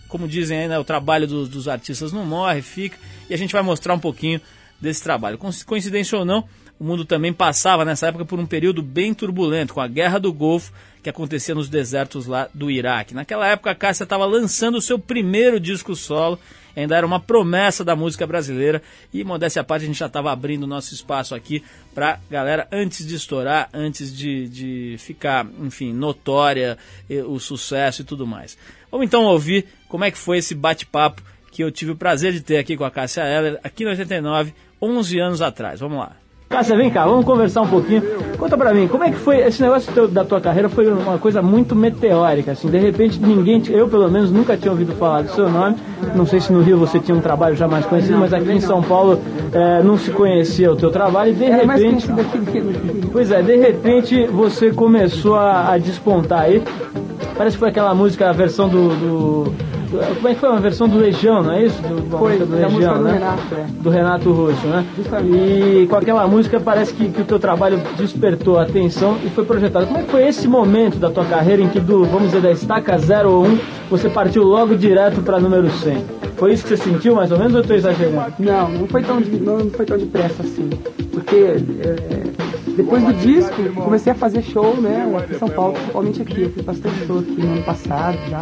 como 0.09 0.29
dizem 0.29 0.59
aí, 0.59 0.69
né, 0.69 0.79
o 0.79 0.85
trabalho 0.85 1.27
dos, 1.27 1.49
dos 1.49 1.69
artistas 1.69 2.13
não 2.13 2.25
morre, 2.25 2.61
fica, 2.61 2.99
e 3.31 3.35
a 3.35 3.39
gente 3.39 3.53
vai 3.53 3.63
mostrar 3.63 3.95
um 3.95 3.99
pouquinho 3.99 4.41
desse 4.81 5.03
trabalho. 5.03 5.39
Coincidência 5.67 6.19
ou 6.19 6.25
não, 6.25 6.47
o 6.79 6.85
mundo 6.85 7.05
também 7.05 7.33
passava 7.33 7.85
nessa 7.85 8.09
época 8.09 8.25
por 8.25 8.39
um 8.39 8.47
período 8.47 8.83
bem 8.83 9.15
turbulento, 9.15 9.73
com 9.73 9.81
a 9.81 9.87
Guerra 9.87 10.19
do 10.19 10.33
Golfo, 10.33 10.73
que 11.03 11.09
acontecia 11.09 11.55
nos 11.55 11.69
desertos 11.69 12.27
lá 12.27 12.49
do 12.53 12.71
Iraque. 12.71 13.15
Naquela 13.15 13.47
época, 13.49 13.71
a 13.71 13.75
Cássia 13.75 14.05
estava 14.05 14.25
lançando 14.25 14.79
o 14.79 14.83
seu 14.83 14.99
primeiro 14.99 15.59
disco 15.59 15.95
solo, 15.95 16.39
ainda 16.77 16.97
era 16.97 17.07
uma 17.07 17.21
promessa 17.21 17.85
da 17.85 17.95
música 17.95 18.27
brasileira, 18.27 18.83
e 19.13 19.25
modéstia 19.25 19.63
à 19.63 19.65
parte, 19.65 19.83
a 19.85 19.87
gente 19.87 19.99
já 19.99 20.07
estava 20.07 20.33
abrindo 20.33 20.67
nosso 20.67 20.95
espaço 20.95 21.35
aqui 21.35 21.63
para 21.95 22.19
galera, 22.31 22.67
antes 22.73 23.07
de 23.07 23.15
estourar, 23.15 23.69
antes 23.73 24.17
de, 24.17 24.49
de 24.49 24.97
ficar, 24.99 25.47
enfim, 25.61 25.93
notória 25.93 26.79
eh, 27.09 27.23
o 27.23 27.39
sucesso 27.39 28.03
e 28.03 28.05
tudo 28.05 28.27
mais. 28.27 28.57
Vamos 28.91 29.07
então 29.07 29.25
ouvir 29.25 29.67
como 29.89 30.05
é 30.05 30.11
que 30.11 30.19
foi 30.19 30.39
esse 30.39 30.55
bate-papo 30.55 31.23
que 31.51 31.63
eu 31.63 31.71
tive 31.71 31.93
o 31.93 31.97
prazer 31.97 32.33
de 32.33 32.41
ter 32.41 32.59
aqui 32.59 32.77
com 32.77 32.85
a 32.85 32.91
Cássia 32.91 33.23
Eller, 33.23 33.61
aqui 33.63 33.85
no 33.85 33.91
89, 33.91 34.55
11 34.81 35.19
anos 35.19 35.43
atrás. 35.43 35.81
Vamos 35.81 35.99
lá. 35.99 36.22
Cássia, 36.53 36.77
vem 36.77 36.91
cá, 36.91 37.07
vamos 37.07 37.25
conversar 37.25 37.63
um 37.63 37.67
pouquinho. 37.67 38.03
Conta 38.39 38.57
pra 38.59 38.75
mim, 38.75 38.87
como 38.87 39.03
é 39.05 39.11
que 39.11 39.17
foi 39.17 39.39
esse 39.39 39.63
negócio 39.63 39.91
teu- 39.93 40.07
da 40.07 40.23
tua 40.25 40.41
carreira? 40.41 40.69
Foi 40.69 40.87
uma 40.87 41.17
coisa 41.17 41.41
muito 41.41 41.75
meteórica, 41.75 42.53
assim. 42.53 42.69
De 42.69 42.77
repente, 42.79 43.19
ninguém, 43.21 43.63
eu 43.71 43.89
pelo 43.89 44.11
menos 44.11 44.31
nunca 44.31 44.57
tinha 44.57 44.71
ouvido 44.71 44.93
falar 44.95 45.23
do 45.23 45.31
seu 45.31 45.49
nome. 45.49 45.77
Não 46.15 46.27
sei 46.27 46.41
se 46.41 46.53
no 46.53 46.61
Rio 46.61 46.77
você 46.77 46.99
tinha 47.01 47.17
um 47.17 47.21
trabalho 47.21 47.57
já 47.57 47.67
mais 47.67 47.87
conhecido, 47.87 48.19
mas 48.19 48.33
aqui 48.35 48.53
em 48.53 48.61
São 48.61 48.83
Paulo 48.83 49.19
eh, 49.53 49.83
não 49.83 49.97
se 49.97 50.11
conhecia 50.11 50.71
o 50.71 50.77
teu 50.77 50.91
trabalho 50.91 51.31
e 51.31 51.35
de 51.35 51.45
É 51.45 51.57
repente. 51.57 52.07
Pois 53.11 53.31
é, 53.31 53.41
de 53.43 53.57
repente 53.57 54.27
você 54.27 54.71
começou 54.73 55.37
a, 55.37 55.73
a 55.73 55.79
despontar 55.79 56.41
aí. 56.43 56.63
Parece 57.37 57.57
que 57.57 57.61
foi 57.61 57.69
aquela 57.71 57.95
música, 57.95 58.29
a 58.29 58.33
versão 58.33 58.69
do- 58.69 58.89
do- 58.89 59.53
Como 60.15 60.29
é 60.29 60.35
que 60.35 60.41
foi? 60.41 60.49
Uma 60.49 60.61
versão 60.61 60.89
do 60.89 60.99
Legião, 60.99 61.43
não 61.43 61.53
é 61.53 61.65
isso? 61.65 61.81
Do, 61.83 62.19
Foi, 62.19 62.39
do 62.39 62.47
da 62.47 62.69
música 62.69 62.93
Legião, 62.93 62.99
do 62.99 63.03
né? 63.05 63.13
Renato, 63.13 63.43
é. 63.55 63.67
Do 63.83 63.91
Renato 63.91 64.33
Russo, 64.33 64.67
né? 64.67 64.87
E 65.25 65.87
com 65.87 65.97
aquela 65.97 66.27
música 66.27 66.59
parece 66.61 66.93
que, 66.95 67.09
que 67.09 67.21
o 67.21 67.25
teu 67.25 67.39
trabalho 67.39 67.81
despertou 67.97 68.59
a 68.59 68.63
atenção 68.63 69.17
e 69.25 69.29
foi 69.31 69.45
projetado. 69.45 69.87
Como 69.87 69.99
é 69.99 70.03
que 70.03 70.11
foi 70.11 70.27
esse 70.27 70.49
momento 70.49 70.97
da 70.99 71.11
tua 71.11 71.25
carreira 71.25 71.63
em 71.63 71.69
que 71.69 71.79
do, 71.81 72.05
vamos 72.05 72.29
dizer, 72.29 72.41
da 72.41 72.51
estaca 72.53 72.97
01, 72.97 73.59
você 73.91 74.09
partiu 74.09 74.43
logo 74.45 74.75
direto 74.77 75.21
para 75.23 75.39
número 75.39 75.71
100? 75.71 76.05
Foi 76.37 76.53
isso 76.53 76.65
que 76.65 76.71
você 76.71 76.77
sentiu 76.79 77.15
mais 77.15 77.31
ou 77.31 77.39
menos 77.39 77.53
ou 77.53 77.59
eu 77.59 77.63
estou 77.63 77.77
exagerando? 77.77 78.33
Não, 78.39 78.69
não 78.71 78.87
foi 78.89 79.03
tão, 79.03 79.21
de- 79.21 79.39
não 79.39 79.71
foi 79.71 79.85
tão 79.87 79.97
depressa 79.99 80.43
assim. 80.43 80.69
Porque 81.13 81.37
é, 81.37 81.57
depois 82.77 83.03
do 83.05 83.13
disco, 83.13 83.53
comecei 83.77 84.11
a 84.13 84.15
fazer 84.17 84.43
show, 84.43 84.75
né, 84.81 85.07
aqui 85.19 85.35
em 85.35 85.39
São 85.39 85.49
Paulo, 85.49 85.75
principalmente 85.75 86.23
aqui. 86.23 86.43
Eu 86.43 86.51
fiz 86.51 86.65
bastante 86.65 87.07
show 87.07 87.19
aqui 87.19 87.37
no 87.41 87.53
ano 87.53 87.63
passado 87.63 88.19
já. 88.29 88.41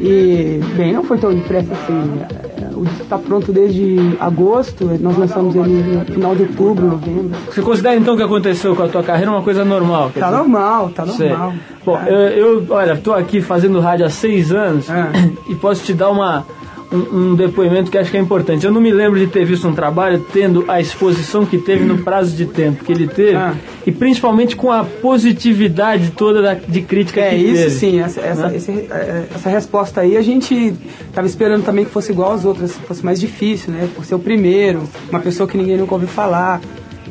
E, 0.00 0.60
bem, 0.76 0.92
não 0.94 1.04
foi 1.04 1.18
tão 1.18 1.32
depressa 1.34 1.72
assim. 1.74 2.20
É, 2.62 2.74
O 2.74 2.84
disco 2.84 3.04
tá 3.04 3.18
pronto 3.18 3.52
desde 3.52 4.16
agosto, 4.18 4.86
nós 4.98 5.16
lançamos 5.18 5.54
ele 5.54 5.98
no 5.98 6.04
final 6.06 6.34
de 6.34 6.42
outubro, 6.42 6.86
novembro. 6.86 7.30
Você 7.50 7.60
considera 7.60 7.96
então 7.96 8.14
o 8.14 8.16
que 8.16 8.22
aconteceu 8.22 8.74
com 8.74 8.82
a 8.82 8.88
tua 8.88 9.02
carreira 9.02 9.30
uma 9.30 9.42
coisa 9.42 9.62
normal? 9.64 10.10
Tá 10.14 10.26
dizer? 10.28 10.38
normal, 10.38 10.90
tá 10.94 11.06
Sei. 11.06 11.28
normal. 11.28 11.52
Bom, 11.84 11.98
eu, 12.06 12.16
eu, 12.16 12.66
olha, 12.70 12.96
tô 12.96 13.12
aqui 13.12 13.42
fazendo 13.42 13.78
rádio 13.80 14.06
há 14.06 14.10
seis 14.10 14.52
anos 14.52 14.88
Ah. 14.88 15.12
e 15.48 15.54
posso 15.54 15.84
te 15.84 15.92
dar 15.92 16.08
uma, 16.08 16.46
um, 16.92 17.18
um 17.30 17.34
depoimento 17.34 17.90
que 17.90 17.96
acho 17.98 18.10
que 18.10 18.16
é 18.16 18.20
importante. 18.20 18.66
Eu 18.66 18.72
não 18.72 18.80
me 18.80 18.92
lembro 18.92 19.18
de 19.18 19.26
ter 19.26 19.44
visto 19.44 19.66
um 19.68 19.74
trabalho 19.74 20.24
tendo 20.32 20.64
a 20.68 20.80
exposição 20.80 21.46
que 21.46 21.56
teve 21.58 21.84
no 21.84 21.98
prazo 21.98 22.34
de 22.36 22.46
tempo 22.46 22.84
que 22.84 22.92
ele 22.92 23.06
teve 23.06 23.36
Ah. 23.36 23.54
e 23.86 23.92
principalmente 23.92 24.56
com 24.56 24.72
a 24.72 24.82
positividade 24.84 26.10
toda 26.16 26.42
da- 26.42 26.54
de 26.54 26.82
crítica 26.82 27.20
É 27.20 27.30
que 27.30 27.36
isso 27.36 27.62
teve. 27.64 27.70
sim, 27.70 28.00
essa, 28.00 28.20
essa, 28.20 28.48
Né? 28.48 28.56
esse- 28.56 28.70
é, 28.90 29.24
essa 29.34 29.48
resposta 29.50 30.00
aí 30.00 30.16
a 30.16 30.22
gente 30.22 30.74
tava 31.12 31.26
esperando 31.26 31.62
também 31.64 31.84
que 31.84 31.90
fosse 31.90 32.10
igual 32.12 32.32
às 32.32 32.44
outras, 32.44 32.72
que 32.72 32.82
fosse 32.86 33.04
mais 33.04 33.20
difícil, 33.20 33.72
né? 33.72 33.88
Por 33.94 34.04
ser 34.04 34.14
o 34.14 34.18
primeiro, 34.18 34.82
uma 35.10 35.20
pessoa 35.20 35.48
que 35.48 35.56
ninguém 35.56 35.76
nunca 35.76 35.94
ouviu 35.94 36.08
falar. 36.08 36.60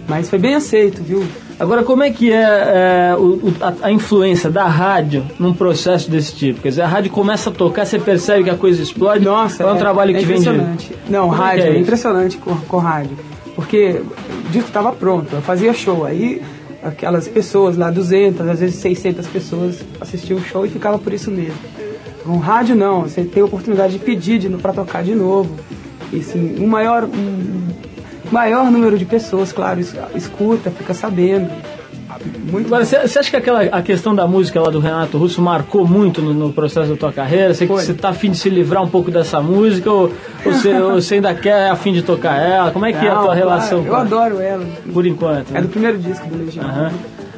Mas 0.08 0.30
foi 0.30 0.40
bem 0.40 0.56
aceito, 0.56 1.02
viu? 1.04 1.24
Agora, 1.60 1.84
como 1.84 2.02
é 2.04 2.10
que 2.10 2.32
é, 2.32 3.12
é, 3.12 3.16
o- 3.18 3.54
a, 3.60 3.88
a 3.88 3.92
influência 3.92 4.50
da 4.50 4.66
rádio 4.66 5.26
num 5.38 5.54
processo 5.54 6.10
desse 6.10 6.34
tipo? 6.34 6.62
Quer 6.62 6.70
dizer, 6.70 6.82
a 6.84 6.88
rádio 6.88 7.12
começa 7.12 7.50
a 7.50 7.54
tocar, 7.54 7.86
você 7.86 8.00
percebe 8.00 8.46
que 8.46 8.50
a 8.50 8.56
coisa 8.56 8.82
explode? 8.82 9.26
Nossa, 9.26 9.64
é 9.64 9.72
um 9.72 9.76
trabalho 9.78 10.16
é 10.16 10.20
que 10.20 10.26
vem 10.26 10.40
de... 10.40 10.48
impressionante. 10.50 10.92
Não, 11.10 11.30
Como 11.30 11.34
é 11.34 11.38
que 11.38 11.44
rádio, 11.44 11.64
é 11.66 11.76
é, 11.76 11.80
impressionante 11.80 12.38
com, 12.38 12.56
com 12.56 12.78
rádio. 12.78 13.18
Porque 13.56 14.02
o 14.46 14.50
disco 14.52 14.68
estava 14.70 14.94
pronto, 14.94 15.36
eu 15.36 15.42
fazia 15.42 15.74
show. 15.74 16.06
Aí 16.06 16.42
aquelas 16.82 17.28
pessoas 17.28 17.76
lá, 17.76 17.92
200, 17.92 18.48
às 18.48 18.60
vezes 18.62 18.76
600 18.78 19.28
pessoas 19.28 19.80
assistiam 20.00 20.40
o 20.40 20.42
show 20.42 20.66
e 20.66 20.70
ficava 20.70 20.98
por 20.98 21.12
isso 21.12 21.30
mesmo. 21.30 21.56
Com 22.24 22.38
rádio 22.38 22.74
não, 22.76 23.02
você 23.02 23.24
tem 23.24 23.44
a 23.44 23.46
oportunidade 23.46 23.94
de 23.94 24.00
pedir 24.00 24.40
de, 24.40 24.48
para 24.50 24.72
tocar 24.72 25.04
de 25.04 25.14
novo. 25.14 25.50
E 26.14 26.20
assim, 26.20 26.56
um 26.60 26.68
maior, 26.68 27.04
um 27.04 27.68
maior 28.32 28.70
número 28.72 28.98
de 28.98 29.06
pessoas, 29.06 29.52
claro, 29.52 29.80
es- 29.80 29.96
escuta, 30.16 30.70
fica 30.72 30.94
sabendo. 30.94 31.50
Muito 32.52 32.66
Agora, 32.68 32.84
você 32.84 32.98
acha 32.98 33.30
que 33.30 33.36
aquela, 33.38 33.62
a 33.64 33.82
questão 33.82 34.14
da 34.16 34.28
música 34.28 34.60
lá 34.60 34.70
do 34.70 34.80
Renato 34.80 35.18
Russo 35.18 35.42
marcou 35.42 35.88
muito 35.88 36.22
no, 36.22 36.34
no 36.34 36.52
processo 36.52 36.90
da 36.90 36.96
tua 36.98 37.14
carreira? 37.14 37.54
Você, 37.54 37.66
Foi. 37.68 37.82
você 37.84 37.94
tá 37.94 38.10
afim 38.10 38.32
de 38.32 38.38
se 38.38 38.50
livrar 38.50 38.84
um 38.84 38.90
pouco 38.90 39.10
dessa 39.12 39.40
música 39.42 39.90
ou, 39.92 40.12
você, 40.44 41.16
ainda 41.16 41.34
quer 41.36 41.70
afim 41.70 41.94
de 41.94 42.02
tocar 42.02 42.36
ela? 42.42 42.72
Como 42.72 42.86
é 42.86 42.92
que 42.92 43.06
é 43.06 43.10
a 43.10 43.14
Não, 43.14 43.22
tua 43.22 43.26
claro, 43.28 43.40
relação? 43.40 43.78
Eu 43.80 43.84
com 43.86 43.90
ela? 43.94 44.02
adoro 44.02 44.40
ela. 44.42 44.66
Por 44.92 45.06
enquanto. 45.06 45.52
É 45.52 45.54
né? 45.54 45.62
do 45.62 45.70
primeiro 45.70 45.98
disco 46.00 46.28
do 46.28 46.44
Legião. 46.44 46.66
Aham. 46.66 46.92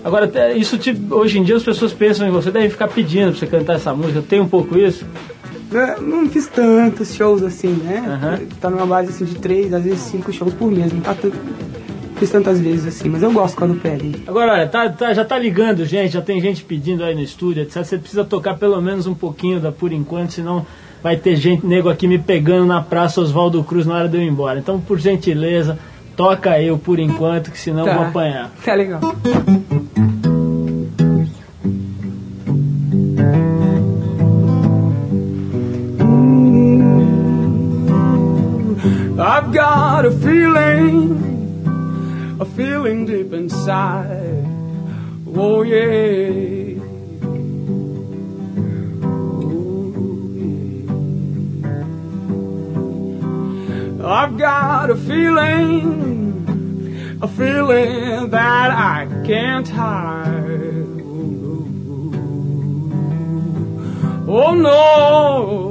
Agora, 0.04 0.32
isso 0.56 0.80
te, 0.80 1.00
hoje 1.12 1.38
em 1.38 1.44
dia 1.44 1.58
as 1.58 1.64
pessoas 1.64 1.94
pensam 1.94 2.28
em 2.28 2.32
você, 2.32 2.50
devem 2.50 2.70
ficar 2.70 2.88
pedindo 2.88 3.32
pra 3.32 3.40
você 3.40 3.46
cantar 3.46 3.76
essa 3.76 3.94
música. 3.94 4.24
Tem 4.28 4.40
um 4.40 4.48
pouco 4.48 4.76
isso? 4.80 5.06
Eu 5.72 6.02
não 6.02 6.30
fiz 6.30 6.48
tantos 6.48 7.14
shows 7.16 7.42
assim, 7.44 7.70
né? 7.70 8.04
Aham. 8.08 8.40
Tá 8.60 8.70
numa 8.70 8.86
base 8.86 9.10
assim 9.10 9.26
de 9.26 9.36
três, 9.36 9.74
às 9.74 9.84
vezes 9.84 10.00
cinco 10.00 10.32
shows 10.34 10.54
por 10.54 10.70
mês. 10.72 10.92
Não 10.92 11.00
tá 11.02 11.14
tu- 11.14 11.32
fiz 12.18 12.30
tantas 12.30 12.60
vezes 12.60 12.86
assim, 12.86 13.10
mas 13.10 13.24
eu 13.24 13.32
gosto 13.32 13.56
quando 13.56 13.74
pedem. 13.82 14.14
Agora, 14.28 14.54
olha, 14.54 14.68
tá, 14.68 14.90
tá- 14.90 15.14
já 15.14 15.26
tá 15.26 15.40
ligando 15.40 15.84
gente, 15.86 16.12
já 16.14 16.22
tem 16.22 16.40
gente 16.42 16.64
pedindo 16.64 17.04
aí 17.04 17.16
no 17.16 17.22
estúdio, 17.22 17.64
etc. 17.64 17.84
Você 17.84 17.98
precisa 17.98 18.24
tocar 18.24 18.58
pelo 18.58 18.80
menos 18.82 19.08
um 19.08 19.16
pouquinho 19.16 19.60
da 19.60 19.72
por 19.72 19.92
enquanto, 19.92 20.34
senão 20.34 20.66
vai 21.02 21.16
ter 21.16 21.36
gente, 21.36 21.66
nego 21.66 21.90
aqui 21.90 22.08
me 22.08 22.20
pegando 22.20 22.66
na 22.66 22.80
praça 22.82 23.22
Oswaldo 23.22 23.64
Cruz 23.64 23.86
na 23.88 23.96
hora 23.96 24.08
de 24.08 24.18
eu 24.18 24.22
ir 24.22 24.28
embora. 24.28 24.60
Então, 24.60 24.80
por 24.80 25.00
gentileza, 25.00 25.80
toca 26.16 26.52
o 26.72 26.78
por 26.78 27.00
enquanto, 27.00 27.50
que 27.50 27.58
senão 27.58 27.88
eu 27.88 27.94
vou 27.96 28.04
apanhar. 28.10 28.52
Tá 28.64 28.76
legal. 28.76 29.02
I've 39.22 39.54
got 39.54 40.04
a 40.04 40.12
feeling, 40.12 41.62
a 42.42 42.46
feeling 42.46 43.06
deep 43.06 43.32
inside. 43.34 44.48
Oh 45.28 45.62
yeah. 45.62 45.78
Oh, 45.84 46.72
yeah. 54.00 54.08
I've 54.08 54.38
got 54.40 54.90
a 54.90 54.96
feeling, 54.96 56.40
a 57.22 57.28
feeling 57.28 58.32
that 58.32 58.72
I 58.72 59.06
can't 59.28 59.70
hide. 59.70 60.42
Oh 64.28 64.56
no. 64.56 65.71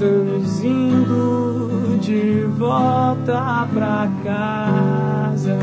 Estamos 0.00 0.64
indo 0.64 1.98
de 2.00 2.44
volta 2.56 3.68
pra 3.74 4.10
casa. 4.24 5.58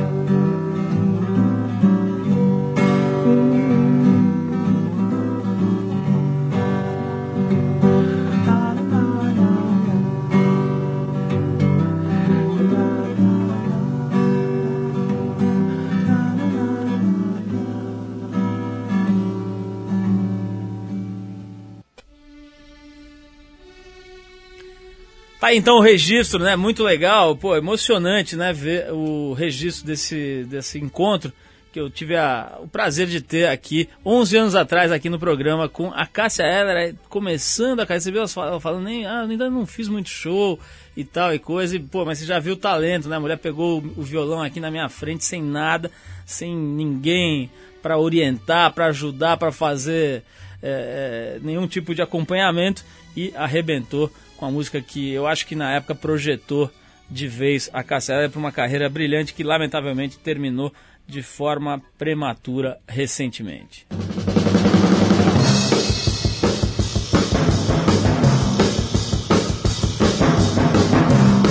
Tá 25.47 25.55
então 25.55 25.77
o 25.77 25.81
registro, 25.81 26.43
né? 26.43 26.57
Muito 26.57 26.83
legal, 26.83 27.33
pô, 27.33 27.55
emocionante, 27.55 28.35
né? 28.35 28.51
Ver 28.51 28.91
o 28.91 29.31
registro 29.31 29.87
desse, 29.87 30.43
desse 30.49 30.77
encontro 30.77 31.31
que 31.71 31.79
eu 31.79 31.89
tive 31.89 32.17
a- 32.17 32.57
o 32.61 32.67
prazer 32.67 33.07
de 33.07 33.21
ter 33.21 33.47
aqui 33.47 33.87
11 34.05 34.35
anos 34.35 34.55
atrás 34.55 34.91
aqui 34.91 35.09
no 35.09 35.17
programa 35.17 35.69
com 35.69 35.89
a 35.93 36.05
Cássia 36.05 36.43
Eller, 36.43 36.95
começando 37.07 37.79
a 37.79 37.85
Cássia, 37.85 38.01
você 38.01 38.11
viu 38.11 38.19
ela 38.19 38.27
fal- 38.27 38.59
falando, 38.59 38.83
nem, 38.83 39.05
ah, 39.05 39.21
ainda 39.21 39.49
não 39.49 39.65
fiz 39.65 39.87
muito 39.87 40.09
show 40.09 40.59
e 40.97 41.05
tal 41.05 41.33
e 41.33 41.39
coisa, 41.39 41.77
e 41.77 41.79
pô, 41.79 42.03
mas 42.03 42.17
você 42.19 42.25
já 42.25 42.39
viu 42.39 42.55
o 42.55 42.57
talento, 42.57 43.07
né? 43.07 43.15
A 43.15 43.19
mulher 43.21 43.37
pegou 43.37 43.77
o, 43.95 44.01
violão 44.01 44.41
aqui 44.43 44.59
na 44.59 44.69
minha 44.69 44.89
frente 44.89 45.23
sem 45.23 45.41
nada, 45.41 45.89
sem 46.25 46.53
ninguém 46.53 47.49
para 47.81 47.97
orientar, 47.97 48.73
para 48.73 48.87
ajudar, 48.87 49.37
para 49.37 49.53
fazer 49.53 50.23
é, 50.61 51.39
nenhum 51.41 51.67
tipo 51.67 51.95
de 51.95 52.01
acompanhamento 52.01 52.83
e 53.15 53.31
arrebentou 53.33 54.11
com 54.37 54.45
a 54.45 54.51
música 54.51 54.81
que 54.81 55.11
eu 55.11 55.27
acho 55.27 55.45
que 55.45 55.55
na 55.55 55.73
época 55.73 55.95
projetou 55.95 56.71
de 57.09 57.27
vez 57.27 57.69
a 57.73 57.83
Cassia 57.83 58.29
para 58.29 58.39
uma 58.39 58.51
carreira 58.51 58.89
brilhante 58.89 59.33
que 59.33 59.43
lamentavelmente 59.43 60.17
terminou 60.17 60.71
de 61.07 61.21
forma 61.23 61.81
prematura 61.97 62.77
recentemente. 62.87 63.87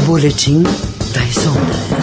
Boletim 0.07 0.63
das 0.63 1.47
ondas. 1.47 1.96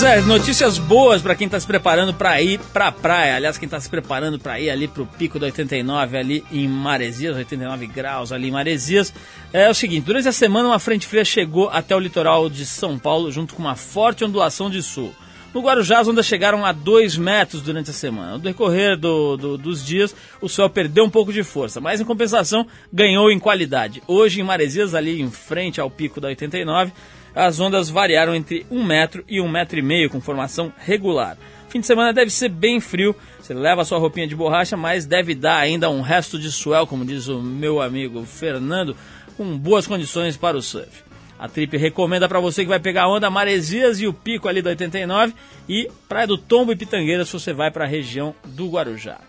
Pois 0.00 0.12
é, 0.12 0.20
notícias 0.20 0.78
boas 0.78 1.20
para 1.20 1.34
quem 1.34 1.46
está 1.46 1.58
se 1.58 1.66
preparando 1.66 2.14
para 2.14 2.40
ir 2.40 2.60
para 2.72 2.86
a 2.86 2.92
praia. 2.92 3.34
Aliás, 3.34 3.58
quem 3.58 3.66
está 3.66 3.80
se 3.80 3.90
preparando 3.90 4.38
para 4.38 4.60
ir 4.60 4.70
ali 4.70 4.86
para 4.86 5.02
o 5.02 5.06
pico 5.06 5.40
do 5.40 5.44
89 5.44 6.16
ali 6.16 6.44
em 6.52 6.68
Maresias, 6.68 7.36
89 7.36 7.88
graus 7.88 8.30
ali 8.30 8.46
em 8.46 8.52
Maresias. 8.52 9.12
É 9.52 9.68
o 9.68 9.74
seguinte, 9.74 10.04
durante 10.04 10.28
a 10.28 10.32
semana 10.32 10.68
uma 10.68 10.78
frente 10.78 11.04
fria 11.04 11.24
chegou 11.24 11.68
até 11.68 11.96
o 11.96 11.98
litoral 11.98 12.48
de 12.48 12.64
São 12.64 12.96
Paulo 12.96 13.32
junto 13.32 13.56
com 13.56 13.60
uma 13.60 13.74
forte 13.74 14.24
ondulação 14.24 14.70
de 14.70 14.84
sul. 14.84 15.12
No 15.52 15.62
Guarujá, 15.62 15.98
as 15.98 16.06
ondas 16.06 16.26
chegaram 16.26 16.64
a 16.64 16.70
2 16.70 17.16
metros 17.16 17.60
durante 17.60 17.90
a 17.90 17.94
semana. 17.94 18.32
No 18.34 18.38
decorrer 18.38 18.96
do- 18.96 19.36
do- 19.36 19.58
dos 19.58 19.84
dias, 19.84 20.14
o 20.40 20.48
sol 20.48 20.70
perdeu 20.70 21.04
um 21.06 21.10
pouco 21.10 21.32
de 21.32 21.42
força, 21.42 21.80
mas 21.80 22.00
em 22.00 22.04
compensação 22.04 22.64
ganhou 22.92 23.32
em 23.32 23.38
qualidade. 23.40 24.00
Hoje, 24.06 24.40
em 24.40 24.44
Maresias, 24.44 24.94
ali 24.94 25.20
em 25.20 25.28
frente 25.28 25.80
ao 25.80 25.90
pico 25.90 26.20
da 26.20 26.28
89, 26.28 26.92
as 27.38 27.60
ondas 27.60 27.88
variaram 27.88 28.34
entre 28.34 28.66
1 28.68 28.84
metro 28.84 29.24
e 29.28 29.40
1 29.40 29.48
metro 29.48 29.78
e 29.78 29.82
meio, 29.82 30.10
com 30.10 30.20
formação 30.20 30.72
regular. 30.76 31.38
Fim 31.68 31.78
de 31.78 31.86
semana 31.86 32.12
deve 32.12 32.32
ser 32.32 32.48
bem 32.48 32.80
frio, 32.80 33.14
você 33.40 33.54
leva 33.54 33.84
sua 33.84 33.98
roupinha 33.98 34.26
de 34.26 34.34
borracha, 34.34 34.76
mas 34.76 35.06
deve 35.06 35.36
dar 35.36 35.58
ainda 35.58 35.88
um 35.88 36.00
resto 36.00 36.36
de 36.36 36.50
swell, 36.50 36.84
como 36.84 37.04
diz 37.04 37.28
o 37.28 37.40
meu 37.40 37.80
amigo 37.80 38.24
Fernando, 38.24 38.96
com 39.36 39.56
boas 39.56 39.86
condições 39.86 40.36
para 40.36 40.56
o 40.56 40.62
surf. 40.62 41.04
A 41.38 41.48
Trip 41.48 41.76
recomenda 41.76 42.28
para 42.28 42.40
você 42.40 42.62
que 42.62 42.68
vai 42.68 42.80
pegar 42.80 43.04
a 43.04 43.08
onda 43.08 43.30
Maresias 43.30 44.00
e 44.00 44.08
o 44.08 44.12
pico 44.12 44.48
ali 44.48 44.60
do 44.60 44.70
89 44.70 45.32
e 45.68 45.88
Praia 46.08 46.26
do 46.26 46.36
Tombo 46.36 46.72
e 46.72 46.76
Pitangueiras 46.76 47.28
se 47.28 47.34
você 47.34 47.52
vai 47.52 47.70
para 47.70 47.84
a 47.84 47.88
região 47.88 48.34
do 48.44 48.68
Guarujá. 48.68 49.27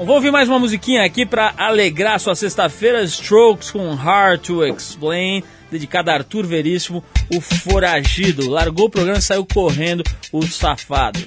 Bom, 0.00 0.06
vou 0.06 0.14
ouvir 0.14 0.30
mais 0.30 0.48
uma 0.48 0.58
musiquinha 0.58 1.04
aqui 1.04 1.26
para 1.26 1.52
alegrar 1.58 2.18
sua 2.18 2.34
sexta-feira. 2.34 3.02
Strokes 3.02 3.70
com 3.70 3.92
Hard 3.92 4.40
to 4.40 4.64
Explain, 4.64 5.44
dedicada 5.70 6.10
a 6.10 6.14
Arthur 6.14 6.46
Veríssimo, 6.46 7.04
o 7.30 7.38
foragido. 7.38 8.48
Largou 8.48 8.86
o 8.86 8.90
programa 8.90 9.18
e 9.18 9.22
saiu 9.22 9.44
correndo, 9.44 10.02
o 10.32 10.40
safado. 10.40 11.20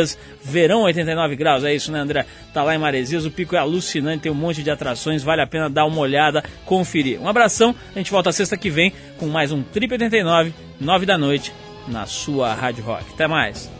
Maresias, 0.01 0.18
verão 0.42 0.82
89 0.82 1.36
graus, 1.36 1.64
é 1.64 1.74
isso, 1.74 1.92
né, 1.92 2.01
André? 2.01 2.26
Tá 2.53 2.62
lá 2.62 2.74
em 2.74 2.78
Maresias, 2.78 3.24
o 3.24 3.30
pico 3.30 3.55
é 3.55 3.59
alucinante, 3.59 4.22
tem 4.22 4.32
um 4.32 4.34
monte 4.34 4.62
de 4.62 4.70
atrações, 4.70 5.22
vale 5.22 5.42
a 5.42 5.46
pena 5.46 5.68
dar 5.68 5.84
uma 5.84 6.01
olhada, 6.01 6.42
conferir. 6.64 7.20
Um 7.20 7.28
abração, 7.28 7.74
a 7.94 7.98
gente 7.98 8.11
volta 8.11 8.32
sexta 8.32 8.57
que 8.57 8.70
vem 8.70 8.92
com 9.18 9.26
mais 9.26 9.53
um 9.53 9.62
Trip 9.62 9.92
89, 9.92 10.55
9 10.80 11.07
da 11.07 11.18
noite, 11.18 11.53
na 11.86 12.07
sua 12.07 12.55
Rádio 12.55 12.84
Rock. 12.84 13.05
Até 13.12 13.26
mais. 13.26 13.80